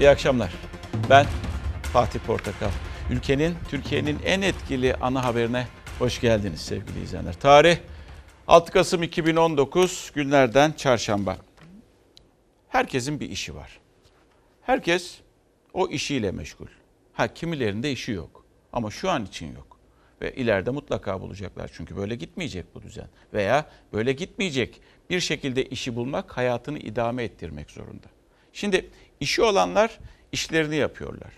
İyi 0.00 0.10
akşamlar. 0.10 0.52
Ben 1.10 1.26
Fatih 1.82 2.20
Portakal. 2.20 2.70
Ülkenin, 3.10 3.54
Türkiye'nin 3.68 4.18
en 4.24 4.42
etkili 4.42 4.94
ana 4.94 5.24
haberine 5.24 5.66
hoş 5.98 6.20
geldiniz 6.20 6.60
sevgili 6.60 7.02
izleyenler. 7.02 7.40
Tarih 7.40 7.78
6 8.48 8.72
Kasım 8.72 9.02
2019 9.02 10.12
günlerden 10.14 10.72
çarşamba. 10.72 11.36
Herkesin 12.68 13.20
bir 13.20 13.30
işi 13.30 13.54
var. 13.54 13.80
Herkes 14.62 15.18
o 15.72 15.88
işiyle 15.88 16.30
meşgul. 16.30 16.66
Ha 17.12 17.34
kimilerinde 17.34 17.92
işi 17.92 18.12
yok 18.12 18.44
ama 18.72 18.90
şu 18.90 19.10
an 19.10 19.24
için 19.24 19.54
yok. 19.54 19.78
Ve 20.20 20.34
ileride 20.34 20.70
mutlaka 20.70 21.20
bulacaklar 21.20 21.70
çünkü 21.74 21.96
böyle 21.96 22.14
gitmeyecek 22.14 22.74
bu 22.74 22.82
düzen. 22.82 23.08
Veya 23.32 23.66
böyle 23.92 24.12
gitmeyecek 24.12 24.80
bir 25.10 25.20
şekilde 25.20 25.64
işi 25.64 25.96
bulmak 25.96 26.36
hayatını 26.36 26.78
idame 26.78 27.24
ettirmek 27.24 27.70
zorunda. 27.70 28.06
Şimdi 28.52 28.90
işi 29.20 29.42
olanlar 29.42 29.98
işlerini 30.32 30.76
yapıyorlar. 30.76 31.32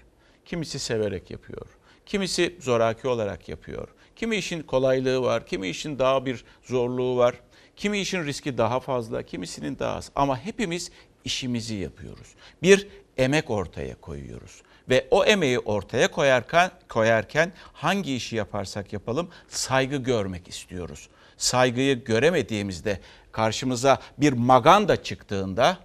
Kimisi 0.45 0.78
severek 0.78 1.30
yapıyor. 1.30 1.66
Kimisi 2.06 2.56
zoraki 2.60 3.08
olarak 3.08 3.48
yapıyor. 3.48 3.88
Kimi 4.16 4.36
işin 4.36 4.62
kolaylığı 4.62 5.22
var, 5.22 5.46
kimi 5.46 5.68
işin 5.68 5.98
daha 5.98 6.27
bir 6.27 6.45
zorluğu 6.62 7.16
var. 7.16 7.34
Kimi 7.77 7.98
işin 7.98 8.24
riski 8.24 8.58
daha 8.58 8.80
fazla, 8.80 9.22
kimisinin 9.22 9.78
daha 9.78 9.96
az. 9.96 10.10
Ama 10.14 10.38
hepimiz 10.38 10.91
işimizi 11.24 11.74
yapıyoruz. 11.74 12.28
Bir 12.62 12.88
emek 13.16 13.50
ortaya 13.50 13.94
koyuyoruz. 13.94 14.62
Ve 14.88 15.08
o 15.10 15.24
emeği 15.24 15.58
ortaya 15.58 16.10
koyarken, 16.10 16.70
koyarken 16.88 17.52
hangi 17.72 18.14
işi 18.14 18.36
yaparsak 18.36 18.92
yapalım 18.92 19.28
saygı 19.48 19.96
görmek 19.96 20.48
istiyoruz. 20.48 21.08
Saygıyı 21.36 22.05
göremediğimizde 22.05 23.00
karşımıza 23.33 24.00
bir 24.19 24.33
maganda 24.33 25.02
çıktığında 25.02 25.78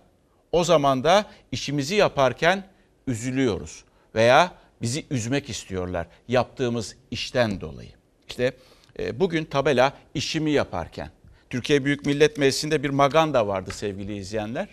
o 0.51 0.63
zaman 0.63 1.03
da 1.03 1.25
işimizi 1.51 1.95
yaparken 1.95 2.63
üzülüyoruz 3.07 3.83
veya 4.15 4.51
bizi 4.81 5.05
üzmek 5.09 5.49
istiyorlar 5.49 6.07
yaptığımız 6.27 6.95
işten 7.11 7.61
dolayı. 7.61 7.91
İşte 8.27 8.53
e, 8.99 9.19
bugün 9.19 9.45
tabela 9.45 9.93
işimi 10.13 10.51
yaparken 10.51 11.09
Türkiye 11.49 11.85
Büyük 11.85 12.05
Millet 12.05 12.37
Meclisi'nde 12.37 12.83
bir 12.83 12.89
maganda 12.89 13.47
vardı 13.47 13.71
sevgili 13.71 14.17
izleyenler 14.17 14.67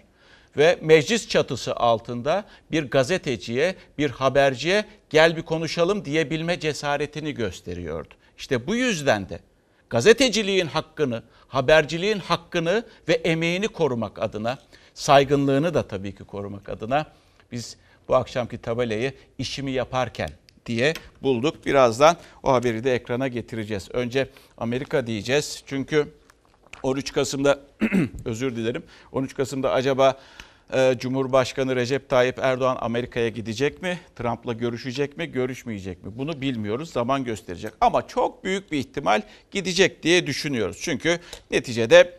ve 0.57 0.79
meclis 0.83 1.29
çatısı 1.29 1.77
altında 1.77 2.45
bir 2.71 2.91
gazeteciye, 2.91 3.75
bir 3.99 4.11
haberciye 4.11 4.85
gel 5.11 5.37
bir 5.37 5.43
konuşalım 5.43 6.05
diyebilme 6.05 6.61
cesaretini 6.61 7.35
gösteriyordu. 7.35 8.15
İşte 8.39 8.67
bu 8.67 8.77
yüzden 8.77 9.29
de 9.29 9.41
gazeteciliğin 9.91 10.67
hakkını, 10.67 11.23
haberciliğin 11.55 12.19
hakkını 12.19 12.85
ve 13.09 13.13
emeğini 13.13 13.69
korumak 13.69 14.23
adına, 14.23 14.59
saygınlığını 14.95 15.75
da 15.75 15.89
tabii 15.89 16.15
ki 16.15 16.25
korumak 16.25 16.69
adına 16.69 17.07
biz 17.53 17.77
bu 18.09 18.15
akşamki 18.15 18.59
tabelayı 18.59 19.13
işimi 19.39 19.71
yaparken 19.71 20.31
diye 20.67 20.95
bulduk. 21.23 21.67
Birazdan 21.67 22.17
o 22.43 22.53
haberi 22.53 22.85
de 22.85 22.95
ekrana 22.95 23.29
getireceğiz. 23.29 23.89
Önce 23.93 24.29
Amerika 24.59 25.07
diyeceğiz. 25.07 25.63
Çünkü 25.67 26.09
13 26.83 27.13
Kasım'da 27.13 27.61
özür 28.25 28.57
dilerim. 28.57 28.83
13 29.13 29.35
Kasım'da 29.35 29.73
acaba 29.73 30.19
Cumhurbaşkanı 30.99 31.77
Recep 31.77 32.09
Tayyip 32.09 32.39
Erdoğan 32.39 32.79
Amerika'ya 32.81 33.29
gidecek 33.29 33.83
mi? 33.83 33.99
Trump'la 34.17 34.53
görüşecek 34.53 35.17
mi? 35.17 35.27
Görüşmeyecek 35.33 36.05
mi? 36.05 36.11
Bunu 36.17 36.41
bilmiyoruz. 36.41 36.91
Zaman 36.91 37.25
gösterecek. 37.25 37.73
Ama 37.81 38.07
çok 38.07 38.45
büyük 38.45 38.73
bir 38.73 38.79
ihtimal 38.79 39.23
gidecek 39.51 40.03
diye 40.03 40.27
düşünüyoruz. 40.27 40.79
Çünkü 40.81 41.19
neticede 41.51 42.19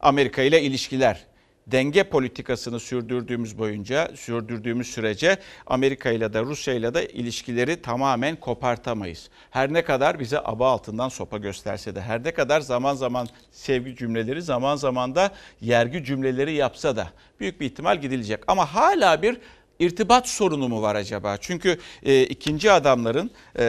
Amerika 0.00 0.42
ile 0.42 0.62
ilişkiler 0.62 1.26
denge 1.66 2.04
politikasını 2.04 2.80
sürdürdüğümüz 2.80 3.58
boyunca, 3.58 4.10
sürdürdüğümüz 4.16 4.86
sürece 4.86 5.38
Amerika 5.66 6.10
ile 6.10 6.32
de 6.32 6.40
Rusya 6.40 6.74
ile 6.74 6.94
de 6.94 7.08
ilişkileri 7.08 7.82
tamamen 7.82 8.36
kopartamayız. 8.36 9.30
Her 9.50 9.72
ne 9.72 9.84
kadar 9.84 10.20
bize 10.20 10.38
aba 10.38 10.70
altından 10.70 11.08
sopa 11.08 11.38
gösterse 11.38 11.94
de, 11.94 12.00
her 12.00 12.24
ne 12.24 12.30
kadar 12.30 12.60
zaman 12.60 12.94
zaman 12.94 13.28
sevgi 13.52 13.96
cümleleri, 13.96 14.42
zaman 14.42 14.76
zaman 14.76 15.14
da 15.14 15.30
yergi 15.60 16.04
cümleleri 16.04 16.52
yapsa 16.52 16.96
da 16.96 17.10
büyük 17.40 17.60
bir 17.60 17.66
ihtimal 17.66 18.00
gidilecek. 18.00 18.40
Ama 18.46 18.74
hala 18.74 19.22
bir 19.22 19.38
irtibat 19.80 20.28
sorunu 20.28 20.68
mu 20.68 20.82
var 20.82 20.94
acaba? 20.94 21.36
Çünkü 21.36 21.78
e, 22.02 22.22
ikinci 22.22 22.72
adamların 22.72 23.30
e, 23.56 23.64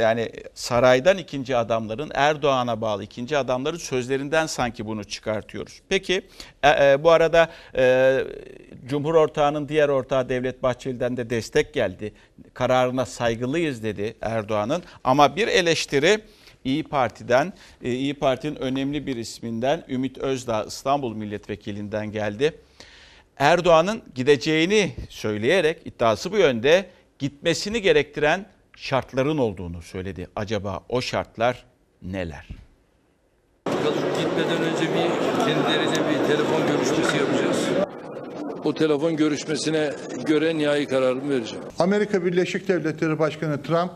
yani 0.00 0.30
saraydan 0.54 1.18
ikinci 1.18 1.56
adamların 1.56 2.10
Erdoğan'a 2.14 2.80
bağlı 2.80 3.04
ikinci 3.04 3.38
adamların 3.38 3.76
sözlerinden 3.76 4.46
sanki 4.46 4.86
bunu 4.86 5.04
çıkartıyoruz. 5.04 5.80
Peki 5.88 6.22
e, 6.62 6.92
e, 6.92 7.04
bu 7.04 7.10
arada 7.10 7.50
e, 7.76 8.18
Cumhur 8.86 9.14
ortağının 9.14 9.68
diğer 9.68 9.88
ortağı 9.88 10.28
Devlet 10.28 10.62
Bahçeli'den 10.62 11.16
de 11.16 11.30
destek 11.30 11.74
geldi. 11.74 12.12
Kararına 12.54 13.06
saygılıyız 13.06 13.82
dedi 13.82 14.14
Erdoğan'ın 14.20 14.82
ama 15.04 15.36
bir 15.36 15.48
eleştiri 15.48 16.20
İyi 16.64 16.84
Parti'den, 16.84 17.52
e, 17.82 17.92
İyi 17.92 18.14
Parti'nin 18.14 18.56
önemli 18.56 19.06
bir 19.06 19.16
isminden 19.16 19.84
Ümit 19.88 20.18
Özdağ 20.18 20.64
İstanbul 20.64 21.16
Milletvekilinden 21.16 22.12
geldi. 22.12 22.54
Erdoğan'ın 23.38 24.02
gideceğini 24.14 24.92
söyleyerek 25.08 25.78
iddiası 25.84 26.32
bu 26.32 26.38
yönde 26.38 26.86
gitmesini 27.18 27.82
gerektiren 27.82 28.46
şartların 28.76 29.38
olduğunu 29.38 29.82
söyledi. 29.82 30.28
Acaba 30.36 30.80
o 30.88 31.00
şartlar 31.00 31.64
neler? 32.02 32.48
Gitmeden 34.20 34.62
önce 34.62 34.82
bir 34.82 35.08
kendilerince 35.46 36.00
bir 36.00 36.26
telefon 36.26 36.66
görüşmesi 36.66 37.16
yapacağız. 37.16 37.68
O 38.64 38.74
telefon 38.74 39.16
görüşmesine 39.16 39.90
göre 40.26 40.58
nihai 40.58 40.86
kararımı 40.86 41.30
vereceğim. 41.30 41.64
Amerika 41.78 42.24
Birleşik 42.24 42.68
Devletleri 42.68 43.18
Başkanı 43.18 43.62
Trump 43.62 43.90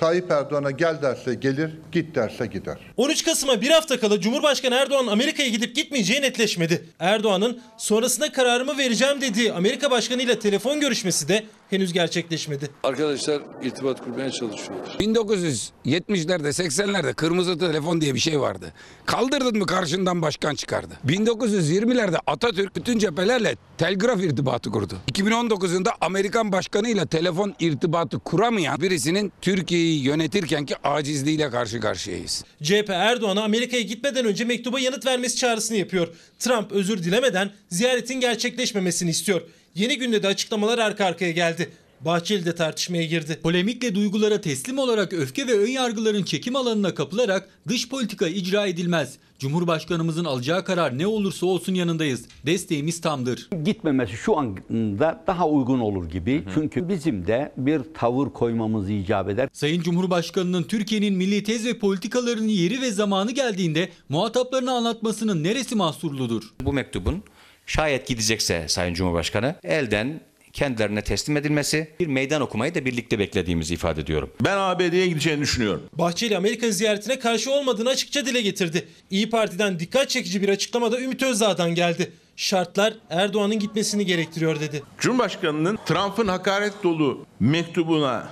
Tayyip 0.00 0.30
Erdoğan'a 0.30 0.70
gel 0.70 1.02
derse 1.02 1.34
gelir, 1.34 1.70
git 1.92 2.14
derse 2.14 2.46
gider. 2.46 2.78
13 2.96 3.24
Kasım'a 3.24 3.60
bir 3.60 3.70
hafta 3.70 4.00
kala 4.00 4.20
Cumhurbaşkanı 4.20 4.74
Erdoğan 4.74 5.06
Amerika'ya 5.06 5.48
gidip 5.48 5.76
gitmeyeceği 5.76 6.22
netleşmedi. 6.22 6.84
Erdoğan'ın 6.98 7.60
sonrasında 7.78 8.32
kararımı 8.32 8.78
vereceğim 8.78 9.20
dediği 9.20 9.52
Amerika 9.52 9.90
Başkanı 9.90 10.22
ile 10.22 10.38
telefon 10.38 10.80
görüşmesi 10.80 11.28
de 11.28 11.44
henüz 11.70 11.92
gerçekleşmedi. 11.92 12.70
Arkadaşlar 12.82 13.42
irtibat 13.62 14.04
kurmaya 14.04 14.30
çalışıyorlar. 14.30 14.96
1970'lerde 15.00 16.48
80'lerde 16.48 17.14
kırmızı 17.14 17.58
telefon 17.58 18.00
diye 18.00 18.14
bir 18.14 18.20
şey 18.20 18.40
vardı. 18.40 18.72
Kaldırdın 19.06 19.58
mı 19.58 19.66
karşından 19.66 20.22
başkan 20.22 20.54
çıkardı. 20.54 20.94
1920'lerde 21.06 22.16
Atatürk 22.26 22.76
bütün 22.76 22.98
cephelerle 22.98 23.56
telgraf 23.78 24.20
irtibatı 24.20 24.70
kurdu. 24.70 24.94
2019'unda 25.12 25.90
Amerikan 26.00 26.52
başkanıyla 26.52 27.06
telefon 27.06 27.54
irtibatı 27.60 28.18
kuramayan 28.18 28.80
birisinin 28.80 29.32
Türkiye'yi 29.40 30.02
yönetirkenki 30.04 30.74
acizliğiyle 30.84 31.50
karşı 31.50 31.80
karşıyayız. 31.80 32.44
CHP 32.62 32.90
Erdoğan'a 32.90 33.42
Amerika'ya 33.42 33.82
gitmeden 33.82 34.24
önce 34.24 34.44
mektuba 34.44 34.80
yanıt 34.80 35.06
vermesi 35.06 35.36
çağrısını 35.36 35.76
yapıyor. 35.76 36.08
Trump 36.38 36.72
özür 36.72 37.04
dilemeden 37.04 37.50
ziyaretin 37.68 38.20
gerçekleşmemesini 38.20 39.10
istiyor. 39.10 39.42
Yeni 39.74 39.98
günde 39.98 40.22
de 40.22 40.28
açıklamalar 40.28 40.78
arka 40.78 41.04
arkaya 41.04 41.32
geldi. 41.32 41.70
Bahçeli 42.00 42.46
de 42.46 42.54
tartışmaya 42.54 43.04
girdi. 43.04 43.38
Polemikle 43.42 43.94
duygulara 43.94 44.40
teslim 44.40 44.78
olarak 44.78 45.12
öfke 45.12 45.46
ve 45.46 45.58
ön 45.58 45.68
yargıların 45.68 46.22
çekim 46.22 46.56
alanına 46.56 46.94
kapılarak 46.94 47.48
dış 47.68 47.88
politika 47.88 48.28
icra 48.28 48.66
edilmez. 48.66 49.18
Cumhurbaşkanımızın 49.38 50.24
alacağı 50.24 50.64
karar 50.64 50.98
ne 50.98 51.06
olursa 51.06 51.46
olsun 51.46 51.74
yanındayız. 51.74 52.24
Desteğimiz 52.46 53.00
tamdır. 53.00 53.48
Gitmemesi 53.64 54.16
şu 54.16 54.38
anda 54.38 55.24
daha 55.26 55.48
uygun 55.48 55.80
olur 55.80 56.10
gibi. 56.10 56.44
Çünkü 56.54 56.88
bizim 56.88 57.26
de 57.26 57.52
bir 57.56 57.80
tavır 57.94 58.30
koymamız 58.30 58.90
icap 58.90 59.28
eder. 59.28 59.48
Sayın 59.52 59.82
Cumhurbaşkanının 59.82 60.62
Türkiye'nin 60.62 61.14
milli 61.14 61.42
tez 61.42 61.66
ve 61.66 61.78
politikalarının 61.78 62.48
yeri 62.48 62.80
ve 62.80 62.90
zamanı 62.90 63.30
geldiğinde 63.32 63.88
muhataplarına 64.08 64.72
anlatmasının 64.72 65.44
neresi 65.44 65.74
mahsurludur? 65.74 66.42
Bu 66.64 66.72
mektubun 66.72 67.22
şayet 67.70 68.06
gidecekse 68.06 68.68
Sayın 68.68 68.94
Cumhurbaşkanı 68.94 69.54
elden 69.64 70.20
kendilerine 70.52 71.02
teslim 71.02 71.36
edilmesi 71.36 71.90
bir 72.00 72.06
meydan 72.06 72.42
okumayı 72.42 72.74
da 72.74 72.84
birlikte 72.84 73.18
beklediğimizi 73.18 73.74
ifade 73.74 74.00
ediyorum. 74.00 74.30
Ben 74.40 74.56
ABD'ye 74.56 75.06
gideceğini 75.06 75.40
düşünüyorum. 75.40 75.82
Bahçeli 75.92 76.36
Amerika 76.36 76.70
ziyaretine 76.70 77.18
karşı 77.18 77.52
olmadığını 77.52 77.88
açıkça 77.88 78.26
dile 78.26 78.40
getirdi. 78.40 78.88
İyi 79.10 79.30
Parti'den 79.30 79.78
dikkat 79.78 80.10
çekici 80.10 80.42
bir 80.42 80.48
açıklama 80.48 80.92
da 80.92 81.00
Ümit 81.00 81.22
Özdağ'dan 81.22 81.74
geldi. 81.74 82.12
Şartlar 82.36 82.94
Erdoğan'ın 83.10 83.58
gitmesini 83.58 84.06
gerektiriyor 84.06 84.60
dedi. 84.60 84.82
Cumhurbaşkanının 84.98 85.78
Trump'ın 85.86 86.28
hakaret 86.28 86.82
dolu 86.82 87.26
mektubuna 87.40 88.28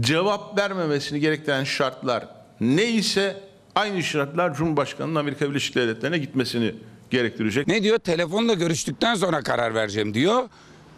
cevap 0.00 0.58
vermemesini 0.58 1.20
gerektiren 1.20 1.64
şartlar 1.64 2.28
neyse 2.60 3.36
aynı 3.74 4.02
şartlar 4.02 4.54
Cumhurbaşkanının 4.54 5.14
Amerika 5.14 5.50
Birleşik 5.50 5.74
Devletleri'ne 5.74 6.18
gitmesini 6.18 6.74
gerektirecek. 7.14 7.66
Ne 7.66 7.82
diyor? 7.82 7.98
Telefonla 7.98 8.54
görüştükten 8.54 9.14
sonra 9.14 9.42
karar 9.42 9.74
vereceğim 9.74 10.14
diyor. 10.14 10.48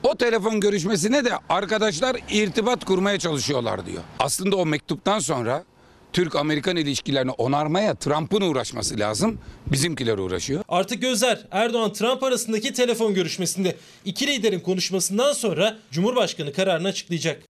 O 0.03 0.15
telefon 0.15 0.61
görüşmesine 0.61 1.25
de 1.25 1.31
arkadaşlar 1.49 2.17
irtibat 2.31 2.85
kurmaya 2.85 3.19
çalışıyorlar 3.19 3.87
diyor. 3.87 4.03
Aslında 4.19 4.57
o 4.57 4.67
mektuptan 4.67 5.19
sonra 5.19 5.65
Türk-Amerikan 6.13 6.77
ilişkilerini 6.77 7.31
onarmaya 7.31 7.95
Trump'ın 7.95 8.41
uğraşması 8.41 8.99
lazım. 8.99 9.39
Bizimkiler 9.67 10.19
uğraşıyor. 10.19 10.65
Artık 10.69 11.03
gözler 11.03 11.47
Erdoğan-Trump 11.51 12.23
arasındaki 12.23 12.73
telefon 12.73 13.15
görüşmesinde. 13.15 13.77
İki 14.05 14.27
liderin 14.27 14.61
konuşmasından 14.61 15.33
sonra 15.33 15.77
Cumhurbaşkanı 15.91 16.53
kararını 16.53 16.89
açıklayacak. 16.89 17.43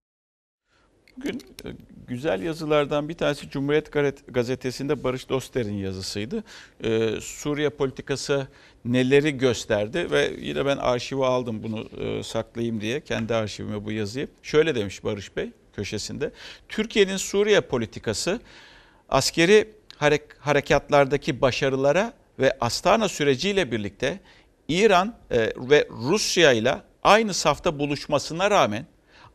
Bugün 1.17 1.41
güzel 2.09 2.43
yazılardan 2.43 3.09
bir 3.09 3.15
tanesi 3.15 3.51
Cumhuriyet 3.51 3.93
Gazet- 3.93 4.33
Gazetesi'nde 4.33 5.05
Barış 5.05 5.29
Doster'in 5.29 5.75
yazısıydı. 5.79 6.45
Ee, 6.85 7.11
Suriye 7.21 7.71
politikası 7.71 8.47
neleri 8.85 9.39
gösterdi 9.39 10.11
ve 10.11 10.33
yine 10.41 10.67
ben 10.67 10.77
arşive 10.77 11.27
aldım 11.27 11.63
bunu 11.63 11.89
e, 12.05 12.23
saklayayım 12.23 12.81
diye 12.81 13.01
kendi 13.01 13.35
arşivime 13.35 13.85
bu 13.85 13.93
yazıyı. 13.93 14.29
Şöyle 14.43 14.75
demiş 14.75 15.05
Barış 15.05 15.37
Bey 15.37 15.51
köşesinde. 15.77 16.31
Türkiye'nin 16.69 17.17
Suriye 17.17 17.61
politikası 17.61 18.41
askeri 19.09 19.69
harek- 19.99 20.37
harekatlardaki 20.39 21.41
başarılara 21.41 22.13
ve 22.39 22.57
Astana 22.61 23.09
süreciyle 23.09 23.73
birlikte 23.73 24.21
İran 24.69 25.15
e, 25.31 25.39
ve 25.57 25.89
Rusya 25.91 26.53
ile 26.53 26.75
aynı 27.03 27.35
safta 27.35 27.79
buluşmasına 27.79 28.51
rağmen 28.51 28.87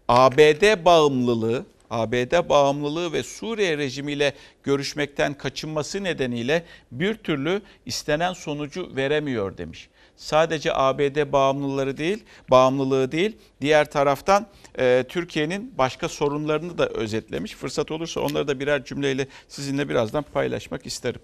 ABD 0.07 0.85
bağımlılığı, 0.85 1.65
ABD 1.91 2.49
bağımlılığı 2.49 3.13
ve 3.13 3.23
Suriye 3.23 3.77
rejimiyle 3.77 4.33
görüşmekten 4.63 5.33
kaçınması 5.33 6.03
nedeniyle 6.03 6.63
bir 6.91 7.15
türlü 7.15 7.61
istenen 7.85 8.33
sonucu 8.33 8.95
veremiyor 8.95 9.57
demiş. 9.57 9.89
Sadece 10.15 10.73
ABD 10.73 11.31
bağımlılığı 11.31 11.97
değil, 11.97 12.23
bağımlılığı 12.49 13.11
değil, 13.11 13.37
diğer 13.61 13.91
taraftan 13.91 14.47
e, 14.79 15.05
Türkiye'nin 15.09 15.73
başka 15.77 16.09
sorunlarını 16.09 16.77
da 16.77 16.89
özetlemiş. 16.89 17.55
Fırsat 17.55 17.91
olursa 17.91 18.21
onları 18.21 18.47
da 18.47 18.59
birer 18.59 18.85
cümleyle 18.85 19.27
sizinle 19.47 19.89
birazdan 19.89 20.23
paylaşmak 20.23 20.85
isterim. 20.85 21.21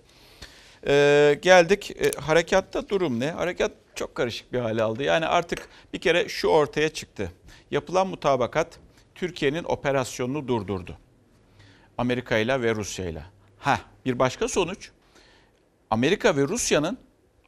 Ee, 0.87 1.39
geldik 1.41 1.91
e, 1.91 2.11
harekatta 2.21 2.89
durum 2.89 3.19
ne? 3.19 3.31
Harekat 3.31 3.71
çok 3.95 4.15
karışık 4.15 4.53
bir 4.53 4.59
hale 4.59 4.83
aldı. 4.83 5.03
Yani 5.03 5.25
artık 5.25 5.69
bir 5.93 5.99
kere 5.99 6.29
şu 6.29 6.47
ortaya 6.47 6.89
çıktı. 6.89 7.31
Yapılan 7.71 8.07
mutabakat 8.07 8.79
Türkiye'nin 9.17 9.63
operasyonunu 9.63 10.47
durdurdu. 10.47 10.97
Amerika 11.97 12.37
ile 12.37 12.61
ve 12.61 12.75
Rusya 12.75 13.09
ile. 13.09 13.23
Ha 13.59 13.79
bir 14.05 14.19
başka 14.19 14.47
sonuç 14.47 14.91
Amerika 15.89 16.37
ve 16.37 16.41
Rusya'nın 16.41 16.97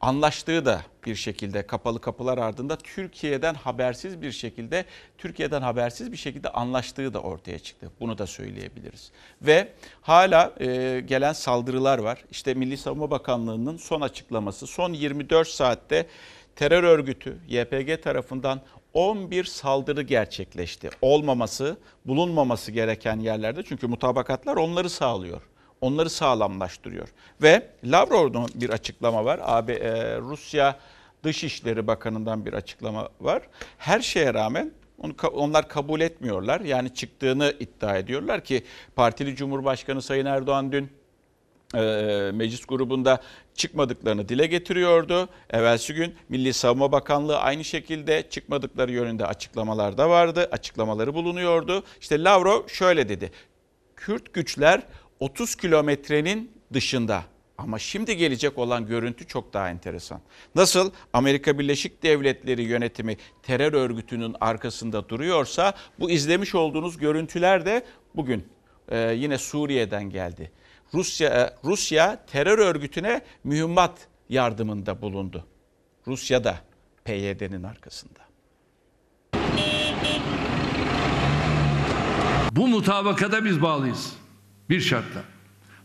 anlaştığı 0.01 0.65
da 0.65 0.81
bir 1.05 1.15
şekilde 1.15 1.67
kapalı 1.67 2.01
kapılar 2.01 2.37
ardında 2.37 2.77
Türkiye'den 2.77 3.53
habersiz 3.53 4.21
bir 4.21 4.31
şekilde 4.31 4.85
Türkiye'den 5.17 5.61
habersiz 5.61 6.11
bir 6.11 6.17
şekilde 6.17 6.49
anlaştığı 6.49 7.13
da 7.13 7.21
ortaya 7.21 7.59
çıktı. 7.59 7.91
Bunu 7.99 8.17
da 8.17 8.27
söyleyebiliriz. 8.27 9.11
Ve 9.41 9.73
hala 10.01 10.53
e, 10.59 10.99
gelen 10.99 11.33
saldırılar 11.33 11.99
var. 11.99 12.23
İşte 12.31 12.53
Milli 12.53 12.77
Savunma 12.77 13.11
Bakanlığı'nın 13.11 13.77
son 13.77 14.01
açıklaması 14.01 14.67
son 14.67 14.93
24 14.93 15.47
saatte 15.47 16.07
terör 16.55 16.83
örgütü 16.83 17.37
YPG 17.47 18.03
tarafından 18.03 18.61
11 18.93 19.43
saldırı 19.43 20.01
gerçekleşti. 20.01 20.89
Olmaması, 21.01 21.77
bulunmaması 22.05 22.71
gereken 22.71 23.19
yerlerde 23.19 23.63
çünkü 23.63 23.87
mutabakatlar 23.87 24.55
onları 24.55 24.89
sağlıyor 24.89 25.41
onları 25.81 26.09
sağlamlaştırıyor. 26.09 27.07
Ve 27.41 27.69
Lavrov'un 27.83 28.49
bir 28.55 28.69
açıklama 28.69 29.25
var. 29.25 29.39
AB, 29.43 29.73
e, 29.73 30.17
Rusya 30.17 30.79
Dışişleri 31.23 31.87
Bakanı'ndan 31.87 32.45
bir 32.45 32.53
açıklama 32.53 33.09
var. 33.21 33.41
Her 33.77 33.99
şeye 33.99 34.33
rağmen 34.33 34.71
onu, 34.97 35.13
onlar 35.33 35.67
kabul 35.69 36.01
etmiyorlar. 36.01 36.61
Yani 36.61 36.93
çıktığını 36.93 37.53
iddia 37.59 37.97
ediyorlar 37.97 38.43
ki 38.43 38.63
partili 38.95 39.35
Cumhurbaşkanı 39.35 40.01
Sayın 40.01 40.25
Erdoğan 40.25 40.71
dün 40.71 40.89
e, 41.75 41.81
meclis 42.33 42.65
grubunda 42.65 43.21
çıkmadıklarını 43.59 44.29
dile 44.29 44.45
getiriyordu. 44.45 45.29
Evvelsi 45.49 45.93
gün 45.93 46.15
Milli 46.29 46.53
Savunma 46.53 46.91
Bakanlığı 46.91 47.37
aynı 47.37 47.63
şekilde 47.63 48.29
çıkmadıkları 48.29 48.91
yönünde 48.91 49.25
açıklamalarda 49.25 50.09
vardı. 50.09 50.49
Açıklamaları 50.51 51.13
bulunuyordu. 51.13 51.83
İşte 52.01 52.23
Lavrov 52.23 52.67
şöyle 52.67 53.09
dedi. 53.09 53.31
Kürt 53.95 54.33
güçler 54.33 54.81
30 55.19 55.55
kilometrenin 55.55 56.51
dışında. 56.73 57.23
Ama 57.57 57.79
şimdi 57.79 58.17
gelecek 58.17 58.57
olan 58.57 58.87
görüntü 58.87 59.27
çok 59.27 59.53
daha 59.53 59.69
enteresan. 59.69 60.21
Nasıl 60.55 60.91
Amerika 61.13 61.59
Birleşik 61.59 62.03
Devletleri 62.03 62.61
yönetimi 62.61 63.17
terör 63.43 63.73
örgütünün 63.73 64.35
arkasında 64.41 65.09
duruyorsa 65.09 65.73
bu 65.99 66.09
izlemiş 66.09 66.55
olduğunuz 66.55 66.97
görüntüler 66.97 67.65
de 67.65 67.85
bugün 68.15 68.47
e, 68.89 68.97
yine 68.97 69.37
Suriye'den 69.37 70.09
geldi. 70.09 70.51
Rusya 70.93 71.29
e, 71.29 71.53
Rusya 71.63 72.25
terör 72.25 72.57
örgütüne 72.57 73.21
mühimmat 73.43 74.07
yardımında 74.29 75.01
bulundu. 75.01 75.45
Rusya 76.07 76.43
da 76.43 76.59
PYD'nin 77.05 77.63
arkasında. 77.63 78.19
Bu 82.51 82.67
mutabakata 82.67 83.45
biz 83.45 83.61
bağlıyız. 83.61 84.13
Bir 84.69 84.79
şartla. 84.81 85.21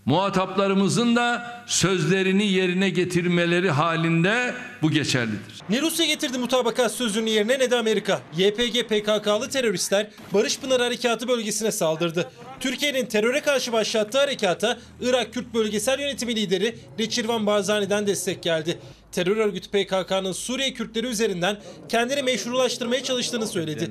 Muhataplarımızın 0.06 1.16
da 1.16 1.54
sözlerini 1.66 2.46
yerine 2.46 2.90
getirmeleri 2.90 3.70
halinde 3.70 4.54
bu 4.82 4.90
geçerlidir. 4.90 5.62
Ne 5.70 5.80
Rusya 5.80 6.06
getirdi 6.06 6.38
mutabakat 6.38 6.92
sözünün 6.92 7.26
yerine 7.26 7.58
ne 7.58 7.70
de 7.70 7.76
Amerika. 7.76 8.20
YPG 8.36 8.88
PKK'lı 8.88 9.48
teröristler 9.48 10.06
Barış 10.34 10.60
Pınar 10.60 10.80
Harekatı 10.80 11.28
bölgesine 11.28 11.72
saldırdı. 11.72 12.30
Türkiye'nin 12.60 13.06
teröre 13.06 13.40
karşı 13.40 13.72
başlattığı 13.72 14.18
harekata 14.18 14.78
Irak 15.00 15.34
Kürt 15.34 15.54
Bölgesel 15.54 16.00
Yönetimi 16.00 16.36
lideri 16.36 16.78
Reçirvan 16.98 17.46
Barzani'den 17.46 18.06
destek 18.06 18.42
geldi 18.42 18.78
terör 19.14 19.36
örgütü 19.36 19.68
PKK'nın 19.68 20.32
Suriye 20.32 20.72
Kürtleri 20.72 21.06
üzerinden 21.06 21.56
kendini 21.88 22.22
meşrulaştırmaya 22.22 23.02
çalıştığını 23.02 23.46
söyledi. 23.46 23.90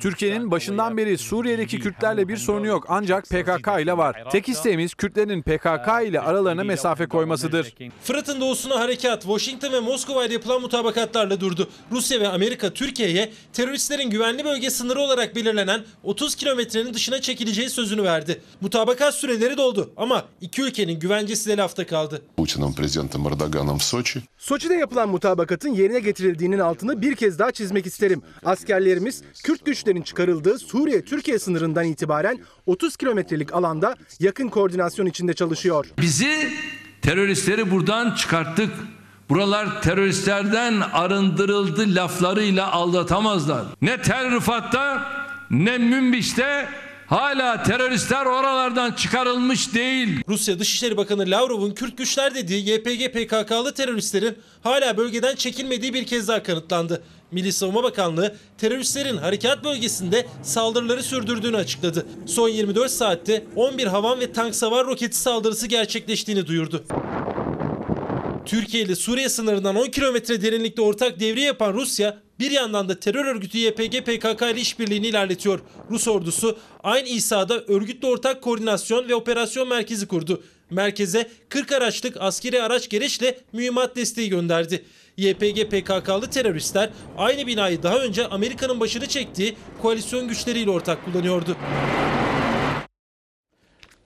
Türkiye'nin 0.00 0.50
başından 0.50 0.96
beri 0.96 1.18
Suriye'deki 1.18 1.78
Kürtlerle 1.78 2.28
bir 2.28 2.36
sorunu 2.36 2.66
yok 2.66 2.84
ancak 2.88 3.24
PKK 3.24 3.68
ile 3.82 3.96
var. 3.96 4.24
Tek 4.30 4.48
isteğimiz 4.48 4.94
Kürtlerin 4.94 5.42
PKK 5.42 6.08
ile 6.08 6.20
aralarına 6.20 6.64
mesafe 6.64 7.06
koymasıdır. 7.06 7.74
Fırat'ın 8.02 8.40
doğusuna 8.40 8.80
harekat 8.80 9.22
Washington 9.22 9.72
ve 9.72 9.80
Moskova 9.80 10.24
ile 10.24 10.32
yapılan 10.32 10.60
mutabakatlarla 10.60 11.40
durdu. 11.40 11.68
Rusya 11.92 12.20
ve 12.20 12.28
Amerika 12.28 12.70
Türkiye'ye 12.70 13.32
teröristlerin 13.52 14.10
güvenli 14.10 14.44
bölge 14.44 14.70
sınırı 14.70 15.00
olarak 15.00 15.36
belirlenen 15.36 15.84
30 16.02 16.34
kilometrenin 16.34 16.94
dışına 16.94 17.20
çekileceği 17.20 17.70
sözünü 17.70 18.02
verdi. 18.02 18.40
Mutabakat 18.60 19.14
süreleri 19.14 19.56
doldu 19.56 19.90
ama 19.96 20.24
iki 20.40 20.62
ülkenin 20.62 21.00
güvencesi 21.00 21.50
de 21.50 21.56
lafta 21.56 21.86
kaldı. 21.86 22.22
Putin'in 22.36 22.72
prezidenti 22.72 23.18
Erdoğan 23.18 23.57
organım 23.58 23.80
Soçi. 23.80 24.22
Soçi'de 24.38 24.74
yapılan 24.74 25.08
mutabakatın 25.08 25.68
yerine 25.68 26.00
getirildiğinin 26.00 26.58
altını 26.58 27.02
bir 27.02 27.14
kez 27.14 27.38
daha 27.38 27.52
çizmek 27.52 27.86
isterim. 27.86 28.22
Askerlerimiz 28.44 29.22
Kürt 29.44 29.64
güçlerin 29.64 30.02
çıkarıldığı 30.02 30.58
Suriye-Türkiye 30.58 31.38
sınırından 31.38 31.84
itibaren 31.84 32.38
30 32.66 32.96
kilometrelik 32.96 33.54
alanda 33.54 33.96
yakın 34.20 34.48
koordinasyon 34.48 35.06
içinde 35.06 35.34
çalışıyor. 35.34 35.86
Bizi 36.00 36.52
teröristleri 37.02 37.70
buradan 37.70 38.14
çıkarttık. 38.14 38.70
Buralar 39.28 39.82
teröristlerden 39.82 40.80
arındırıldı 40.80 41.94
laflarıyla 41.94 42.72
aldatamazlar. 42.72 43.64
Ne 43.82 44.02
Tel 44.02 44.30
Rıfat'ta 44.30 45.12
ne 45.50 45.78
Münbiş'te 45.78 46.68
hala 47.08 47.62
teröristler 47.62 48.26
oralardan 48.26 48.92
çıkarılmış 48.92 49.74
değil. 49.74 50.20
Rusya 50.28 50.58
Dışişleri 50.58 50.96
Bakanı 50.96 51.30
Lavrov'un 51.30 51.70
Kürt 51.70 51.98
güçler 51.98 52.34
dediği 52.34 52.70
YPG 52.70 53.12
PKK'lı 53.12 53.74
teröristlerin 53.74 54.38
hala 54.62 54.96
bölgeden 54.96 55.36
çekilmediği 55.36 55.94
bir 55.94 56.06
kez 56.06 56.28
daha 56.28 56.42
kanıtlandı. 56.42 57.02
Milli 57.32 57.52
Savunma 57.52 57.82
Bakanlığı 57.82 58.36
teröristlerin 58.58 59.16
harekat 59.16 59.64
bölgesinde 59.64 60.26
saldırıları 60.42 61.02
sürdürdüğünü 61.02 61.56
açıkladı. 61.56 62.06
Son 62.26 62.48
24 62.48 62.90
saatte 62.90 63.44
11 63.56 63.86
havan 63.86 64.20
ve 64.20 64.32
tank 64.32 64.54
savar 64.54 64.86
roketi 64.86 65.16
saldırısı 65.16 65.66
gerçekleştiğini 65.66 66.46
duyurdu. 66.46 66.84
Türkiye 68.46 68.82
ile 68.82 68.96
Suriye 68.96 69.28
sınırından 69.28 69.76
10 69.76 69.86
kilometre 69.86 70.42
derinlikte 70.42 70.82
ortak 70.82 71.20
devriye 71.20 71.46
yapan 71.46 71.72
Rusya 71.72 72.18
bir 72.38 72.50
yandan 72.50 72.88
da 72.88 73.00
terör 73.00 73.24
örgütü 73.24 73.58
YPG 73.58 74.00
PKK 74.04 74.42
ile 74.42 74.60
işbirliğini 74.60 75.06
ilerletiyor. 75.06 75.60
Rus 75.90 76.08
ordusu 76.08 76.58
aynı 76.82 77.08
İsa'da 77.08 77.60
örgütle 77.60 78.08
ortak 78.08 78.42
koordinasyon 78.42 79.08
ve 79.08 79.14
operasyon 79.14 79.68
merkezi 79.68 80.08
kurdu. 80.08 80.42
Merkeze 80.70 81.30
40 81.48 81.72
araçlık 81.72 82.16
askeri 82.20 82.62
araç 82.62 82.88
gereçle 82.88 83.38
mühimmat 83.52 83.96
desteği 83.96 84.28
gönderdi. 84.28 84.84
YPG 85.16 85.70
PKK'lı 85.70 86.30
teröristler 86.30 86.90
aynı 87.16 87.46
binayı 87.46 87.82
daha 87.82 87.98
önce 87.98 88.26
Amerika'nın 88.28 88.80
başını 88.80 89.06
çektiği 89.06 89.56
koalisyon 89.82 90.28
güçleriyle 90.28 90.70
ortak 90.70 91.04
kullanıyordu. 91.04 91.56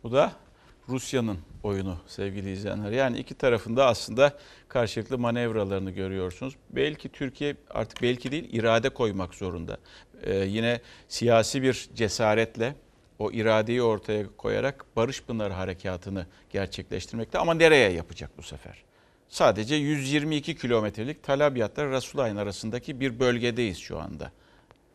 Bu 0.03 0.12
da 0.12 0.33
Rusya'nın 0.89 1.39
oyunu 1.62 1.99
sevgili 2.07 2.52
izleyenler. 2.52 2.90
Yani 2.90 3.19
iki 3.19 3.35
tarafında 3.35 3.87
aslında 3.87 4.38
karşılıklı 4.69 5.19
manevralarını 5.19 5.90
görüyorsunuz. 5.90 6.54
Belki 6.71 7.09
Türkiye 7.09 7.57
artık 7.71 8.02
belki 8.02 8.33
değil 8.33 8.49
irade 8.52 8.88
koymak 8.88 9.35
zorunda. 9.35 9.76
Ee, 10.23 10.35
yine 10.35 10.81
siyasi 11.09 11.62
bir 11.62 11.88
cesaretle 11.95 12.75
o 13.19 13.31
iradeyi 13.31 13.83
ortaya 13.83 14.26
koyarak 14.37 14.85
Barış 14.97 15.23
Pınarı 15.23 15.52
Harekatı'nı 15.52 16.26
gerçekleştirmekte 16.50 17.38
ama 17.38 17.54
nereye 17.54 17.92
yapacak 17.92 18.31
bu 18.38 18.42
sefer? 18.42 18.83
Sadece 19.28 19.75
122 19.75 20.57
kilometrelik 20.57 21.23
Talabiyat'la 21.23 21.90
Rasulayn 21.90 22.37
arasındaki 22.37 23.00
bir 23.00 23.21
bölgedeyiz 23.21 23.78
şu 23.78 23.99
anda. 23.99 24.33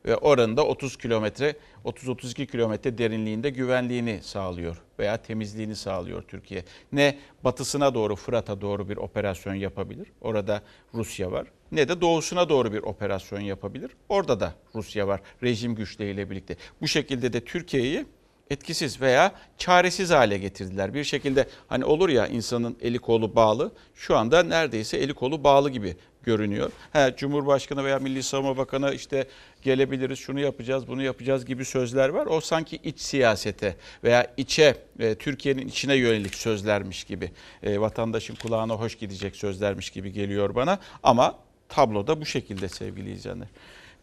Ve 0.07 0.17
oranın 0.17 0.57
da 0.57 0.65
30 0.65 0.97
kilometre, 0.97 1.55
30-32 1.85 2.45
kilometre 2.45 2.97
derinliğinde 2.97 3.49
güvenliğini 3.49 4.19
sağlıyor 4.23 4.81
veya 4.99 5.17
temizliğini 5.17 5.75
sağlıyor 5.75 6.23
Türkiye. 6.27 6.63
Ne 6.91 7.17
batısına 7.43 7.93
doğru 7.93 8.15
Fırat'a 8.15 8.61
doğru 8.61 8.89
bir 8.89 8.97
operasyon 8.97 9.53
yapabilir. 9.53 10.07
Orada 10.21 10.61
Rusya 10.93 11.31
var. 11.31 11.47
Ne 11.71 11.87
de 11.87 12.01
doğusuna 12.01 12.49
doğru 12.49 12.73
bir 12.73 12.83
operasyon 12.83 13.39
yapabilir. 13.39 13.91
Orada 14.09 14.39
da 14.39 14.53
Rusya 14.75 15.07
var 15.07 15.21
rejim 15.43 15.75
güçleriyle 15.75 16.29
birlikte. 16.29 16.55
Bu 16.81 16.87
şekilde 16.87 17.33
de 17.33 17.41
Türkiye'yi 17.41 18.05
etkisiz 18.49 19.01
veya 19.01 19.31
çaresiz 19.57 20.11
hale 20.11 20.37
getirdiler. 20.37 20.93
Bir 20.93 21.03
şekilde 21.03 21.47
hani 21.67 21.85
olur 21.85 22.09
ya 22.09 22.27
insanın 22.27 22.77
eli 22.81 22.99
kolu 22.99 23.35
bağlı. 23.35 23.71
Şu 23.95 24.17
anda 24.17 24.43
neredeyse 24.43 24.97
eli 24.97 25.13
kolu 25.13 25.43
bağlı 25.43 25.69
gibi 25.69 25.95
görünüyor. 26.27 26.71
Ha, 26.93 27.15
Cumhurbaşkanı 27.15 27.83
veya 27.83 27.99
Milli 27.99 28.23
Savunma 28.23 28.57
Bakanı 28.57 28.93
işte 28.93 29.27
gelebiliriz, 29.61 30.19
şunu 30.19 30.39
yapacağız, 30.39 30.87
bunu 30.87 31.03
yapacağız 31.03 31.45
gibi 31.45 31.65
sözler 31.65 32.09
var. 32.09 32.25
O 32.25 32.41
sanki 32.41 32.79
iç 32.83 32.99
siyasete 32.99 33.75
veya 34.03 34.33
içe, 34.37 34.75
e, 34.99 35.15
Türkiye'nin 35.15 35.67
içine 35.67 35.95
yönelik 35.95 36.35
sözlermiş 36.35 37.03
gibi, 37.03 37.31
e, 37.63 37.79
vatandaşın 37.79 38.35
kulağına 38.35 38.73
hoş 38.73 38.95
gidecek 38.95 39.35
sözlermiş 39.35 39.89
gibi 39.89 40.11
geliyor 40.11 40.55
bana. 40.55 40.79
Ama 41.03 41.39
tabloda 41.69 42.21
bu 42.21 42.25
şekilde 42.25 42.67
sevgili 42.67 43.11
izleyenler. 43.11 43.47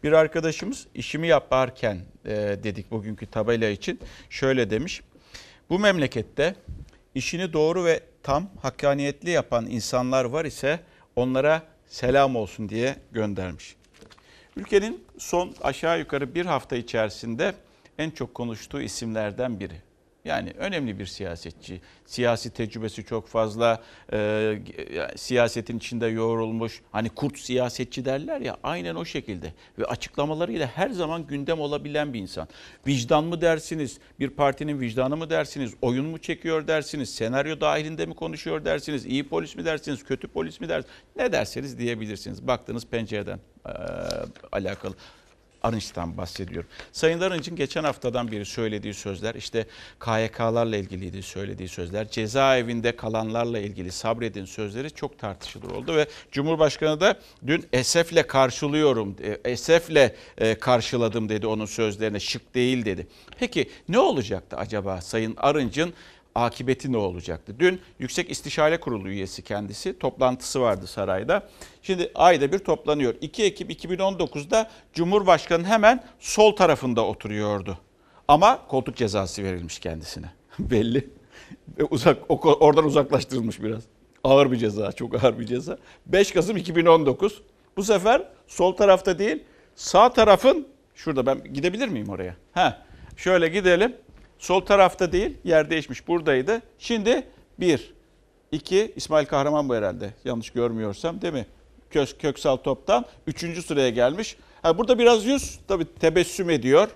Bir 0.03 0.11
arkadaşımız 0.11 0.87
işimi 0.95 1.27
yaparken 1.27 1.99
e, 2.25 2.31
dedik 2.63 2.91
bugünkü 2.91 3.25
tabela 3.25 3.69
için 3.69 3.99
şöyle 4.29 4.69
demiş. 4.69 5.01
Bu 5.69 5.79
memlekette 5.79 6.55
işini 7.15 7.53
doğru 7.53 7.85
ve 7.85 7.99
tam 8.23 8.49
hakkaniyetli 8.61 9.29
yapan 9.29 9.65
insanlar 9.65 10.25
var 10.25 10.45
ise 10.45 10.79
onlara 11.15 11.74
selam 11.87 12.35
olsun 12.35 12.69
diye 12.69 12.95
göndermiş. 13.11 13.75
Ülkenin 14.55 15.03
son 15.17 15.53
aşağı 15.61 15.99
yukarı 15.99 16.35
bir 16.35 16.45
hafta 16.45 16.75
içerisinde 16.75 17.55
en 17.97 18.09
çok 18.09 18.33
konuştuğu 18.33 18.81
isimlerden 18.81 19.59
biri. 19.59 19.81
Yani 20.25 20.53
önemli 20.57 20.99
bir 20.99 21.05
siyasetçi. 21.05 21.81
Siyasi 22.05 22.49
tecrübesi 22.49 23.03
çok 23.03 23.27
fazla. 23.27 23.83
E, 24.13 24.59
siyasetin 25.15 25.77
içinde 25.77 26.07
yoğrulmuş. 26.07 26.81
Hani 26.91 27.09
kurt 27.09 27.39
siyasetçi 27.39 28.05
derler 28.05 28.41
ya 28.41 28.57
aynen 28.63 28.95
o 28.95 29.05
şekilde. 29.05 29.53
Ve 29.79 29.85
açıklamalarıyla 29.85 30.67
her 30.67 30.89
zaman 30.89 31.27
gündem 31.27 31.59
olabilen 31.59 32.13
bir 32.13 32.19
insan. 32.19 32.47
Vicdan 32.87 33.23
mı 33.23 33.41
dersiniz? 33.41 33.99
Bir 34.19 34.29
partinin 34.29 34.79
vicdanı 34.79 35.17
mı 35.17 35.29
dersiniz? 35.29 35.73
Oyun 35.81 36.05
mu 36.05 36.17
çekiyor 36.17 36.67
dersiniz? 36.67 37.15
Senaryo 37.15 37.61
dahilinde 37.61 38.05
mi 38.05 38.13
konuşuyor 38.15 38.65
dersiniz? 38.65 39.05
İyi 39.05 39.29
polis 39.29 39.55
mi 39.55 39.65
dersiniz? 39.65 40.03
Kötü 40.03 40.27
polis 40.27 40.61
mi 40.61 40.69
dersiniz? 40.69 40.95
Ne 41.15 41.31
derseniz 41.31 41.77
diyebilirsiniz. 41.77 42.47
Baktığınız 42.47 42.85
pencereden 42.85 43.39
e, 43.65 43.71
alakalı. 44.51 44.95
Arınç'tan 45.65 46.17
bahsediyorum. 46.17 46.69
Sayın 46.91 47.19
Arınç'ın 47.19 47.55
geçen 47.55 47.83
haftadan 47.83 48.31
beri 48.31 48.45
söylediği 48.45 48.93
sözler 48.93 49.35
işte 49.35 49.65
KYK'larla 49.99 50.77
ilgiliydi 50.77 51.23
söylediği 51.23 51.69
sözler. 51.69 52.09
Cezaevinde 52.09 52.95
kalanlarla 52.95 53.59
ilgili 53.59 53.91
sabredin 53.91 54.45
sözleri 54.45 54.91
çok 54.91 55.19
tartışılır 55.19 55.69
oldu 55.69 55.95
ve 55.95 56.07
Cumhurbaşkanı 56.31 56.99
da 56.99 57.19
dün 57.47 57.65
esefle 57.73 58.27
karşılıyorum, 58.27 59.15
esefle 59.45 60.15
e, 60.37 60.55
karşıladım 60.55 61.29
dedi 61.29 61.47
onun 61.47 61.65
sözlerine 61.65 62.19
şık 62.19 62.55
değil 62.55 62.85
dedi. 62.85 63.07
Peki 63.39 63.69
ne 63.89 63.99
olacaktı 63.99 64.57
acaba 64.57 65.01
Sayın 65.01 65.33
Arınç'ın 65.37 65.93
akıbeti 66.35 66.91
ne 66.91 66.97
olacaktı? 66.97 67.55
Dün 67.59 67.81
Yüksek 67.99 68.31
İstişare 68.31 68.79
Kurulu 68.79 69.09
üyesi 69.09 69.41
kendisi. 69.41 69.99
Toplantısı 69.99 70.61
vardı 70.61 70.87
sarayda. 70.87 71.49
Şimdi 71.81 72.11
ayda 72.15 72.51
bir 72.51 72.59
toplanıyor. 72.59 73.15
2 73.21 73.43
Ekim 73.43 73.69
2019'da 73.69 74.69
Cumhurbaşkanı 74.93 75.63
hemen 75.65 76.03
sol 76.19 76.55
tarafında 76.55 77.05
oturuyordu. 77.05 77.77
Ama 78.27 78.67
koltuk 78.67 78.95
cezası 78.95 79.43
verilmiş 79.43 79.79
kendisine. 79.79 80.25
Belli. 80.59 81.09
Uzak, 81.89 82.17
oradan 82.45 82.85
uzaklaştırılmış 82.85 83.63
biraz. 83.63 83.83
Ağır 84.23 84.51
bir 84.51 84.57
ceza, 84.57 84.91
çok 84.91 85.23
ağır 85.23 85.39
bir 85.39 85.45
ceza. 85.45 85.77
5 86.05 86.31
Kasım 86.31 86.57
2019. 86.57 87.41
Bu 87.77 87.83
sefer 87.83 88.23
sol 88.47 88.75
tarafta 88.75 89.19
değil, 89.19 89.43
sağ 89.75 90.13
tarafın, 90.13 90.67
şurada 90.95 91.25
ben 91.25 91.53
gidebilir 91.53 91.87
miyim 91.87 92.09
oraya? 92.09 92.35
Ha, 92.53 92.85
şöyle 93.17 93.47
gidelim. 93.47 93.95
Sol 94.39 94.61
tarafta 94.61 95.11
değil, 95.11 95.37
yer 95.43 95.69
değişmiş 95.69 96.07
buradaydı. 96.07 96.61
Şimdi 96.79 97.27
bir, 97.59 97.93
iki, 98.51 98.93
İsmail 98.95 99.25
Kahraman 99.25 99.69
bu 99.69 99.75
herhalde 99.75 100.13
yanlış 100.25 100.49
görmüyorsam 100.49 101.21
değil 101.21 101.33
mi? 101.33 101.45
Kök, 101.89 102.19
Köksal 102.19 102.57
Top'tan 102.57 103.05
üçüncü 103.27 103.61
sıraya 103.61 103.89
gelmiş. 103.89 104.37
Ha, 104.61 104.77
burada 104.77 104.99
biraz 104.99 105.25
yüz 105.25 105.59
tabii 105.67 105.85
tebessüm 105.99 106.49
ediyor. 106.49 106.89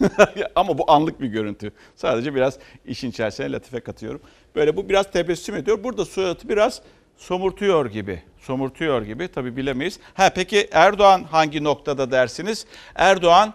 Ama 0.54 0.78
bu 0.78 0.90
anlık 0.90 1.20
bir 1.20 1.26
görüntü. 1.26 1.72
Sadece 1.96 2.34
biraz 2.34 2.58
işin 2.86 3.10
içerisine 3.10 3.52
latife 3.52 3.80
katıyorum. 3.80 4.20
Böyle 4.54 4.76
bu 4.76 4.88
biraz 4.88 5.10
tebessüm 5.10 5.56
ediyor. 5.56 5.84
Burada 5.84 6.04
suratı 6.04 6.48
biraz 6.48 6.82
somurtuyor 7.16 7.86
gibi. 7.86 8.22
Somurtuyor 8.38 9.02
gibi 9.02 9.28
tabii 9.28 9.56
bilemeyiz. 9.56 9.98
Ha 10.14 10.30
peki 10.34 10.68
Erdoğan 10.72 11.24
hangi 11.24 11.64
noktada 11.64 12.10
dersiniz? 12.10 12.66
Erdoğan 12.94 13.54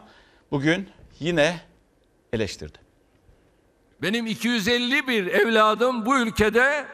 bugün 0.51 0.89
yine 1.19 1.61
eleştirdi. 2.33 2.86
Benim 4.01 4.27
251 4.27 5.27
evladım 5.27 6.05
bu 6.05 6.19
ülkede 6.19 6.85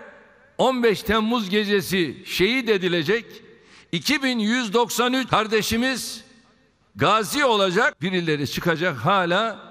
15 0.57 1.03
Temmuz 1.03 1.49
gecesi 1.49 2.23
şehit 2.25 2.69
edilecek. 2.69 3.25
2193 3.91 5.29
kardeşimiz 5.29 6.23
gazi 6.95 7.45
olacak. 7.45 8.01
Birileri 8.01 8.47
çıkacak 8.47 8.97
hala 8.97 9.62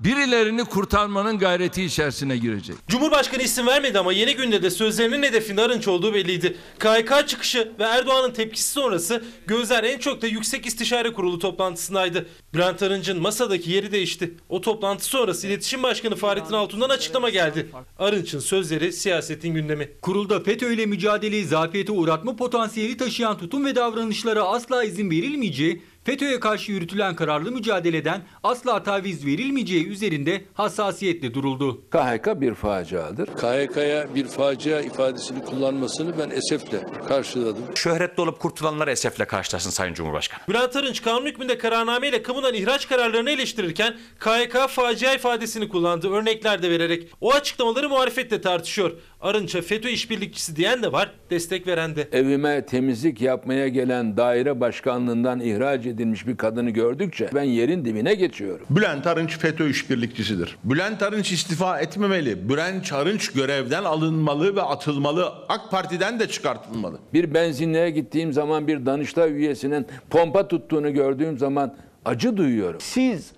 birilerini 0.00 0.64
kurtarmanın 0.64 1.38
gayreti 1.38 1.84
içerisine 1.84 2.36
girecek. 2.36 2.76
Cumhurbaşkanı 2.88 3.42
isim 3.42 3.66
vermedi 3.66 3.98
ama 3.98 4.12
yeni 4.12 4.36
günde 4.36 4.62
de 4.62 4.70
sözlerinin 4.70 5.22
hedefinde 5.22 5.62
Arınç 5.62 5.88
olduğu 5.88 6.14
belliydi. 6.14 6.56
KHK 6.78 7.28
çıkışı 7.28 7.72
ve 7.78 7.84
Erdoğan'ın 7.84 8.32
tepkisi 8.32 8.72
sonrası 8.72 9.24
gözler 9.46 9.84
en 9.84 9.98
çok 9.98 10.22
da 10.22 10.26
Yüksek 10.26 10.66
İstişare 10.66 11.12
Kurulu 11.12 11.38
toplantısındaydı. 11.38 12.26
Bülent 12.54 12.82
Arınç'ın 12.82 13.22
masadaki 13.22 13.70
yeri 13.70 13.92
değişti. 13.92 14.34
O 14.48 14.60
toplantı 14.60 15.04
sonrası 15.04 15.46
İletişim 15.46 15.82
Başkanı 15.82 16.16
Fahrettin 16.16 16.54
Altun'dan 16.54 16.88
açıklama 16.88 17.30
geldi. 17.30 17.66
Arınç'ın 17.98 18.38
sözleri 18.38 18.92
siyasetin 18.92 19.54
gündemi. 19.54 19.90
Kurulda 20.02 20.40
FETÖ 20.40 20.72
ile 20.72 20.86
mücadeleyi 20.86 21.44
zafiyete 21.44 21.92
uğratma 21.92 22.36
potansiyeli 22.36 22.96
taşıyan 22.96 23.38
tutum 23.38 23.64
ve 23.64 23.76
davranışlara 23.76 24.42
asla 24.42 24.84
izin 24.84 25.10
verilmeyeceği 25.10 25.82
FETÖ'ye 26.08 26.40
karşı 26.40 26.72
yürütülen 26.72 27.16
kararlı 27.16 27.52
mücadeleden 27.52 28.22
asla 28.42 28.82
taviz 28.82 29.26
verilmeyeceği 29.26 29.86
üzerinde 29.86 30.44
hassasiyetle 30.54 31.34
duruldu. 31.34 31.82
KHK 31.90 32.40
bir 32.40 32.54
faciadır. 32.54 33.26
KHK'ya 33.26 34.14
bir 34.14 34.24
facia 34.24 34.80
ifadesini 34.80 35.44
kullanmasını 35.44 36.18
ben 36.18 36.30
esefle 36.30 36.80
karşıladım. 37.08 37.62
Şöhretli 37.74 38.20
olup 38.20 38.40
kurtulanlar 38.40 38.88
esefle 38.88 39.24
karşılaşsın 39.24 39.70
Sayın 39.70 39.94
Cumhurbaşkanı. 39.94 40.40
Bülent 40.48 40.76
Arınç 40.76 41.02
kanun 41.02 41.26
hükmünde 41.26 41.58
kararnameyle 41.58 42.22
kamudan 42.22 42.54
ihraç 42.54 42.88
kararlarını 42.88 43.30
eleştirirken 43.30 43.96
KHK 44.18 44.68
facia 44.68 45.14
ifadesini 45.14 45.68
kullandı 45.68 46.10
örnekler 46.10 46.62
de 46.62 46.70
vererek. 46.70 47.08
O 47.20 47.32
açıklamaları 47.32 47.88
muhalefetle 47.88 48.40
tartışıyor. 48.40 48.92
Arınç'a 49.20 49.62
FETÖ 49.62 49.88
işbirlikçisi 49.88 50.56
diyen 50.56 50.82
de 50.82 50.92
var, 50.92 51.12
destek 51.30 51.66
veren 51.66 51.96
de. 51.96 52.08
Evime 52.12 52.66
temizlik 52.66 53.20
yapmaya 53.20 53.68
gelen 53.68 54.16
daire 54.16 54.60
başkanlığından 54.60 55.40
ihraç 55.40 55.86
edilmiş 55.98 56.26
bir 56.26 56.36
kadını 56.36 56.70
gördükçe 56.70 57.30
ben 57.34 57.42
yerin 57.42 57.84
dibine 57.84 58.14
geçiyorum. 58.14 58.66
Bülent 58.70 59.06
Arınç 59.06 59.38
FETÖ 59.38 59.68
işbirlikçisidir. 59.68 60.56
Bülent 60.64 61.02
Arınç 61.02 61.32
istifa 61.32 61.80
etmemeli. 61.80 62.48
Bülent 62.48 62.92
Arınç 62.92 63.32
görevden 63.32 63.84
alınmalı 63.84 64.56
ve 64.56 64.62
atılmalı. 64.62 65.32
AK 65.48 65.70
Parti'den 65.70 66.20
de 66.20 66.28
çıkartılmalı. 66.28 66.98
Bir 67.14 67.34
benzinliğe 67.34 67.90
gittiğim 67.90 68.32
zaman 68.32 68.68
bir 68.68 68.86
Danıştay 68.86 69.32
üyesinin 69.32 69.86
pompa 70.10 70.48
tuttuğunu 70.48 70.94
gördüğüm 70.94 71.38
zaman 71.38 71.74
acı 72.04 72.36
duyuyorum. 72.36 72.80
Siz 72.80 73.32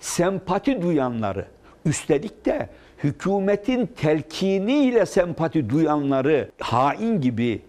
sempati 0.00 0.82
duyanları 0.82 1.46
üstelik 1.84 2.46
de 2.46 2.68
hükümetin 3.04 3.86
telkiniyle 3.86 5.06
sempati 5.06 5.70
duyanları 5.70 6.50
hain 6.60 7.20
gibi 7.20 7.62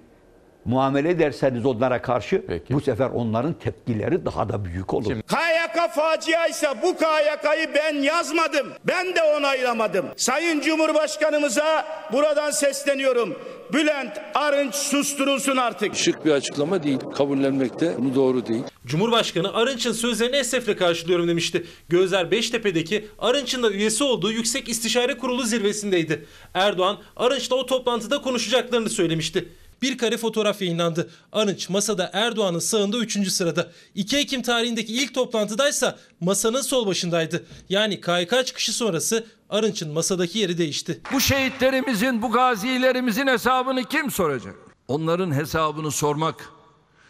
muamele 0.66 1.10
ederseniz 1.10 1.66
onlara 1.66 2.02
karşı 2.02 2.44
bu 2.70 2.82
sefer 2.82 3.10
onların 3.10 3.54
tepkileri 3.54 4.26
daha 4.26 4.50
da 4.50 4.66
büyük 4.66 4.94
olur. 4.94 5.14
KYK 5.14 5.92
facia 5.96 6.48
ise 6.48 6.68
bu 6.84 6.98
KYK'yı 6.98 7.70
ben 7.76 8.02
yazmadım. 8.02 8.68
Ben 8.84 9.16
de 9.16 9.24
onaylamadım. 9.24 10.06
Sayın 10.16 10.62
Cumhurbaşkanımıza 10.62 11.86
buradan 12.14 12.52
sesleniyorum. 12.52 13.36
Bülent 13.74 14.18
Arınç 14.36 14.76
susturulsun 14.76 15.58
artık. 15.58 15.96
Şık 15.96 16.26
bir 16.26 16.32
açıklama 16.32 16.84
değil. 16.84 17.00
Kabullenmekte 17.00 17.96
bunu 17.98 18.16
doğru 18.16 18.48
değil. 18.48 18.64
Cumhurbaşkanı 18.86 19.54
Arınç'ın 19.54 19.92
sözlerini 19.92 20.36
esefle 20.36 20.76
karşılıyorum 20.76 21.28
demişti. 21.28 21.66
Gözler 21.90 22.32
Beştepe'deki 22.32 23.08
Arınç'ın 23.20 23.64
da 23.64 23.72
üyesi 23.72 24.04
olduğu 24.04 24.32
Yüksek 24.32 24.70
İstişare 24.70 25.18
Kurulu 25.18 25.44
zirvesindeydi. 25.44 26.26
Erdoğan 26.54 26.98
Arınç'la 27.16 27.56
o 27.56 27.66
toplantıda 27.66 28.22
konuşacaklarını 28.22 28.90
söylemişti. 28.90 29.50
Bir 29.82 29.98
kare 29.98 30.18
fotoğraf 30.18 30.62
yayınlandı. 30.62 31.10
Arınç 31.32 31.70
masada 31.70 32.10
Erdoğan'ın 32.14 32.60
sağında 32.60 32.98
3. 32.98 33.32
sırada. 33.32 33.72
2 33.96 34.18
Ekim 34.18 34.42
tarihindeki 34.42 34.94
ilk 34.94 35.14
toplantıdaysa 35.14 36.00
masanın 36.20 36.62
sol 36.62 36.88
başındaydı. 36.88 37.46
Yani 37.70 38.02
KYK 38.02 38.46
çıkışı 38.46 38.74
sonrası 38.74 39.26
Arınç'ın 39.50 39.92
masadaki 39.92 40.40
yeri 40.40 40.58
değişti. 40.58 41.02
Bu 41.14 41.22
şehitlerimizin, 41.22 42.22
bu 42.22 42.32
gazilerimizin 42.32 43.28
hesabını 43.28 43.84
kim 43.84 44.12
soracak? 44.12 44.56
Onların 44.88 45.36
hesabını 45.36 45.92
sormak 45.92 46.50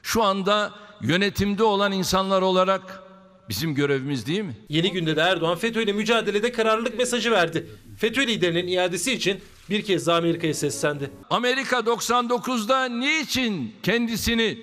şu 0.04 0.24
anda 0.24 0.74
yönetimde 1.02 1.64
olan 1.64 1.92
insanlar 1.92 2.42
olarak 2.42 3.04
bizim 3.50 3.76
görevimiz 3.76 4.26
değil 4.26 4.42
mi? 4.42 4.58
Yeni 4.70 4.92
günde 4.92 5.16
de 5.16 5.22
Erdoğan 5.22 5.58
FETÖ 5.58 5.82
ile 5.82 5.94
mücadelede 5.94 6.52
kararlılık 6.52 6.98
mesajı 6.98 7.32
verdi. 7.32 7.70
FETÖ 7.98 8.28
liderinin 8.28 8.68
iadesi 8.68 9.14
için 9.14 9.42
bir 9.70 9.82
kez 9.82 10.08
daha 10.08 10.18
Amerika'ya 10.18 10.54
seslendi. 10.54 11.12
Amerika 11.30 11.80
99'da 11.80 12.86
niçin 12.86 13.76
kendisini 13.84 14.58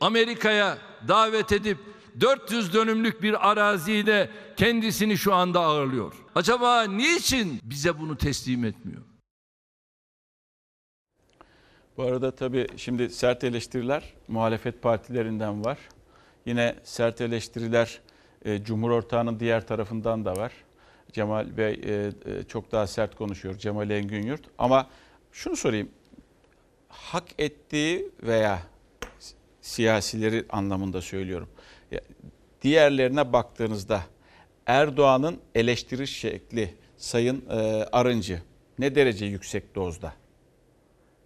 Amerika'ya 0.00 0.78
davet 1.08 1.52
edip 1.52 1.78
400 2.20 2.74
dönümlük 2.74 3.22
bir 3.22 3.50
arazide 3.50 4.30
kendisini 4.56 5.18
şu 5.18 5.34
anda 5.34 5.60
ağırlıyor? 5.60 6.14
Acaba 6.34 6.82
niçin 6.82 7.60
bize 7.62 7.98
bunu 7.98 8.16
teslim 8.18 8.64
etmiyor? 8.64 9.02
Bu 11.96 12.02
arada 12.02 12.34
tabii 12.34 12.66
şimdi 12.76 13.10
sert 13.10 13.44
eleştiriler 13.44 14.14
muhalefet 14.28 14.82
partilerinden 14.82 15.64
var. 15.64 15.78
Yine 16.46 16.76
sert 16.84 17.20
eleştiriler 17.20 18.00
e, 18.44 18.64
Cumhur 18.64 18.90
ortağının 18.90 19.40
diğer 19.40 19.66
tarafından 19.66 20.24
da 20.24 20.36
var. 20.36 20.52
Cemal 21.12 21.56
Bey 21.56 21.72
e, 21.72 21.92
e, 21.94 22.42
çok 22.48 22.72
daha 22.72 22.86
sert 22.86 23.14
konuşuyor. 23.14 23.58
Cemal 23.58 23.90
Engin 23.90 24.22
Yurt. 24.22 24.42
Ama 24.58 24.88
şunu 25.32 25.56
sorayım. 25.56 25.88
Hak 26.88 27.24
ettiği 27.38 28.10
veya 28.22 28.62
siyasileri 29.60 30.44
anlamında 30.50 31.00
söylüyorum. 31.00 31.48
Diğerlerine 32.62 33.32
baktığınızda 33.32 34.02
Erdoğan'ın 34.66 35.38
eleştiri 35.54 36.06
şekli 36.06 36.74
Sayın 36.96 37.44
e, 37.50 37.54
Arıncı 37.92 38.42
ne 38.78 38.94
derece 38.94 39.26
yüksek 39.26 39.74
dozda? 39.74 40.12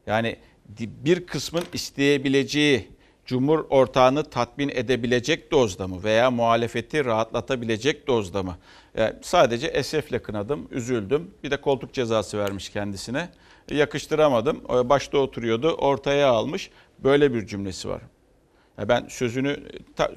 Yani 0.06 0.36
bir 0.78 1.26
kısmın 1.26 1.64
isteyebileceği 1.72 2.88
Cumhur 3.26 3.66
ortağını 3.70 4.24
tatmin 4.24 4.68
edebilecek 4.68 5.52
dozda 5.52 5.88
mı 5.88 6.04
veya 6.04 6.30
muhalefeti 6.30 7.04
rahatlatabilecek 7.04 8.06
dozda 8.06 8.42
mı? 8.42 8.58
Yani 8.96 9.14
sadece 9.22 9.66
esefle 9.66 10.18
kınadım, 10.22 10.68
üzüldüm. 10.70 11.30
Bir 11.44 11.50
de 11.50 11.60
koltuk 11.60 11.92
cezası 11.92 12.38
vermiş 12.38 12.68
kendisine. 12.68 13.28
Yakıştıramadım. 13.70 14.62
O 14.68 14.88
Başta 14.88 15.18
oturuyordu, 15.18 15.72
ortaya 15.72 16.28
almış. 16.28 16.70
Böyle 16.98 17.34
bir 17.34 17.46
cümlesi 17.46 17.88
var. 17.88 18.02
Ya 18.78 18.88
ben 18.88 19.06
sözünü 19.08 19.56
ta- 19.96 20.12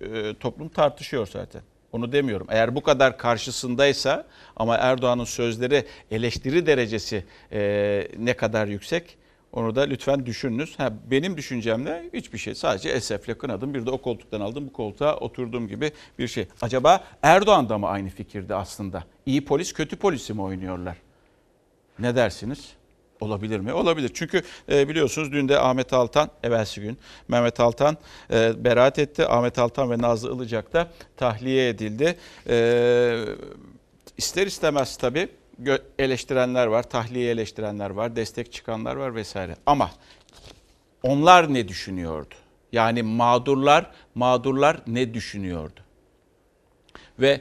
e, 0.00 0.34
toplum 0.34 0.68
tartışıyor 0.68 1.26
zaten. 1.26 1.62
Onu 1.92 2.12
demiyorum. 2.12 2.46
Eğer 2.50 2.74
bu 2.74 2.82
kadar 2.82 3.18
karşısındaysa 3.18 4.26
ama 4.56 4.76
Erdoğan'ın 4.76 5.24
sözleri 5.24 5.84
eleştiri 6.10 6.66
derecesi 6.66 7.24
e, 7.52 8.08
ne 8.18 8.36
kadar 8.36 8.66
yüksek 8.66 9.18
onu 9.52 9.74
da 9.74 9.80
lütfen 9.80 10.26
düşününüz. 10.26 10.78
Ha, 10.78 10.92
benim 11.10 11.36
düşüncemle 11.36 12.10
hiçbir 12.14 12.38
şey. 12.38 12.54
Sadece 12.54 12.88
esefle 12.88 13.38
kınadım. 13.38 13.74
Bir 13.74 13.86
de 13.86 13.90
o 13.90 13.98
koltuktan 13.98 14.40
aldım 14.40 14.66
bu 14.66 14.72
koltuğa 14.72 15.16
oturduğum 15.16 15.68
gibi 15.68 15.92
bir 16.18 16.28
şey. 16.28 16.46
Acaba 16.62 17.04
Erdoğan 17.22 17.68
da 17.68 17.78
mı 17.78 17.88
aynı 17.88 18.08
fikirde 18.08 18.54
aslında? 18.54 19.04
İyi 19.26 19.44
polis 19.44 19.72
kötü 19.72 19.96
polisi 19.96 20.34
mi 20.34 20.42
oynuyorlar? 20.42 20.96
Ne 21.98 22.16
dersiniz? 22.16 22.68
Olabilir 23.20 23.60
mi? 23.60 23.72
Olabilir. 23.72 24.10
Çünkü 24.14 24.42
e, 24.72 24.88
biliyorsunuz 24.88 25.32
dün 25.32 25.48
de 25.48 25.58
Ahmet 25.58 25.92
Altan, 25.92 26.30
evvelsi 26.42 26.80
gün 26.80 26.98
Mehmet 27.28 27.60
Altan 27.60 27.96
e, 28.32 28.64
beraat 28.64 28.98
etti. 28.98 29.26
Ahmet 29.26 29.58
Altan 29.58 29.90
ve 29.90 29.98
Nazlı 29.98 30.34
Ilıcak 30.34 30.72
da 30.72 30.90
tahliye 31.16 31.68
edildi. 31.68 32.16
E, 32.48 33.24
ister 34.16 34.46
istemez 34.46 34.96
tabii 34.96 35.28
eleştirenler 35.98 36.66
var, 36.66 36.90
tahliye 36.90 37.30
eleştirenler 37.30 37.90
var, 37.90 38.16
destek 38.16 38.52
çıkanlar 38.52 38.96
var 38.96 39.14
vesaire. 39.14 39.56
Ama 39.66 39.90
onlar 41.02 41.54
ne 41.54 41.68
düşünüyordu? 41.68 42.34
Yani 42.72 43.02
mağdurlar, 43.02 43.90
mağdurlar 44.14 44.80
ne 44.86 45.14
düşünüyordu? 45.14 45.80
Ve 47.18 47.40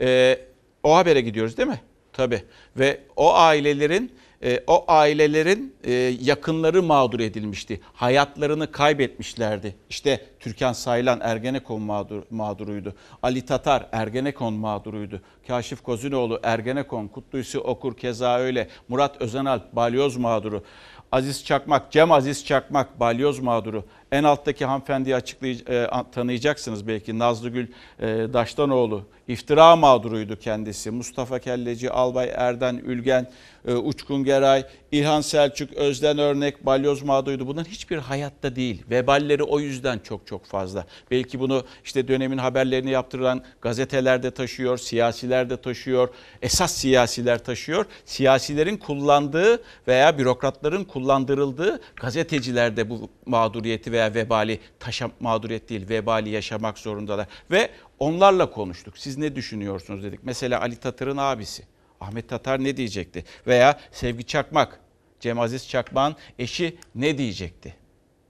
e, 0.00 0.38
o 0.82 0.96
habere 0.96 1.20
gidiyoruz 1.20 1.56
değil 1.56 1.68
mi? 1.68 1.80
Tabii. 2.12 2.44
Ve 2.76 3.00
o 3.16 3.34
ailelerin 3.34 4.12
e, 4.44 4.60
o 4.66 4.84
ailelerin 4.88 5.74
e, 5.84 5.92
yakınları 6.20 6.82
mağdur 6.82 7.20
edilmişti. 7.20 7.80
Hayatlarını 7.92 8.72
kaybetmişlerdi. 8.72 9.76
İşte 9.90 10.26
Türkan 10.40 10.72
Saylan 10.72 11.20
Ergenekon 11.22 11.82
mağdur, 11.82 12.22
mağduruydu. 12.30 12.94
Ali 13.22 13.46
Tatar 13.46 13.86
Ergenekon 13.92 14.54
mağduruydu. 14.54 15.20
Kaşif 15.46 15.82
Kozinoğlu 15.82 16.40
Ergenekon, 16.42 17.08
Kutlusu 17.08 17.60
Okur 17.60 17.96
keza 17.96 18.38
öyle. 18.38 18.68
Murat 18.88 19.22
Özenalp 19.22 19.72
balyoz 19.72 20.16
mağduru. 20.16 20.64
Aziz 21.12 21.44
Çakmak, 21.44 21.92
Cem 21.92 22.12
Aziz 22.12 22.44
Çakmak 22.44 23.00
balyoz 23.00 23.38
mağduru. 23.38 23.84
En 24.12 24.24
alttaki 24.24 24.64
hanımefendiyi 24.64 25.14
açıklay- 25.16 25.64
e, 25.74 25.86
an- 25.86 26.10
tanıyacaksınız 26.10 26.86
belki. 26.88 27.18
Nazlıgül 27.18 27.66
e, 28.00 28.06
Daştanoğlu. 28.32 29.04
iftira 29.28 29.76
mağduruydu 29.76 30.36
kendisi. 30.38 30.90
Mustafa 30.90 31.38
Kelleci, 31.38 31.90
Albay 31.90 32.30
Erden, 32.34 32.76
Ülgen, 32.84 33.30
e, 33.68 33.74
Uçkun 33.74 34.24
Geray, 34.24 34.64
İlhan 34.92 35.20
Selçuk, 35.20 35.72
Özden 35.72 36.18
Örnek, 36.18 36.66
balyoz 36.66 37.02
mağduruydu. 37.02 37.46
Bunların 37.46 37.70
hiçbir 37.70 37.96
hayatta 37.98 38.56
değil. 38.56 38.82
Veballeri 38.90 39.42
o 39.42 39.60
yüzden 39.60 39.98
çok 39.98 40.26
çok 40.26 40.46
fazla. 40.46 40.86
Belki 41.10 41.40
bunu 41.40 41.64
işte 41.84 42.08
dönemin 42.08 42.38
haberlerini 42.38 42.90
yaptıran 42.90 43.42
gazetelerde 43.60 44.30
taşıyor, 44.30 44.78
siyasiler 44.78 45.50
de 45.50 45.56
taşıyor. 45.56 46.08
Esas 46.42 46.72
siyasiler 46.74 47.44
taşıyor. 47.44 47.84
Siyasilerin 48.04 48.76
kullandığı 48.76 49.62
veya 49.88 50.18
bürokratların 50.18 50.84
kullandırıldığı 50.84 51.80
gazeteciler 51.96 52.76
de 52.76 52.90
bu 52.90 53.08
mağduriyeti 53.26 53.92
veya 54.00 54.14
vebali 54.14 54.60
taşa 54.80 55.10
mağduriyet 55.20 55.68
değil 55.68 55.88
vebali 55.88 56.28
yaşamak 56.28 56.78
zorundalar. 56.78 57.26
Ve 57.50 57.70
onlarla 57.98 58.50
konuştuk. 58.50 58.98
Siz 58.98 59.18
ne 59.18 59.36
düşünüyorsunuz 59.36 60.02
dedik. 60.02 60.20
Mesela 60.22 60.60
Ali 60.60 60.76
Tatar'ın 60.76 61.16
abisi. 61.16 61.62
Ahmet 62.00 62.28
Tatar 62.28 62.64
ne 62.64 62.76
diyecekti? 62.76 63.24
Veya 63.46 63.80
Sevgi 63.92 64.26
Çakmak, 64.26 64.80
Cem 65.20 65.40
Aziz 65.40 65.68
Çakmak'ın 65.68 66.16
eşi 66.38 66.76
ne 66.94 67.18
diyecekti? 67.18 67.74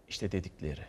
İşte 0.09 0.33
dedikleri. 0.33 0.81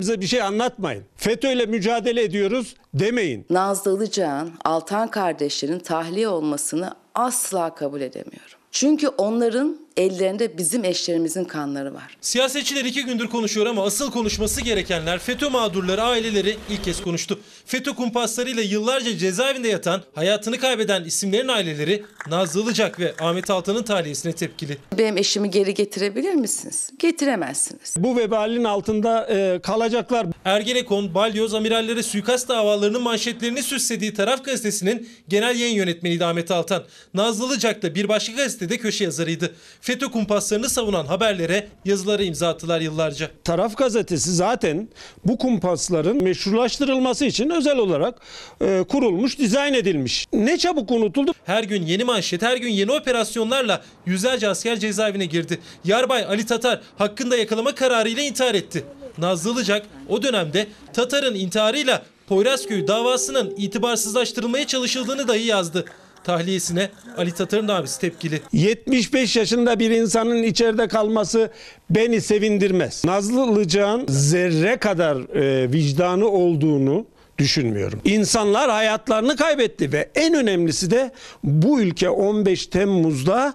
Bize 0.00 0.20
bir 0.20 0.26
şey 0.26 0.42
anlatmayın. 0.42 1.04
FETÖ'yle 1.16 1.66
mücadele 1.66 2.22
ediyoruz 2.22 2.76
demeyin. 2.94 3.46
Nazlı 3.50 3.96
Ilıcak'ın 3.96 4.54
Altan 4.64 5.10
kardeşlerin 5.10 5.78
tahliye 5.78 6.28
olmasını 6.28 6.94
asla 7.14 7.74
kabul 7.74 8.00
edemiyorum. 8.00 8.58
Çünkü 8.78 9.08
onların 9.08 9.86
ellerinde 9.96 10.58
bizim 10.58 10.84
eşlerimizin 10.84 11.44
kanları 11.44 11.94
var. 11.94 12.16
Siyasetçiler 12.20 12.84
iki 12.84 13.04
gündür 13.04 13.26
konuşuyor 13.26 13.66
ama 13.66 13.84
asıl 13.84 14.10
konuşması 14.10 14.60
gerekenler 14.60 15.18
FETÖ 15.18 15.48
mağdurları 15.48 16.02
aileleri 16.02 16.56
ilk 16.70 16.84
kez 16.84 17.02
konuştu. 17.02 17.40
FETÖ 17.66 17.94
kumpaslarıyla 17.94 18.62
yıllarca 18.62 19.18
cezaevinde 19.18 19.68
yatan, 19.68 20.02
hayatını 20.14 20.58
kaybeden 20.58 21.04
isimlerin 21.04 21.48
aileleri 21.48 22.04
Nazlı 22.28 22.62
Ilıcak 22.62 23.00
ve 23.00 23.14
Ahmet 23.20 23.50
Altan'ın 23.50 23.82
tahliyesine 23.82 24.32
tepkili. 24.32 24.78
Benim 24.98 25.16
eşimi 25.16 25.50
geri 25.50 25.74
getirebilir 25.74 26.34
misiniz? 26.34 26.90
Getiremezsiniz. 26.98 27.94
Bu 27.98 28.16
vebalin 28.16 28.64
altında 28.64 29.28
e, 29.30 29.60
kalacaklar. 29.62 30.26
Ergenekon, 30.44 31.14
Balyoz, 31.14 31.54
amirallere 31.54 32.02
suikast 32.02 32.48
davalarının 32.48 33.02
manşetlerini 33.02 33.62
süslediği 33.62 34.14
Taraf 34.14 34.44
Gazetesi'nin 34.44 35.08
genel 35.28 35.60
yayın 35.60 35.74
yönetmeniydi 35.74 36.24
Ahmet 36.24 36.50
Altan. 36.50 36.84
Nazlı 37.14 37.46
Ilıcak 37.46 37.82
da 37.82 37.94
bir 37.94 38.08
başka 38.08 38.36
gazetede 38.66 38.78
köşe 38.78 39.04
yazarıydı. 39.04 39.52
FETÖ 39.80 40.06
kumpaslarını 40.06 40.68
savunan 40.68 41.06
haberlere 41.06 41.68
yazılara 41.84 42.22
imza 42.22 42.48
attılar 42.48 42.80
yıllarca. 42.80 43.30
Taraf 43.44 43.76
gazetesi 43.76 44.34
zaten 44.34 44.88
bu 45.24 45.38
kumpasların 45.38 46.22
meşrulaştırılması 46.22 47.24
için 47.24 47.50
özel 47.50 47.78
olarak 47.78 48.20
e, 48.60 48.84
kurulmuş, 48.88 49.38
dizayn 49.38 49.74
edilmiş. 49.74 50.26
Ne 50.32 50.58
çabuk 50.58 50.90
unutuldu. 50.90 51.32
Her 51.44 51.64
gün 51.64 51.86
yeni 51.86 52.04
manşet, 52.04 52.42
her 52.42 52.56
gün 52.56 52.68
yeni 52.68 52.92
operasyonlarla 52.92 53.82
yüzlerce 54.06 54.48
asker 54.48 54.78
cezaevine 54.78 55.26
girdi. 55.26 55.58
Yarbay 55.84 56.24
Ali 56.24 56.46
Tatar 56.46 56.80
hakkında 56.98 57.36
yakalama 57.36 57.74
kararıyla 57.74 58.22
intihar 58.22 58.54
etti. 58.54 58.84
Nazlı 59.18 59.52
Ilıcak 59.52 59.86
o 60.08 60.22
dönemde 60.22 60.66
Tatar'ın 60.92 61.34
intiharıyla 61.34 62.02
Poyrazköy 62.28 62.86
davasının 62.86 63.54
itibarsızlaştırılmaya 63.56 64.66
çalışıldığını 64.66 65.28
dahi 65.28 65.42
yazdı. 65.42 65.84
Tahliyesine 66.26 66.90
Ali 67.16 67.32
Tatar'ın 67.32 67.68
abisi 67.68 68.00
tepkili. 68.00 68.40
75 68.52 69.36
yaşında 69.36 69.78
bir 69.78 69.90
insanın 69.90 70.42
içeride 70.42 70.88
kalması 70.88 71.50
beni 71.90 72.20
sevindirmez. 72.20 73.04
Nazlı 73.04 73.52
Ilıcak'ın 73.52 74.04
zerre 74.08 74.76
kadar 74.76 75.16
e, 75.16 75.72
vicdanı 75.72 76.28
olduğunu 76.28 77.06
düşünmüyorum. 77.38 78.00
İnsanlar 78.04 78.70
hayatlarını 78.70 79.36
kaybetti 79.36 79.92
ve 79.92 80.10
en 80.14 80.34
önemlisi 80.34 80.90
de 80.90 81.12
bu 81.44 81.80
ülke 81.80 82.10
15 82.10 82.66
Temmuz'da 82.66 83.54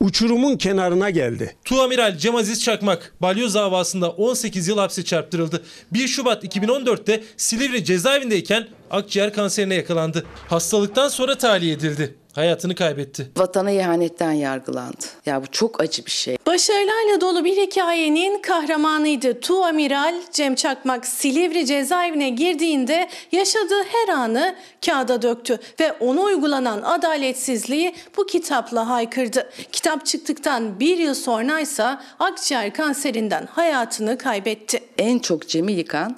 uçurumun 0.00 0.56
kenarına 0.56 1.10
geldi. 1.10 1.56
Tuamiral 1.64 2.18
Cem 2.18 2.36
Aziz 2.36 2.64
Çakmak 2.64 3.14
balyoz 3.22 3.54
davasında 3.54 4.10
18 4.10 4.68
yıl 4.68 4.78
hapse 4.78 5.04
çarptırıldı. 5.04 5.62
1 5.92 6.08
Şubat 6.08 6.44
2014'te 6.44 7.22
Silivri 7.36 7.84
cezaevindeyken 7.84 8.68
akciğer 8.90 9.32
kanserine 9.32 9.74
yakalandı. 9.74 10.26
Hastalıktan 10.48 11.08
sonra 11.08 11.38
tahliye 11.38 11.72
edildi. 11.72 12.14
Hayatını 12.34 12.74
kaybetti. 12.74 13.30
Vatana 13.36 13.70
ihanetten 13.70 14.32
yargılandı. 14.32 15.04
Ya 15.26 15.42
bu 15.42 15.46
çok 15.46 15.80
acı 15.80 16.06
bir 16.06 16.10
şey. 16.10 16.36
Başarılarla 16.46 17.20
dolu 17.20 17.44
bir 17.44 17.56
hikayenin 17.56 18.42
kahramanıydı. 18.42 19.40
Tuamiral 19.40 20.14
Cem 20.32 20.54
Çakmak 20.54 21.06
Silivri 21.06 21.66
cezaevine 21.66 22.30
girdiğinde 22.30 23.08
yaşadığı 23.32 23.82
her 23.82 24.14
anı 24.14 24.56
kağıda 24.86 25.22
döktü 25.22 25.58
ve 25.80 25.92
ona 25.92 26.20
uygulanan 26.20 26.82
adaletsizliği 26.82 27.94
bu 28.16 28.26
kitapla 28.26 28.88
haykırdı. 28.88 29.50
Kitap 29.72 30.06
çıktıktan 30.06 30.80
bir 30.80 30.98
yıl 30.98 31.14
sonraysa 31.14 32.02
akciğer 32.18 32.74
kanserinden 32.74 33.46
hayatını 33.46 34.18
kaybetti. 34.18 34.80
En 34.98 35.18
çok 35.18 35.48
Cem'i 35.48 35.72
yıkan 35.72 36.16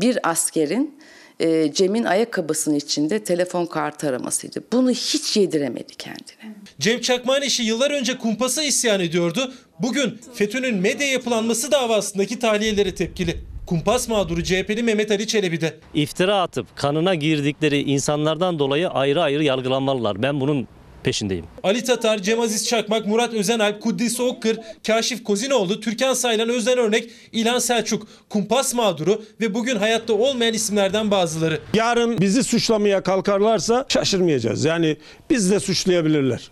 bir 0.00 0.30
askerin 0.30 1.01
e, 1.42 1.72
Cem'in 1.72 2.04
ayakkabısının 2.04 2.74
içinde 2.74 3.24
telefon 3.24 3.66
kartı 3.66 4.08
aramasıydı. 4.08 4.62
Bunu 4.72 4.90
hiç 4.90 5.36
yediremedi 5.36 5.94
kendine. 5.98 6.56
Cem 6.80 7.00
Çakmak'ın 7.00 7.42
eşi 7.42 7.62
yıllar 7.62 7.90
önce 7.90 8.18
kumpasa 8.18 8.62
isyan 8.62 9.00
ediyordu. 9.00 9.52
Bugün 9.78 10.20
FETÖ'nün 10.34 10.74
medya 10.74 11.06
yapılanması 11.06 11.72
davasındaki 11.72 12.38
tahliyelere 12.38 12.94
tepkili. 12.94 13.36
Kumpas 13.66 14.08
mağduru 14.08 14.42
CHP'li 14.42 14.82
Mehmet 14.82 15.10
Ali 15.10 15.26
Çelebi 15.26 15.60
de. 15.60 15.74
İftira 15.94 16.42
atıp 16.42 16.76
kanına 16.76 17.14
girdikleri 17.14 17.82
insanlardan 17.82 18.58
dolayı 18.58 18.88
ayrı 18.88 19.22
ayrı 19.22 19.44
yargılanmalılar. 19.44 20.22
Ben 20.22 20.40
bunun 20.40 20.68
peşindeyim. 21.04 21.44
Ali 21.62 21.84
Tatar, 21.84 22.18
Cem 22.18 22.40
Aziz 22.40 22.68
Çakmak, 22.68 23.06
Murat 23.06 23.34
Özenalp, 23.34 23.82
Kuddis 23.82 24.20
Okkır, 24.20 24.58
Kaşif 24.86 25.24
Kozinoğlu, 25.24 25.80
Türkan 25.80 26.14
Saylan, 26.14 26.48
Özden 26.48 26.78
Örnek, 26.78 27.10
İlhan 27.32 27.58
Selçuk, 27.58 28.06
kumpas 28.28 28.74
mağduru 28.74 29.22
ve 29.40 29.54
bugün 29.54 29.76
hayatta 29.76 30.12
olmayan 30.12 30.54
isimlerden 30.54 31.10
bazıları. 31.10 31.60
Yarın 31.74 32.18
bizi 32.20 32.44
suçlamaya 32.44 33.02
kalkarlarsa 33.02 33.84
şaşırmayacağız. 33.88 34.64
Yani 34.64 34.96
biz 35.30 35.50
de 35.50 35.60
suçlayabilirler. 35.60 36.50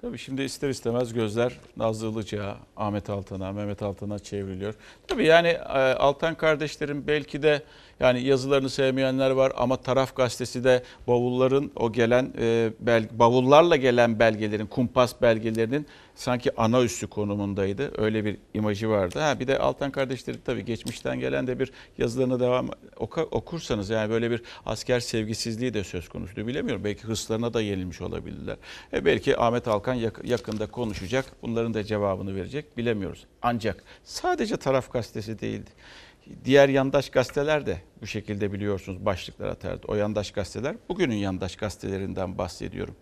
Tabii 0.00 0.18
şimdi 0.18 0.42
ister 0.42 0.68
istemez 0.68 1.12
gözler 1.12 1.52
Nazlı 1.76 2.10
Ilıcak'a, 2.10 2.56
Ahmet 2.76 3.10
Altan'a, 3.10 3.52
Mehmet 3.52 3.82
Altan'a 3.82 4.18
çevriliyor. 4.18 4.74
Tabii 5.06 5.26
yani 5.26 5.48
e, 5.48 5.78
Altan 5.78 6.34
kardeşlerin 6.34 7.06
belki 7.06 7.42
de 7.42 7.62
yani 8.00 8.22
yazılarını 8.22 8.70
sevmeyenler 8.70 9.30
var 9.30 9.52
ama 9.56 9.76
Taraf 9.76 10.16
Gazetesi 10.16 10.64
de 10.64 10.82
bavulların 11.08 11.70
o 11.76 11.92
gelen 11.92 12.32
e, 12.38 12.70
bavullarla 13.18 13.76
gelen 13.76 14.18
belgelerin, 14.18 14.66
kumpas 14.66 15.22
belgelerinin 15.22 15.86
sanki 16.16 16.60
ana 16.60 16.82
üssü 16.82 17.06
konumundaydı. 17.06 17.92
Öyle 17.98 18.24
bir 18.24 18.36
imajı 18.54 18.88
vardı. 18.88 19.18
Ha 19.18 19.40
bir 19.40 19.46
de 19.46 19.58
Altan 19.58 19.90
kardeşleri 19.90 20.38
tabii 20.44 20.64
geçmişten 20.64 21.20
gelen 21.20 21.46
de 21.46 21.58
bir 21.58 21.72
yazılarını 21.98 22.40
devam 22.40 22.68
oku, 22.96 23.20
okursanız 23.20 23.90
yani 23.90 24.10
böyle 24.10 24.30
bir 24.30 24.42
asker 24.66 25.00
sevgisizliği 25.00 25.74
de 25.74 25.84
söz 25.84 26.08
konusu 26.08 26.46
bilemiyorum. 26.46 26.84
Belki 26.84 27.04
hırslarına 27.04 27.54
da 27.54 27.60
yenilmiş 27.60 28.00
olabilirler. 28.00 28.56
E 28.92 29.04
belki 29.04 29.38
Ahmet 29.38 29.68
Alkan 29.68 29.94
yakında 30.24 30.66
konuşacak. 30.66 31.24
Bunların 31.42 31.74
da 31.74 31.84
cevabını 31.84 32.34
verecek. 32.36 32.76
Bilemiyoruz. 32.76 33.26
Ancak 33.42 33.84
sadece 34.04 34.56
Taraf 34.56 34.92
Gazetesi 34.92 35.40
değildi. 35.40 35.70
Diğer 36.44 36.68
yandaş 36.68 37.10
gazeteler 37.10 37.66
de 37.66 37.80
bu 38.02 38.06
şekilde 38.06 38.52
biliyorsunuz 38.52 39.04
başlıklar 39.04 39.48
atardı. 39.48 39.86
O 39.88 39.94
yandaş 39.94 40.30
gazeteler 40.30 40.76
bugünün 40.88 41.14
yandaş 41.14 41.56
gazetelerinden 41.56 42.38
bahsediyorum. 42.38 42.96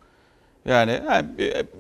Yani 0.65 1.01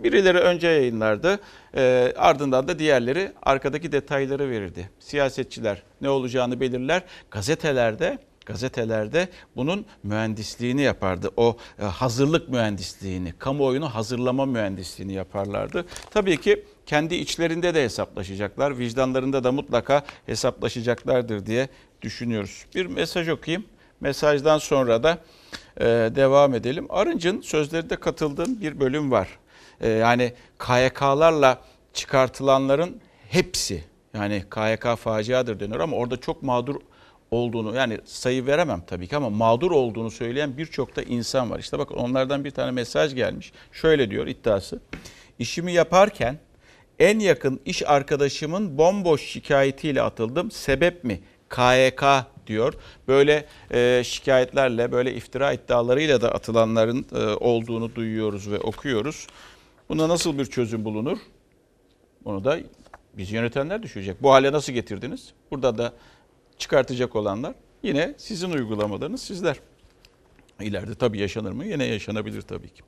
birileri 0.04 0.38
önce 0.38 0.68
yayınlardı, 0.68 1.38
e, 1.76 2.12
ardından 2.16 2.68
da 2.68 2.78
diğerleri 2.78 3.32
arkadaki 3.42 3.92
detayları 3.92 4.50
verirdi. 4.50 4.90
Siyasetçiler 4.98 5.82
ne 6.00 6.08
olacağını 6.08 6.60
belirler, 6.60 7.02
gazetelerde 7.30 8.18
gazetelerde 8.46 9.28
bunun 9.56 9.86
mühendisliğini 10.02 10.82
yapardı. 10.82 11.30
O 11.36 11.56
e, 11.78 11.84
hazırlık 11.84 12.48
mühendisliğini, 12.48 13.32
kamuoyunu 13.38 13.94
hazırlama 13.94 14.46
mühendisliğini 14.46 15.12
yaparlardı. 15.12 15.84
Tabii 16.10 16.40
ki 16.40 16.64
kendi 16.86 17.14
içlerinde 17.14 17.74
de 17.74 17.84
hesaplaşacaklar, 17.84 18.78
vicdanlarında 18.78 19.44
da 19.44 19.52
mutlaka 19.52 20.02
hesaplaşacaklardır 20.26 21.46
diye 21.46 21.68
düşünüyoruz. 22.02 22.66
Bir 22.74 22.86
mesaj 22.86 23.28
okuyayım. 23.28 23.64
Mesajdan 24.00 24.58
sonra 24.58 25.02
da 25.02 25.18
e, 25.80 25.84
devam 26.14 26.54
edelim. 26.54 26.86
Arınç'ın 26.88 27.40
sözlerinde 27.40 27.96
katıldığım 27.96 28.60
bir 28.60 28.80
bölüm 28.80 29.10
var. 29.10 29.28
E, 29.80 29.88
yani 29.88 30.32
KYK'larla 30.58 31.58
çıkartılanların 31.92 33.00
hepsi 33.28 33.84
yani 34.14 34.44
KYK 34.50 34.96
faciadır 34.96 35.60
deniyor 35.60 35.80
ama 35.80 35.96
orada 35.96 36.16
çok 36.16 36.42
mağdur 36.42 36.76
olduğunu 37.30 37.76
yani 37.76 37.98
sayı 38.04 38.46
veremem 38.46 38.82
tabii 38.86 39.08
ki 39.08 39.16
ama 39.16 39.30
mağdur 39.30 39.70
olduğunu 39.70 40.10
söyleyen 40.10 40.58
birçok 40.58 40.96
da 40.96 41.02
insan 41.02 41.50
var. 41.50 41.58
İşte 41.58 41.78
bakın 41.78 41.94
onlardan 41.94 42.44
bir 42.44 42.50
tane 42.50 42.70
mesaj 42.70 43.14
gelmiş. 43.14 43.52
Şöyle 43.72 44.10
diyor 44.10 44.26
iddiası. 44.26 44.80
İşimi 45.38 45.72
yaparken 45.72 46.38
en 46.98 47.18
yakın 47.18 47.60
iş 47.64 47.82
arkadaşımın 47.86 48.78
bomboş 48.78 49.22
şikayetiyle 49.22 50.02
atıldım. 50.02 50.50
Sebep 50.50 51.04
mi? 51.04 51.20
KYK 51.50 52.02
diyor. 52.46 52.74
Böyle 53.08 53.46
e, 53.70 54.02
şikayetlerle, 54.04 54.92
böyle 54.92 55.14
iftira 55.14 55.52
iddialarıyla 55.52 56.20
da 56.20 56.34
atılanların 56.34 57.06
e, 57.14 57.18
olduğunu 57.18 57.94
duyuyoruz 57.94 58.50
ve 58.50 58.58
okuyoruz. 58.58 59.26
Buna 59.88 60.08
nasıl 60.08 60.38
bir 60.38 60.46
çözüm 60.46 60.84
bulunur? 60.84 61.18
Bunu 62.24 62.44
da 62.44 62.58
biz 63.14 63.32
yönetenler 63.32 63.82
düşecek. 63.82 64.22
Bu 64.22 64.32
hale 64.32 64.52
nasıl 64.52 64.72
getirdiniz? 64.72 65.32
Burada 65.50 65.78
da 65.78 65.92
çıkartacak 66.58 67.16
olanlar 67.16 67.54
yine 67.82 68.14
sizin 68.18 68.50
uygulamalarınız 68.50 69.22
sizler. 69.22 69.56
İleride 70.60 70.94
tabii 70.94 71.18
yaşanır 71.18 71.52
mı? 71.52 71.64
Yine 71.64 71.84
yaşanabilir 71.84 72.42
tabii 72.42 72.68
ki. 72.68 72.82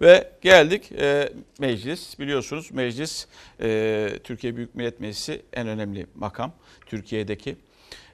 Ve 0.00 0.32
geldik 0.40 0.92
e, 0.92 1.32
meclis. 1.58 2.18
Biliyorsunuz 2.18 2.70
meclis 2.72 3.26
e, 3.60 4.18
Türkiye 4.24 4.56
Büyük 4.56 4.74
Millet 4.74 5.00
Meclisi 5.00 5.42
en 5.52 5.68
önemli 5.68 6.06
makam. 6.14 6.52
Türkiye'deki 6.86 7.56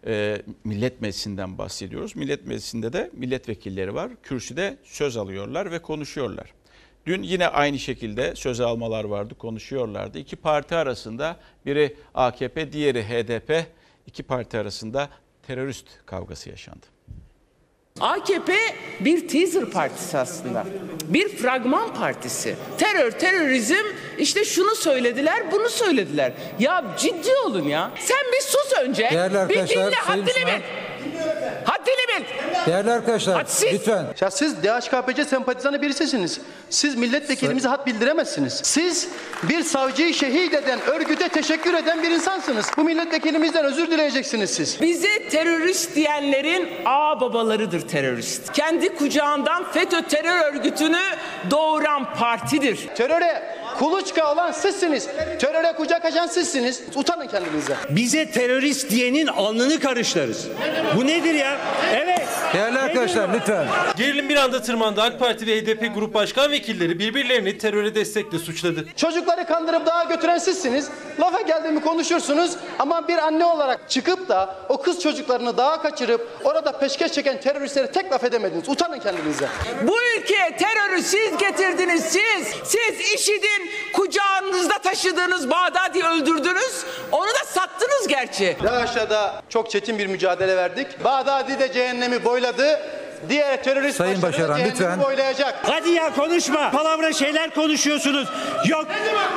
e, 0.07 0.43
millet 0.65 1.01
meclisinden 1.01 1.59
bahsediyoruz. 1.59 2.17
Millet 2.17 2.47
meclisinde 2.47 2.93
de 2.93 3.11
milletvekilleri 3.13 3.95
var. 3.95 4.11
Kürsüde 4.23 4.77
söz 4.85 5.17
alıyorlar 5.17 5.71
ve 5.71 5.79
konuşuyorlar. 5.79 6.55
Dün 7.07 7.23
yine 7.23 7.49
aynı 7.49 7.79
şekilde 7.79 8.35
söz 8.37 8.61
almalar 8.61 9.05
vardı, 9.05 9.35
konuşuyorlardı. 9.35 10.19
İki 10.19 10.37
parti 10.37 10.75
arasında 10.75 11.37
biri 11.67 11.97
AKP, 12.15 12.73
diğeri 12.73 13.03
HDP 13.03 13.67
iki 14.07 14.23
parti 14.23 14.59
arasında 14.59 15.09
terörist 15.47 15.87
kavgası 16.07 16.51
yaşandı. 16.51 16.94
AKP 18.01 18.53
bir 19.01 19.29
teaser 19.29 19.65
partisi 19.65 20.19
aslında. 20.19 20.65
Bir 21.09 21.29
fragman 21.29 21.95
partisi. 21.95 22.57
Terör, 22.79 23.11
terörizm 23.11 23.85
işte 24.19 24.45
şunu 24.45 24.75
söylediler, 24.75 25.53
bunu 25.53 25.69
söylediler. 25.69 26.33
Ya 26.59 26.85
ciddi 26.99 27.31
olun 27.47 27.69
ya. 27.69 27.91
Sen 28.01 28.33
bir 28.33 28.41
sus 28.41 28.73
önce. 28.73 29.11
Değerli 29.11 29.35
bir 29.35 29.39
arkadaşlar, 29.39 29.87
dinle, 29.87 29.97
haddini 29.97 30.47
bil. 30.47 30.63
Haddini 31.65 32.04
bil. 32.21 32.67
Değerli 32.67 32.93
arkadaşlar 32.93 33.37
Hadsiz. 33.37 33.73
lütfen. 33.73 34.07
Ya 34.21 34.31
siz 34.31 34.63
DHKPC 34.63 35.25
sempatizanı 35.25 35.83
birisisiniz. 35.83 36.41
Siz 36.71 36.95
milletvekilimize 36.95 37.69
hat 37.69 37.87
bildiremezsiniz. 37.87 38.61
Siz 38.65 39.09
bir 39.43 39.63
savcıyı 39.63 40.15
şehit 40.15 40.55
eden, 40.55 40.81
örgüte 40.81 41.29
teşekkür 41.29 41.75
eden 41.75 42.03
bir 42.03 42.11
insansınız. 42.11 42.67
Bu 42.77 42.85
milletvekilimizden 42.85 43.65
özür 43.65 43.91
dileyeceksiniz 43.91 44.51
siz. 44.51 44.81
Bize 44.81 45.29
terörist 45.29 45.97
diyenlerin 45.97 46.69
ağ 46.85 47.21
babalarıdır 47.21 47.89
terörist. 47.89 48.53
Kendi 48.53 48.95
kucağından 48.95 49.73
FETÖ 49.73 50.03
terör 50.03 50.53
örgütünü 50.53 51.01
doğuran 51.51 52.15
partidir. 52.15 52.89
Teröre 52.97 53.43
Kuluçka 53.79 54.33
olan 54.33 54.53
sizsiniz. 54.53 55.09
Teröre 55.41 55.73
kucak 55.73 56.05
açan 56.05 56.27
sizsiniz. 56.27 56.83
Utanın 56.95 57.27
kendinize. 57.27 57.75
Bize 57.91 58.31
terörist 58.31 58.91
diyenin 58.91 59.27
alnını 59.27 59.81
karışlarız. 59.81 60.47
Bu 60.97 61.07
nedir 61.07 61.35
ya? 61.35 61.59
Evet. 61.95 62.23
Değerli 62.55 62.79
arkadaşlar 62.79 63.35
lütfen. 63.35 63.67
Gerilim 63.97 64.29
bir 64.29 64.37
anda 64.37 64.63
tırmandı. 64.63 65.03
AK 65.03 65.19
Parti 65.19 65.47
ve 65.47 65.61
HDP 65.61 65.95
grup 65.95 66.15
başkan 66.15 66.51
vekilleri 66.51 66.99
birbirlerini 66.99 67.59
teröre 67.59 67.95
destekle 67.95 68.39
suçladı. 68.39 68.85
Çocukları 68.97 69.47
kandırıp 69.47 69.87
dağa 69.87 70.05
götüren 70.05 70.39
sizsiniz. 70.39 70.89
Lafa 71.21 71.41
geldiğimi 71.41 71.81
konuşursunuz 71.81 72.57
ama 72.79 73.09
bir 73.09 73.19
anne 73.19 73.45
olarak 73.45 73.91
çıkıp 73.91 74.29
da 74.29 74.57
o 74.69 74.83
kız 74.83 75.01
çocuklarını 75.01 75.57
dağa 75.59 75.83
kaçırıp 75.83 76.29
orada 76.45 76.79
peşkeş 76.79 77.13
çeken 77.13 77.41
teröristleri 77.41 77.93
tek 77.93 78.13
laf 78.13 78.25
edemediniz. 78.25 78.69
Utanın 78.69 78.99
kendinize. 78.99 79.49
Bu 79.83 79.97
ülkeye 80.19 80.57
terörü 80.57 81.03
siz 81.03 81.37
getirdiniz 81.39 82.03
siz. 82.05 82.49
Siz 82.65 83.15
IŞİD'in 83.15 83.64
kucağınızda 83.93 84.79
taşıdığınız 84.79 85.51
Bağdadi 85.51 86.05
öldürdünüz. 86.05 86.85
Onu 87.13 87.29
da 87.29 87.45
sattınız 87.47 88.09
gerçi. 88.09 88.57
Aşağıda 88.71 89.43
çok 89.49 89.71
çetin 89.71 89.99
bir 89.99 90.07
mücadele 90.07 90.57
verdik. 90.57 91.05
Bağdadi 91.05 91.59
de 91.59 91.73
cehennemi 91.73 92.25
boyladı. 92.25 92.81
Diğer 93.29 93.63
terörist 93.65 93.97
Sayın 93.97 94.23
Başaran, 94.23 94.57
cehennemi 94.57 94.71
lütfen. 94.73 95.03
boylayacak. 95.03 95.59
Hadi 95.63 95.91
ya 95.91 96.15
konuşma. 96.15 96.71
Palavra 96.71 97.13
şeyler 97.13 97.55
konuşuyorsunuz. 97.55 98.29
Yok 98.67 98.87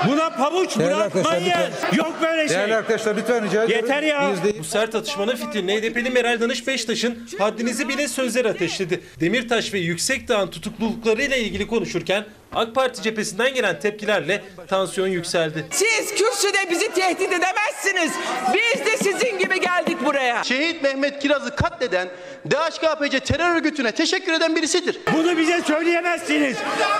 buna 0.07 0.29
pabuç 0.29 0.77
bırakmayın. 0.77 1.51
Yok 1.93 2.13
böyle 2.21 2.47
şey. 2.47 2.75
arkadaşlar 2.75 3.15
lütfen 3.15 3.45
rica 3.45 3.63
Yeter 3.63 4.03
ya. 4.03 4.31
Bu 4.59 4.63
sert 4.63 4.95
atışmanın 4.95 5.35
fitilini 5.35 5.77
HDP'li 5.77 6.09
Meral 6.09 6.41
Danış 6.41 6.67
Beştaş'ın 6.67 7.27
haddinizi 7.39 7.89
bile 7.89 8.07
sözler 8.07 8.45
ateşledi. 8.45 9.01
Demirtaş 9.19 9.73
ve 9.73 9.79
Yüksekdağ'ın 9.79 10.47
tutukluluklarıyla 10.47 11.37
ilgili 11.37 11.67
konuşurken 11.67 12.25
AK 12.57 12.75
Parti 12.75 13.01
cephesinden 13.01 13.53
gelen 13.53 13.79
tepkilerle 13.79 14.41
tansiyon 14.67 15.07
yükseldi. 15.07 15.65
Siz 15.71 16.09
kürsüde 16.15 16.69
bizi 16.69 16.91
tehdit 16.93 17.33
edemezsiniz. 17.33 18.11
Biz 18.53 18.85
de 18.85 18.97
sizin 18.97 19.39
gibi 19.39 19.59
geldik 19.61 19.97
buraya. 20.05 20.43
Şehit 20.43 20.83
Mehmet 20.83 21.19
Kiraz'ı 21.19 21.55
katleden 21.55 22.07
DHKPC 22.51 23.19
terör 23.19 23.55
örgütüne 23.55 23.91
teşekkür 23.91 24.33
eden 24.33 24.55
birisidir. 24.55 24.99
Bunu 25.13 25.37
bize 25.37 25.61
söyleyemezsiniz. 25.61 26.57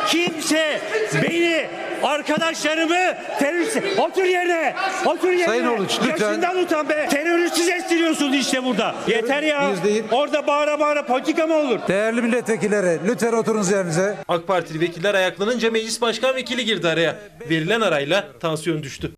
Kimse 0.08 0.82
beni 1.24 1.67
arkadaşlarımı 2.04 3.15
terörist 3.39 3.78
otur 3.98 4.24
yerine 4.24 4.76
otur 5.06 5.30
yerine 5.30 5.46
Sayın 5.46 5.65
Uluç, 5.65 5.91
lütfen. 6.06 6.28
yaşından 6.28 6.58
utan 6.58 6.89
be 6.89 7.08
teröristiz 7.12 7.70
estiriyorsun 7.70 8.34
işte 8.34 8.63
burada 8.63 8.96
yeter 9.08 9.43
ya 9.43 9.72
Biz 9.74 9.84
değil. 9.84 10.04
orada 10.12 10.48
bağıra 10.48 10.80
bağıra 10.80 11.06
politika 11.06 11.48
mı 11.48 11.56
olur 11.56 11.80
Değerli 11.88 12.22
milletvekilleri 12.22 13.00
lütfen 13.08 13.34
oturunuz 13.34 13.72
yerinize. 13.72 14.15
AK 14.28 14.48
Partili 14.48 14.80
vekiller 14.80 15.13
ayaklanınca 15.47 15.71
meclis 15.71 16.01
başkan 16.01 16.36
vekili 16.36 16.65
girdi 16.65 16.88
araya. 16.88 17.19
Verilen 17.49 17.81
arayla 17.81 18.39
tansiyon 18.39 18.83
düştü. 18.83 19.12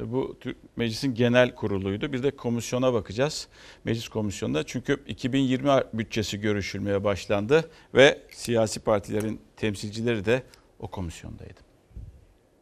Bu 0.00 0.36
Türk- 0.40 0.56
meclisin 0.76 1.14
genel 1.14 1.54
kuruluydu. 1.54 2.12
Bir 2.12 2.22
de 2.22 2.30
komisyona 2.30 2.92
bakacağız. 2.92 3.48
Meclis 3.84 4.08
komisyonunda 4.08 4.66
çünkü 4.66 5.02
2020 5.06 5.70
bütçesi 5.92 6.40
görüşülmeye 6.40 7.04
başlandı 7.04 7.70
ve 7.94 8.18
siyasi 8.30 8.80
partilerin 8.80 9.40
temsilcileri 9.56 10.24
de 10.24 10.42
o 10.80 10.88
komisyondaydı. 10.88 11.60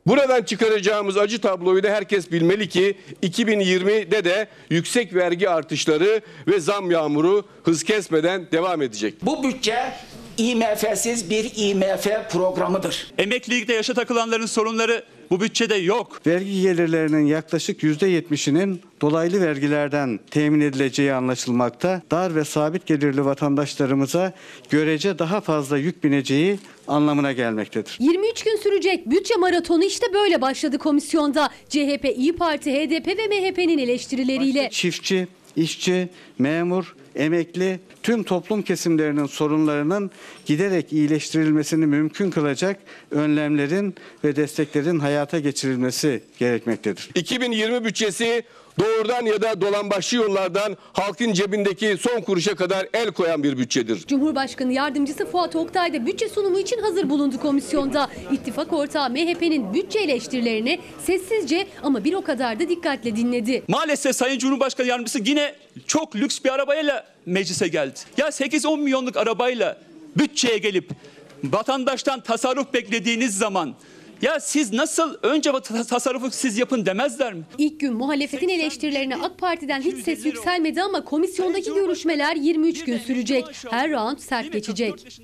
Buradan 0.07 0.43
çıkaracağımız 0.43 1.17
acı 1.17 1.41
tabloyu 1.41 1.83
da 1.83 1.91
herkes 1.91 2.33
bilmeli 2.33 2.69
ki 2.69 2.97
2020'de 3.23 4.25
de 4.25 4.49
yüksek 4.71 5.15
vergi 5.15 5.49
artışları 5.51 6.21
ve 6.47 6.61
zam 6.61 6.91
yağmuru 6.91 7.45
hız 7.65 7.85
kesmeden 7.85 8.51
devam 8.53 8.83
edecek. 8.83 9.15
Bu 9.23 9.43
bütçe 9.45 9.93
IMF'siz 10.43 11.31
bir 11.31 11.53
IMF 11.57 12.31
programıdır. 12.31 13.13
Emeklilikte 13.19 13.73
yaşa 13.75 13.95
takılanların 13.95 14.47
sorunları 14.47 15.05
bu 15.31 15.41
bütçede 15.41 15.75
yok. 15.75 16.21
Vergi 16.27 16.63
gelirlerinin 16.63 17.27
yaklaşık 17.27 17.83
%70'inin 17.83 18.81
dolaylı 19.01 19.41
vergilerden 19.47 20.21
temin 20.31 20.61
edileceği 20.61 21.13
anlaşılmakta. 21.13 22.03
Dar 22.11 22.35
ve 22.35 22.45
sabit 22.45 22.87
gelirli 22.87 23.25
vatandaşlarımıza 23.25 24.33
görece 24.71 25.19
daha 25.19 25.41
fazla 25.41 25.79
yük 25.79 26.05
bineceği 26.05 26.59
anlamına 26.89 27.33
gelmektedir. 27.33 27.97
23 28.01 28.45
gün 28.45 28.57
sürecek 28.57 29.11
bütçe 29.11 29.37
maratonu 29.37 29.85
işte 29.85 30.07
böyle 30.15 30.41
başladı 30.41 30.79
komisyonda. 30.79 31.49
CHP, 31.69 32.05
İyi 32.17 32.37
Parti, 32.37 32.73
HDP 32.73 33.07
ve 33.07 33.27
MHP'nin 33.27 33.79
eleştirileriyle. 33.79 34.69
Çiftçi, 34.71 35.29
işçi, 35.57 36.09
memur, 36.39 36.95
emekli 37.17 37.81
tüm 38.03 38.23
toplum 38.23 38.63
kesimlerinin 38.63 39.27
sorunlarının 39.27 40.11
giderek 40.47 40.93
iyileştirilmesini 40.93 41.87
mümkün 41.87 42.31
kılacak 42.31 42.77
önlemlerin 43.11 43.95
ve 44.25 44.37
desteklerin 44.37 44.99
hayata 44.99 45.39
geçirilmesi 45.39 46.23
gerekmektedir. 46.39 47.11
2020 47.15 47.85
bütçesi 47.85 48.45
doğrudan 48.79 49.27
ya 49.27 49.43
da 49.43 49.61
dolambaçlı 49.61 50.17
yollardan 50.17 50.77
halkın 50.93 51.33
cebindeki 51.33 51.97
son 52.01 52.21
kuruşa 52.21 52.55
kadar 52.55 52.89
el 52.95 53.07
koyan 53.07 53.43
bir 53.43 53.59
bütçedir. 53.59 54.07
Cumhurbaşkanı 54.07 54.73
Yardımcısı 54.73 55.27
Fuat 55.27 55.57
Oktay 55.57 55.93
da 55.95 56.07
bütçe 56.07 56.29
sunumu 56.29 56.59
için 56.59 56.79
hazır 56.79 57.11
bulundu 57.11 57.41
komisyonda. 57.41 58.09
İttifak 58.33 58.73
ortağı 58.73 59.11
MHP'nin 59.11 59.75
bütçe 59.75 59.99
eleştirilerini 59.99 60.79
sessizce 61.07 61.67
ama 61.83 62.05
bir 62.05 62.15
o 62.15 62.23
kadar 62.23 62.61
da 62.61 62.69
dikkatle 62.69 63.17
dinledi. 63.17 63.63
Maalesef 63.69 64.17
Sayın 64.17 64.39
Cumhurbaşkanı 64.39 64.87
Yardımcısı 64.87 65.19
yine 65.25 65.55
çok 65.87 66.17
lüks 66.17 66.39
bir 66.45 66.51
arabayla 66.51 67.02
meclise 67.27 67.69
geldi. 67.69 67.99
Ya 68.17 68.29
8-10 68.29 68.81
milyonluk 68.81 69.17
arabayla 69.17 69.79
bütçeye 70.17 70.59
gelip 70.59 70.91
vatandaştan 71.45 72.21
tasarruf 72.21 72.75
beklediğiniz 72.75 73.39
zaman 73.39 73.75
ya 74.23 74.41
siz 74.41 74.73
nasıl 74.73 75.15
önce 75.23 75.53
tasarrufu 75.89 76.31
siz 76.31 76.59
yapın 76.59 76.87
demezler 76.87 77.33
mi? 77.33 77.43
İlk 77.59 77.81
gün 77.81 77.95
muhalefetin 77.95 78.49
eleştirilerine 78.49 79.17
AK 79.17 79.39
Parti'den 79.39 79.81
hiç 79.81 80.05
ses 80.05 80.27
yükselmedi 80.27 80.83
ama 80.83 81.05
komisyondaki 81.05 81.75
görüşmeler 81.75 82.37
23 82.37 82.85
gün 82.85 82.99
sürecek. 82.99 83.45
Her 83.71 83.91
round 83.91 84.19
sert 84.19 84.53
geçecek. 84.53 85.21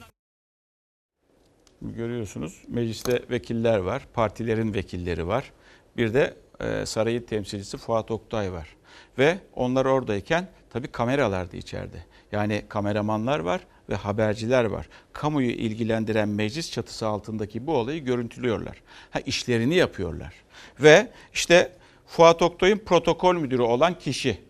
Görüyorsunuz 1.82 2.62
mecliste 2.68 3.22
vekiller 3.30 3.78
var, 3.78 4.02
partilerin 4.14 4.74
vekilleri 4.74 5.26
var. 5.26 5.52
Bir 5.96 6.14
de 6.14 6.34
e, 6.60 6.86
sarayın 6.86 7.22
temsilcisi 7.22 7.76
Fuat 7.76 8.10
Oktay 8.10 8.52
var. 8.52 8.77
Ve 9.18 9.38
onlar 9.54 9.84
oradayken 9.84 10.48
tabii 10.70 10.88
kameralar 10.88 11.52
da 11.52 11.56
içeride. 11.56 12.04
Yani 12.32 12.62
kameramanlar 12.68 13.38
var 13.38 13.60
ve 13.88 13.94
haberciler 13.94 14.64
var. 14.64 14.88
Kamuyu 15.12 15.50
ilgilendiren 15.50 16.28
meclis 16.28 16.72
çatısı 16.72 17.06
altındaki 17.06 17.66
bu 17.66 17.76
olayı 17.76 18.04
görüntülüyorlar. 18.04 18.82
Ha 19.10 19.20
işlerini 19.20 19.74
yapıyorlar. 19.74 20.34
Ve 20.80 21.10
işte 21.34 21.72
Fuat 22.06 22.42
Oktay'ın 22.42 22.78
protokol 22.78 23.34
müdürü 23.34 23.62
olan 23.62 23.98
kişi 23.98 24.40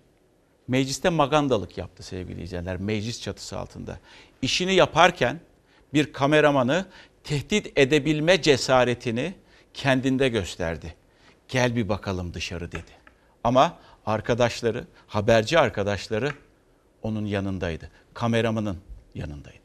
mecliste 0.68 1.08
magandalık 1.08 1.78
yaptı 1.78 2.02
sevgili 2.02 2.42
izleyenler 2.42 2.76
meclis 2.76 3.22
çatısı 3.22 3.58
altında. 3.58 3.98
İşini 4.42 4.74
yaparken 4.74 5.40
bir 5.94 6.12
kameramanı 6.12 6.86
tehdit 7.24 7.78
edebilme 7.78 8.42
cesaretini 8.42 9.34
kendinde 9.74 10.28
gösterdi. 10.28 10.94
Gel 11.48 11.76
bir 11.76 11.88
bakalım 11.88 12.34
dışarı 12.34 12.72
dedi. 12.72 12.98
Ama 13.44 13.78
arkadaşları, 14.08 14.84
haberci 15.06 15.58
arkadaşları 15.58 16.32
onun 17.02 17.26
yanındaydı. 17.26 17.90
Kameramanın 18.14 18.78
yanındaydı. 19.14 19.57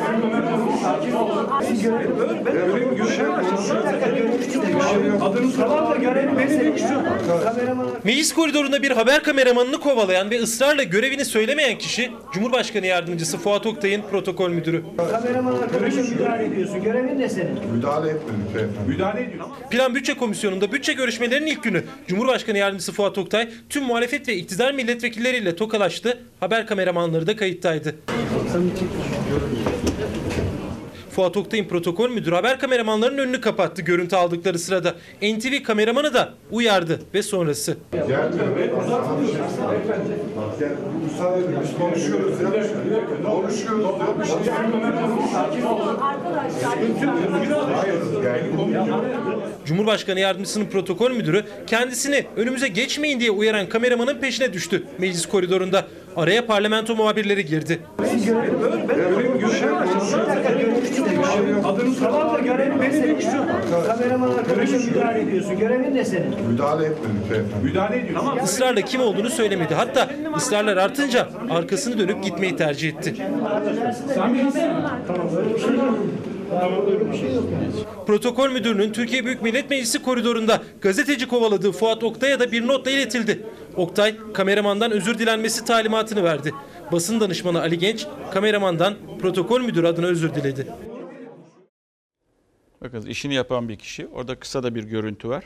Meclis 8.04 8.34
koridorunda 8.34 8.82
bir 8.84 8.92
haber 8.92 9.24
kameramanını 9.24 9.80
kovalayan 9.80 10.30
ve 10.30 10.40
ısrarla 10.42 10.84
görevini 10.84 11.26
söylemeyen 11.26 11.78
kişi 11.78 12.12
Cumhurbaşkanı 12.34 12.86
Yardımcısı 12.86 13.38
Fuat 13.38 13.66
Oktay'ın 13.66 14.02
protokol 14.12 14.50
müdürü. 14.50 14.84
Kameraman 15.12 15.54
arkadaşa 15.54 16.02
müdahale 16.02 16.46
ediyorsun. 16.46 16.84
Görevin 16.84 17.20
ne 17.20 17.30
senin? 17.30 17.60
Müdahale 17.74 18.10
etmedim. 18.10 18.72
Müdahale 18.88 19.24
ediyorum. 19.24 19.50
Plan 19.70 19.96
Bütçe 19.96 20.14
Komisyonu'nda 20.14 20.72
bütçe 20.72 20.94
görüşmelerinin 20.94 21.48
ilk 21.48 21.64
günü 21.64 21.84
Cumhurbaşkanı 22.08 22.47
Yardımcısı 22.56 22.92
Fuat 22.92 23.18
Oktay 23.18 23.50
tüm 23.70 23.84
muhalefet 23.84 24.28
ve 24.28 24.36
iktidar 24.36 24.74
milletvekilleriyle 24.74 25.56
tokalaştı. 25.56 26.18
Haber 26.40 26.68
kameramanları 26.68 27.28
da 27.28 27.36
kayıttaydı. 27.36 27.96
Fuat 31.18 31.38
Oktay'ın 31.38 31.66
protokol 31.66 32.10
müdürü 32.10 32.36
haber 32.36 32.60
kameramanlarının 32.60 33.18
önünü 33.18 33.42
kapattı 33.42 33.82
görüntü 33.82 34.16
aldıkları 34.16 34.60
sırada. 34.60 34.96
NTV 35.22 35.64
kameramanı 35.64 36.14
da 36.14 36.34
uyardı 36.52 37.00
ve 37.14 37.24
sonrası. 37.24 37.78
Cumhurbaşkanı 49.66 50.20
Yardımcısının 50.20 50.66
protokol 50.66 51.12
müdürü 51.12 51.44
kendisini 51.68 52.26
önümüze 52.36 52.68
geçmeyin 52.68 53.20
diye 53.20 53.32
uyaran 53.32 53.70
kameramanın 53.70 54.18
peşine 54.18 54.54
düştü 54.54 54.84
meclis 54.98 55.26
koridorunda. 55.26 55.86
Araya 56.18 56.46
parlamento 56.46 56.96
muhabirleri 56.96 57.46
girdi. 57.46 57.80
Tamam 62.00 62.34
da 62.34 62.40
görevin 62.40 62.82
beni 62.82 63.04
bekliyorsun. 63.04 63.48
Kameraman 63.88 64.30
arkadaşım 64.32 64.86
müdahale 64.86 65.22
ediyorsun. 65.22 65.60
Görevin 65.60 65.96
ne 65.96 66.06
senin? 66.06 66.42
Müdahale 66.52 66.86
etmedik 66.86 67.32
beyefendi. 67.32 67.64
Müdahale 67.64 68.00
ediyorsun. 68.00 68.28
Tamam. 68.28 68.46
Israrla 68.46 68.82
kim 68.82 69.02
olduğunu 69.02 69.30
söylemedi. 69.30 69.76
Hatta 69.76 70.10
ısrarlar 70.38 70.78
artınca 70.78 71.28
arkasını 71.50 72.00
dönüp 72.00 72.24
gitmeyi 72.24 72.56
tercih 72.56 72.90
etti. 72.90 73.14
Protokol 78.08 78.50
müdürünün 78.50 78.92
Türkiye 78.92 79.26
Büyük 79.26 79.42
Millet 79.42 79.70
Meclisi 79.70 80.02
koridorunda 80.02 80.64
gazeteci 80.82 81.28
kovaladığı 81.28 81.72
Fuat 81.72 82.04
Oktay'a 82.04 82.40
da 82.40 82.52
bir 82.52 82.68
notla 82.68 82.92
iletildi. 82.92 83.44
Oktay 83.76 84.16
kameramandan 84.34 84.92
özür 84.92 85.20
dilenmesi 85.20 85.66
talimatını 85.66 86.24
verdi. 86.24 86.54
Basın 86.92 87.20
danışmanı 87.20 87.62
Ali 87.62 87.78
Genç 87.78 88.08
kameramandan 88.32 88.96
protokol 89.22 89.62
müdürü 89.62 89.88
adına 89.88 90.06
özür 90.06 90.36
diledi. 90.36 90.68
Bakın 92.82 93.02
işini 93.02 93.34
yapan 93.34 93.70
bir 93.70 93.76
kişi. 93.76 94.08
Orada 94.08 94.36
kısa 94.36 94.64
da 94.64 94.76
bir 94.76 94.84
görüntü 94.84 95.30
var. 95.30 95.44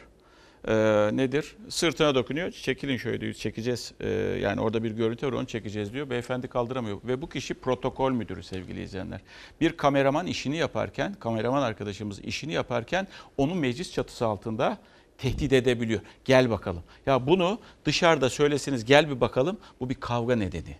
Ee, 0.67 1.09
nedir? 1.13 1.55
Sırtına 1.69 2.15
dokunuyor. 2.15 2.51
Çekilin 2.51 2.97
şöyle 2.97 3.21
diyor. 3.21 3.33
Çekeceğiz. 3.33 3.93
Ee, 3.99 4.09
yani 4.41 4.61
orada 4.61 4.83
bir 4.83 4.91
görüntü 4.91 5.27
var 5.27 5.33
onu 5.33 5.47
çekeceğiz 5.47 5.93
diyor. 5.93 6.09
Beyefendi 6.09 6.47
kaldıramıyor. 6.47 6.99
Ve 7.03 7.21
bu 7.21 7.29
kişi 7.29 7.53
protokol 7.53 8.11
müdürü 8.11 8.43
sevgili 8.43 8.83
izleyenler. 8.83 9.21
Bir 9.61 9.77
kameraman 9.77 10.27
işini 10.27 10.57
yaparken, 10.57 11.13
kameraman 11.13 11.61
arkadaşımız 11.61 12.19
işini 12.19 12.53
yaparken 12.53 13.07
onu 13.37 13.55
meclis 13.55 13.93
çatısı 13.93 14.25
altında 14.25 14.77
tehdit 15.17 15.53
edebiliyor. 15.53 16.01
Gel 16.25 16.49
bakalım. 16.49 16.83
Ya 17.05 17.27
bunu 17.27 17.59
dışarıda 17.85 18.29
söyleseniz 18.29 18.85
gel 18.85 19.09
bir 19.09 19.21
bakalım. 19.21 19.57
Bu 19.79 19.89
bir 19.89 19.95
kavga 19.95 20.35
nedeni. 20.35 20.75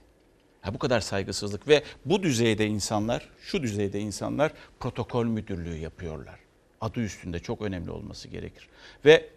Ha 0.61 0.73
bu 0.73 0.79
kadar 0.79 0.99
saygısızlık 0.99 1.67
ve 1.67 1.83
bu 2.05 2.23
düzeyde 2.23 2.67
insanlar, 2.67 3.29
şu 3.41 3.63
düzeyde 3.63 3.99
insanlar 3.99 4.51
protokol 4.79 5.25
müdürlüğü 5.25 5.77
yapıyorlar. 5.77 6.39
Adı 6.81 6.99
üstünde 6.99 7.39
çok 7.39 7.61
önemli 7.61 7.91
olması 7.91 8.27
gerekir. 8.27 8.69
Ve 9.05 9.29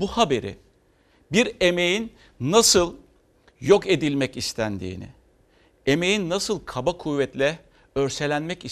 bu 0.00 0.06
haberi 0.06 0.56
bir 1.32 1.56
emeğin 1.60 2.12
nasıl 2.40 2.96
yok 3.60 3.86
edilmek 3.86 4.36
istendiğini, 4.36 5.08
emeğin 5.86 6.30
nasıl 6.30 6.60
kaba 6.64 6.98
kuvvetle 6.98 7.58
örselenmek 7.94 8.64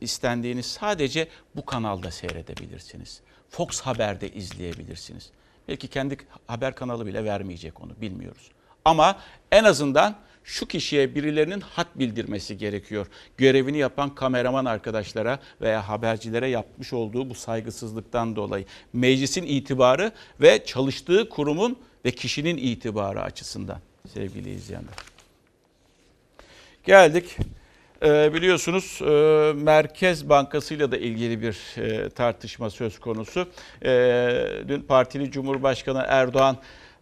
istendiğini 0.00 0.62
sadece 0.62 1.28
bu 1.56 1.66
kanalda 1.66 2.10
seyredebilirsiniz. 2.10 3.20
Fox 3.48 3.80
Haber'de 3.80 4.32
izleyebilirsiniz. 4.32 5.30
Belki 5.68 5.88
kendi 5.88 6.16
haber 6.46 6.74
kanalı 6.74 7.06
bile 7.06 7.24
vermeyecek 7.24 7.80
onu 7.80 8.00
bilmiyoruz. 8.00 8.50
Ama 8.84 9.18
en 9.52 9.64
azından 9.64 10.16
şu 10.46 10.66
kişiye 10.66 11.14
birilerinin 11.14 11.60
hat 11.60 11.86
bildirmesi 11.94 12.58
gerekiyor. 12.58 13.06
Görevini 13.36 13.78
yapan 13.78 14.14
kameraman 14.14 14.64
arkadaşlara 14.64 15.38
veya 15.60 15.88
habercilere 15.88 16.48
yapmış 16.48 16.92
olduğu 16.92 17.30
bu 17.30 17.34
saygısızlıktan 17.34 18.36
dolayı. 18.36 18.64
Meclisin 18.92 19.42
itibarı 19.42 20.12
ve 20.40 20.64
çalıştığı 20.64 21.28
kurumun 21.28 21.78
ve 22.04 22.10
kişinin 22.10 22.56
itibarı 22.56 23.22
açısından 23.22 23.80
sevgili 24.14 24.50
izleyenler. 24.50 24.94
Geldik. 26.84 27.36
Ee, 28.02 28.34
biliyorsunuz 28.34 29.00
e, 29.02 29.52
Merkez 29.62 30.28
Bankası 30.28 30.74
ile 30.74 30.92
de 30.92 31.00
ilgili 31.00 31.42
bir 31.42 31.80
e, 31.80 32.10
tartışma 32.10 32.70
söz 32.70 32.98
konusu. 32.98 33.48
E, 33.84 33.90
dün 34.68 34.80
partili 34.80 35.30
Cumhurbaşkanı 35.30 36.04
Erdoğan 36.08 36.56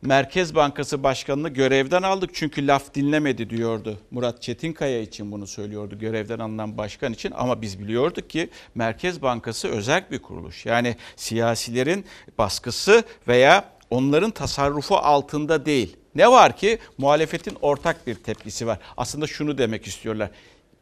Merkez 0.05 0.55
Bankası 0.55 1.03
Başkanı'nı 1.03 1.49
görevden 1.49 2.03
aldık 2.03 2.31
çünkü 2.35 2.67
laf 2.67 2.95
dinlemedi 2.95 3.51
diyordu. 3.51 3.99
Murat 4.11 4.43
Çetinkaya 4.43 5.01
için 5.01 5.33
bunu 5.33 5.47
söylüyordu 5.47 5.99
görevden 5.99 6.39
alınan 6.39 6.79
başkan 6.79 7.13
için 7.13 7.33
ama 7.37 7.63
biz 7.63 7.81
biliyorduk 7.81 8.31
ki 8.31 8.51
Merkez 8.75 9.23
Bankası 9.23 9.69
özel 9.69 10.05
bir 10.11 10.19
kuruluş. 10.19 10.67
Yani 10.67 10.97
siyasilerin 11.17 12.05
baskısı 12.39 13.03
veya 13.29 13.65
onların 13.91 14.31
tasarrufu 14.31 14.97
altında 14.97 15.67
değil. 15.67 15.97
Ne 16.15 16.31
var 16.31 16.57
ki 16.57 16.79
muhalefetin 16.99 17.57
ortak 17.63 18.07
bir 18.07 18.15
tepkisi 18.15 18.67
var. 18.67 18.79
Aslında 18.97 19.27
şunu 19.27 19.59
demek 19.59 19.87
istiyorlar. 19.87 20.31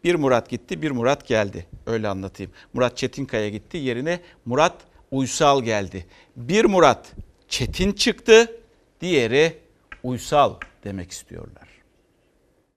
Bir 0.05 0.15
Murat 0.15 0.51
gitti, 0.51 0.83
bir 0.83 0.91
Murat 0.91 1.29
geldi. 1.29 1.67
Öyle 1.87 2.09
anlatayım. 2.09 2.53
Murat 2.73 2.97
Çetinkaya 2.97 3.49
gitti, 3.49 3.77
yerine 3.77 4.21
Murat 4.45 4.77
Uysal 5.11 5.63
geldi. 5.63 6.07
Bir 6.37 6.65
Murat 6.65 7.13
Çetin 7.49 7.93
çıktı, 7.93 8.62
diğeri 9.03 9.59
Uysal 10.03 10.55
demek 10.85 11.11
istiyorlar. 11.11 11.69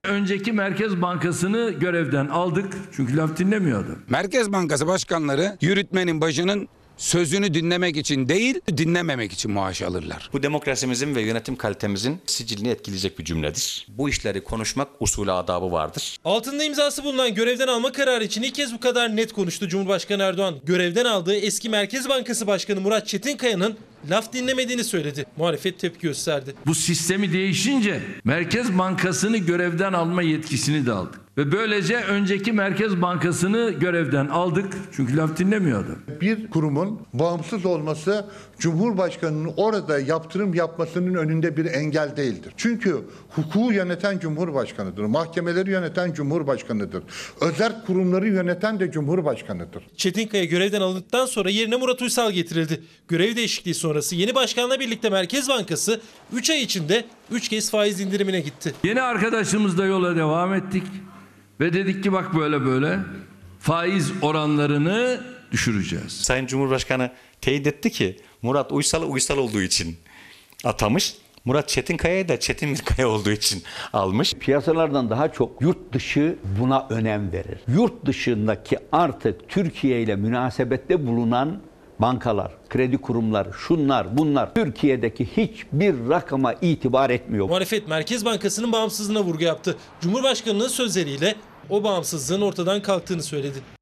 Önceki 0.04 0.52
Merkez 0.52 1.02
Bankası'nı 1.02 1.70
görevden 1.70 2.26
aldık 2.26 2.74
çünkü 2.96 3.16
laf 3.16 3.38
dinlemiyordu. 3.38 3.98
Merkez 4.08 4.52
Bankası 4.52 4.86
başkanları 4.86 5.56
yürütmenin 5.60 6.20
başının 6.20 6.68
sözünü 6.96 7.54
dinlemek 7.54 7.96
için 7.96 8.28
değil, 8.28 8.60
dinlememek 8.76 9.32
için 9.32 9.50
maaş 9.50 9.82
alırlar. 9.82 10.30
Bu 10.32 10.42
demokrasimizin 10.42 11.14
ve 11.14 11.22
yönetim 11.22 11.56
kalitemizin 11.56 12.18
sicilini 12.26 12.68
etkileyecek 12.68 13.18
bir 13.18 13.24
cümledir. 13.24 13.86
Bu 13.88 14.08
işleri 14.08 14.44
konuşmak 14.44 14.88
usulü 15.00 15.32
adabı 15.32 15.72
vardır. 15.72 16.16
Altında 16.24 16.64
imzası 16.64 17.04
bulunan 17.04 17.34
görevden 17.34 17.68
alma 17.68 17.92
kararı 17.92 18.24
için 18.24 18.42
ilk 18.42 18.54
kez 18.54 18.74
bu 18.74 18.80
kadar 18.80 19.16
net 19.16 19.32
konuştu 19.32 19.68
Cumhurbaşkanı 19.68 20.22
Erdoğan. 20.22 20.54
Görevden 20.64 21.04
aldığı 21.04 21.36
eski 21.36 21.68
Merkez 21.68 22.08
Bankası 22.08 22.46
Başkanı 22.46 22.80
Murat 22.80 23.06
Çetinkaya'nın 23.06 23.76
laf 24.10 24.32
dinlemediğini 24.32 24.84
söyledi. 24.84 25.26
Muhalefet 25.36 25.78
tepki 25.78 26.00
gösterdi. 26.06 26.54
Bu 26.66 26.74
sistemi 26.74 27.32
değişince 27.32 28.00
Merkez 28.24 28.78
Bankası'nı 28.78 29.36
görevden 29.36 29.92
alma 29.92 30.22
yetkisini 30.22 30.86
de 30.86 30.92
aldık. 30.92 31.20
Ve 31.38 31.52
böylece 31.52 31.96
önceki 31.96 32.52
Merkez 32.52 33.02
Bankası'nı 33.02 33.70
görevden 33.70 34.26
aldık 34.26 34.74
çünkü 34.92 35.16
laf 35.16 35.38
dinlemiyordu. 35.38 35.98
Bir 36.20 36.50
kurumun 36.50 37.00
bağımsız 37.12 37.66
olması 37.66 38.26
Cumhurbaşkanının 38.58 39.52
orada 39.56 40.00
yaptırım 40.00 40.54
yapmasının 40.54 41.14
önünde 41.14 41.56
bir 41.56 41.64
engel 41.64 42.16
değildir. 42.16 42.52
Çünkü 42.56 42.96
hukuku 43.28 43.72
yöneten 43.72 44.18
Cumhurbaşkanıdır. 44.18 45.04
Mahkemeleri 45.04 45.70
yöneten 45.70 46.12
Cumhurbaşkanıdır. 46.12 47.02
Özel 47.40 47.84
kurumları 47.84 48.28
yöneten 48.28 48.80
de 48.80 48.90
Cumhurbaşkanıdır. 48.90 49.82
Çetinkaya 49.96 50.44
görevden 50.44 50.80
alındıktan 50.80 51.26
sonra 51.26 51.50
yerine 51.50 51.76
Murat 51.76 52.02
Uysal 52.02 52.32
getirildi. 52.32 52.82
Görev 53.08 53.36
değişikliği 53.36 53.74
sonrası 53.74 54.16
yeni 54.16 54.34
başkanla 54.34 54.80
birlikte 54.80 55.10
Merkez 55.10 55.48
Bankası 55.48 56.00
3 56.32 56.50
ay 56.50 56.62
içinde 56.62 57.04
3 57.30 57.48
kez 57.48 57.70
faiz 57.70 58.00
indirimine 58.00 58.40
gitti. 58.40 58.74
Yeni 58.84 59.02
arkadaşımızla 59.02 59.84
yola 59.84 60.16
devam 60.16 60.54
ettik 60.54 60.82
ve 61.60 61.72
dedik 61.72 62.02
ki 62.02 62.12
bak 62.12 62.34
böyle 62.34 62.64
böyle 62.64 62.98
faiz 63.60 64.12
oranlarını 64.22 65.20
düşüreceğiz. 65.52 66.12
Sayın 66.12 66.46
Cumhurbaşkanı 66.46 67.10
teyit 67.40 67.66
etti 67.66 67.90
ki 67.90 68.16
Murat 68.42 68.72
Uysal'ı 68.72 69.06
Uysal 69.06 69.38
olduğu 69.38 69.62
için 69.62 69.96
atamış. 70.64 71.14
Murat 71.44 71.68
Çetinkaya'yı 71.68 72.28
da 72.28 72.40
Çetin 72.40 72.74
Kaya 72.74 73.08
olduğu 73.08 73.30
için 73.30 73.62
almış. 73.92 74.34
Piyasalardan 74.34 75.10
daha 75.10 75.32
çok 75.32 75.62
yurt 75.62 75.92
dışı 75.92 76.36
buna 76.60 76.86
önem 76.90 77.32
verir. 77.32 77.58
Yurt 77.68 78.06
dışındaki 78.06 78.78
artık 78.92 79.48
Türkiye 79.48 80.02
ile 80.02 80.16
münasebette 80.16 81.06
bulunan 81.06 81.62
bankalar, 81.98 82.52
kredi 82.68 82.98
kurumları, 82.98 83.52
şunlar 83.52 84.18
bunlar 84.18 84.54
Türkiye'deki 84.54 85.26
hiçbir 85.36 86.08
rakama 86.08 86.54
itibar 86.54 87.10
etmiyor. 87.10 87.46
Muhalefet 87.48 87.88
Merkez 87.88 88.24
Bankası'nın 88.24 88.72
bağımsızlığına 88.72 89.22
vurgu 89.22 89.44
yaptı. 89.44 89.76
Cumhurbaşkanının 90.00 90.68
sözleriyle 90.68 91.34
o 91.70 91.84
bağımsızlığın 91.84 92.40
ortadan 92.40 92.82
kalktığını 92.82 93.22
söyledi. 93.22 93.75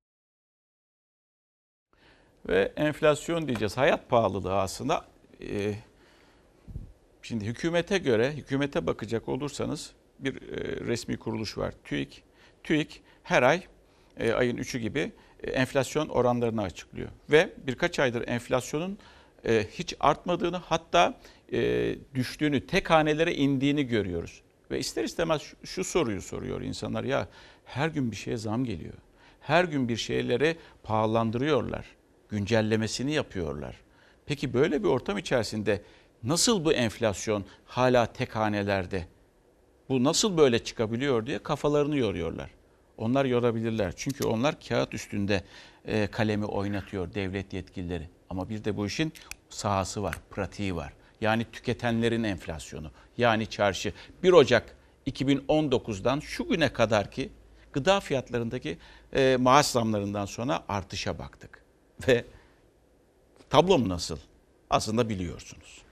Ve 2.48 2.72
enflasyon 2.76 3.48
diyeceğiz. 3.48 3.76
Hayat 3.76 4.09
pahalılığı 4.09 4.54
aslında. 4.54 5.04
Ee, 5.42 5.74
şimdi 7.22 7.44
hükümete 7.44 7.98
göre, 7.98 8.33
hükümete 8.33 8.87
bakacak 8.87 9.28
olursanız 9.28 9.92
bir 10.18 10.35
e, 10.35 10.87
resmi 10.87 11.16
kuruluş 11.16 11.59
var. 11.59 11.74
TÜİK. 11.85 12.22
TÜİK 12.62 13.02
her 13.22 13.42
ay 13.42 13.62
e, 14.16 14.33
ayın 14.33 14.57
3'ü 14.57 14.78
gibi 14.78 15.12
e, 15.42 15.50
enflasyon 15.50 16.09
oranlarını 16.09 16.62
açıklıyor. 16.62 17.09
Ve 17.30 17.52
birkaç 17.66 17.98
aydır 17.98 18.28
enflasyonun 18.28 18.98
e, 19.46 19.66
hiç 19.70 19.94
artmadığını 20.00 20.57
hatta 20.57 21.20
e, 21.52 21.94
düştüğünü, 22.14 22.66
tek 22.66 22.90
hanelere 22.90 23.35
indiğini 23.35 23.87
görüyoruz. 23.87 24.42
Ve 24.70 24.78
ister 24.78 25.04
istemez 25.04 25.42
şu, 25.42 25.66
şu 25.66 25.85
soruyu 25.85 26.22
soruyor 26.22 26.61
insanlar 26.61 27.04
ya 27.04 27.28
her 27.64 27.88
gün 27.88 28.11
bir 28.11 28.16
şeye 28.16 28.37
zam 28.37 28.64
geliyor. 28.64 28.94
Her 29.40 29.64
gün 29.64 29.88
bir 29.88 29.96
şeyleri 29.96 30.57
pahalandırıyorlar. 30.83 31.87
Güncellemesini 32.29 33.13
yapıyorlar. 33.13 33.81
Peki 34.27 34.55
böyle 34.55 34.83
bir 34.83 34.89
ortam 34.89 35.19
içerisinde 35.19 35.83
nasıl 36.23 36.65
bu 36.65 36.73
enflasyon 36.73 37.45
hala 37.65 38.07
tek 38.07 38.37
hanelerde? 38.37 39.07
Bu 39.89 40.05
nasıl 40.05 40.37
böyle 40.37 40.65
çıkabiliyor 40.65 41.27
diye 41.27 41.39
kafalarını 41.39 41.97
yoruyorlar. 41.97 42.51
Onlar 42.99 43.25
yorabilirler. 43.25 43.93
Çünkü 43.97 44.25
onlar 44.25 44.61
kağıt 44.61 44.95
üstünde 44.95 45.43
e, 45.85 46.07
kalemi 46.07 46.45
oynatıyor 46.45 47.15
devlet 47.15 47.53
yetkilileri. 47.53 48.09
Ama 48.31 48.49
bir 48.49 48.65
de 48.65 48.77
bu 48.77 48.87
işin 48.87 49.13
sahası 49.49 50.03
var, 50.03 50.17
pratiği 50.31 50.77
var. 50.77 50.93
Yani 51.21 51.47
tüketenlerin 51.53 52.23
enflasyonu. 52.23 52.91
Yani 53.19 53.47
çarşı. 53.47 53.93
1 54.22 54.33
Ocak 54.33 54.77
2019'dan 55.07 56.20
şu 56.20 56.49
güne 56.49 56.72
kadar 56.72 57.11
ki 57.11 57.31
gıda 57.72 58.01
fiyatlarındaki 58.01 58.79
e, 59.16 59.37
maaş 59.41 59.66
zamlarından 59.66 60.27
sonra 60.27 60.64
artışa 60.68 61.18
baktık. 61.18 61.64
Ve 62.09 62.24
tablom 63.51 63.88
nasıl? 63.88 64.16
Aslında 64.70 65.09
biliyorsunuz. 65.09 65.82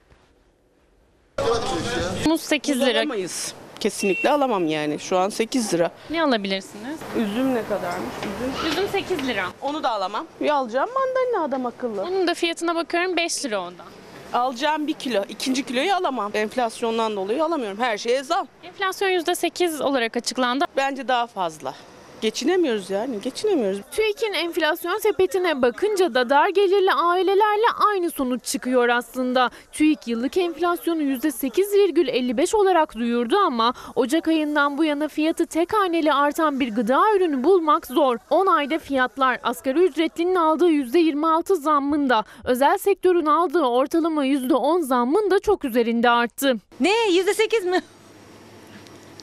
Muz 2.26 2.40
8 2.40 2.80
lira. 2.80 2.98
Alamayız. 3.00 3.54
Kesinlikle 3.80 4.30
alamam 4.30 4.66
yani. 4.66 4.98
Şu 4.98 5.18
an 5.18 5.28
8 5.28 5.74
lira. 5.74 5.90
Ne 6.10 6.22
alabilirsiniz? 6.22 7.00
Üzüm 7.16 7.54
ne 7.54 7.62
kadarmış? 7.68 8.14
Üzüm. 8.18 8.70
Üzüm 8.72 8.88
8 8.88 9.26
lira. 9.28 9.44
Onu 9.60 9.82
da 9.82 9.90
alamam. 9.90 10.26
Ya 10.40 10.54
alacağım 10.54 10.90
mandalina 10.94 11.44
adam 11.44 11.66
akıllı. 11.66 12.02
Onun 12.02 12.26
da 12.26 12.34
fiyatına 12.34 12.74
bakıyorum 12.74 13.16
5 13.16 13.44
lira 13.44 13.60
ondan. 13.60 13.86
Alacağım 14.32 14.86
bir 14.86 14.92
kilo. 14.94 15.24
ikinci 15.28 15.62
kiloyu 15.62 15.94
alamam. 15.94 16.30
Enflasyondan 16.34 17.16
dolayı 17.16 17.44
alamıyorum. 17.44 17.78
Her 17.80 17.98
şeye 17.98 18.22
zam. 18.22 18.48
Enflasyon 18.62 19.08
%8 19.08 19.82
olarak 19.82 20.16
açıklandı. 20.16 20.64
Bence 20.76 21.08
daha 21.08 21.26
fazla. 21.26 21.74
Geçinemiyoruz 22.22 22.90
yani. 22.90 23.20
Geçinemiyoruz. 23.20 23.80
TÜİK'in 23.90 24.32
enflasyon 24.32 24.98
sepetine 24.98 25.62
bakınca 25.62 26.14
da 26.14 26.30
dar 26.30 26.48
gelirli 26.48 26.92
ailelerle 26.92 27.66
aynı 27.88 28.10
sonuç 28.10 28.44
çıkıyor 28.44 28.88
aslında. 28.88 29.50
TÜİK 29.72 30.08
yıllık 30.08 30.36
enflasyonu 30.36 31.02
%8,55 31.02 32.56
olarak 32.56 32.94
duyurdu 32.94 33.36
ama 33.36 33.74
Ocak 33.94 34.28
ayından 34.28 34.78
bu 34.78 34.84
yana 34.84 35.08
fiyatı 35.08 35.46
tek 35.46 35.72
haneli 35.72 36.12
artan 36.12 36.60
bir 36.60 36.74
gıda 36.74 37.02
ürünü 37.16 37.44
bulmak 37.44 37.86
zor. 37.86 38.16
10 38.30 38.46
ayda 38.46 38.78
fiyatlar 38.78 39.38
asgari 39.42 39.78
ücretlinin 39.78 40.34
aldığı 40.34 40.70
%26 40.70 41.56
zammında, 41.56 42.24
özel 42.44 42.78
sektörün 42.78 43.26
aldığı 43.26 43.64
ortalama 43.64 44.26
%10 44.26 44.82
zammın 44.82 45.30
da 45.30 45.38
çok 45.40 45.64
üzerinde 45.64 46.10
arttı. 46.10 46.56
Ne? 46.80 47.10
Yüzde 47.10 47.34
sekiz 47.34 47.64
mi? 47.64 47.82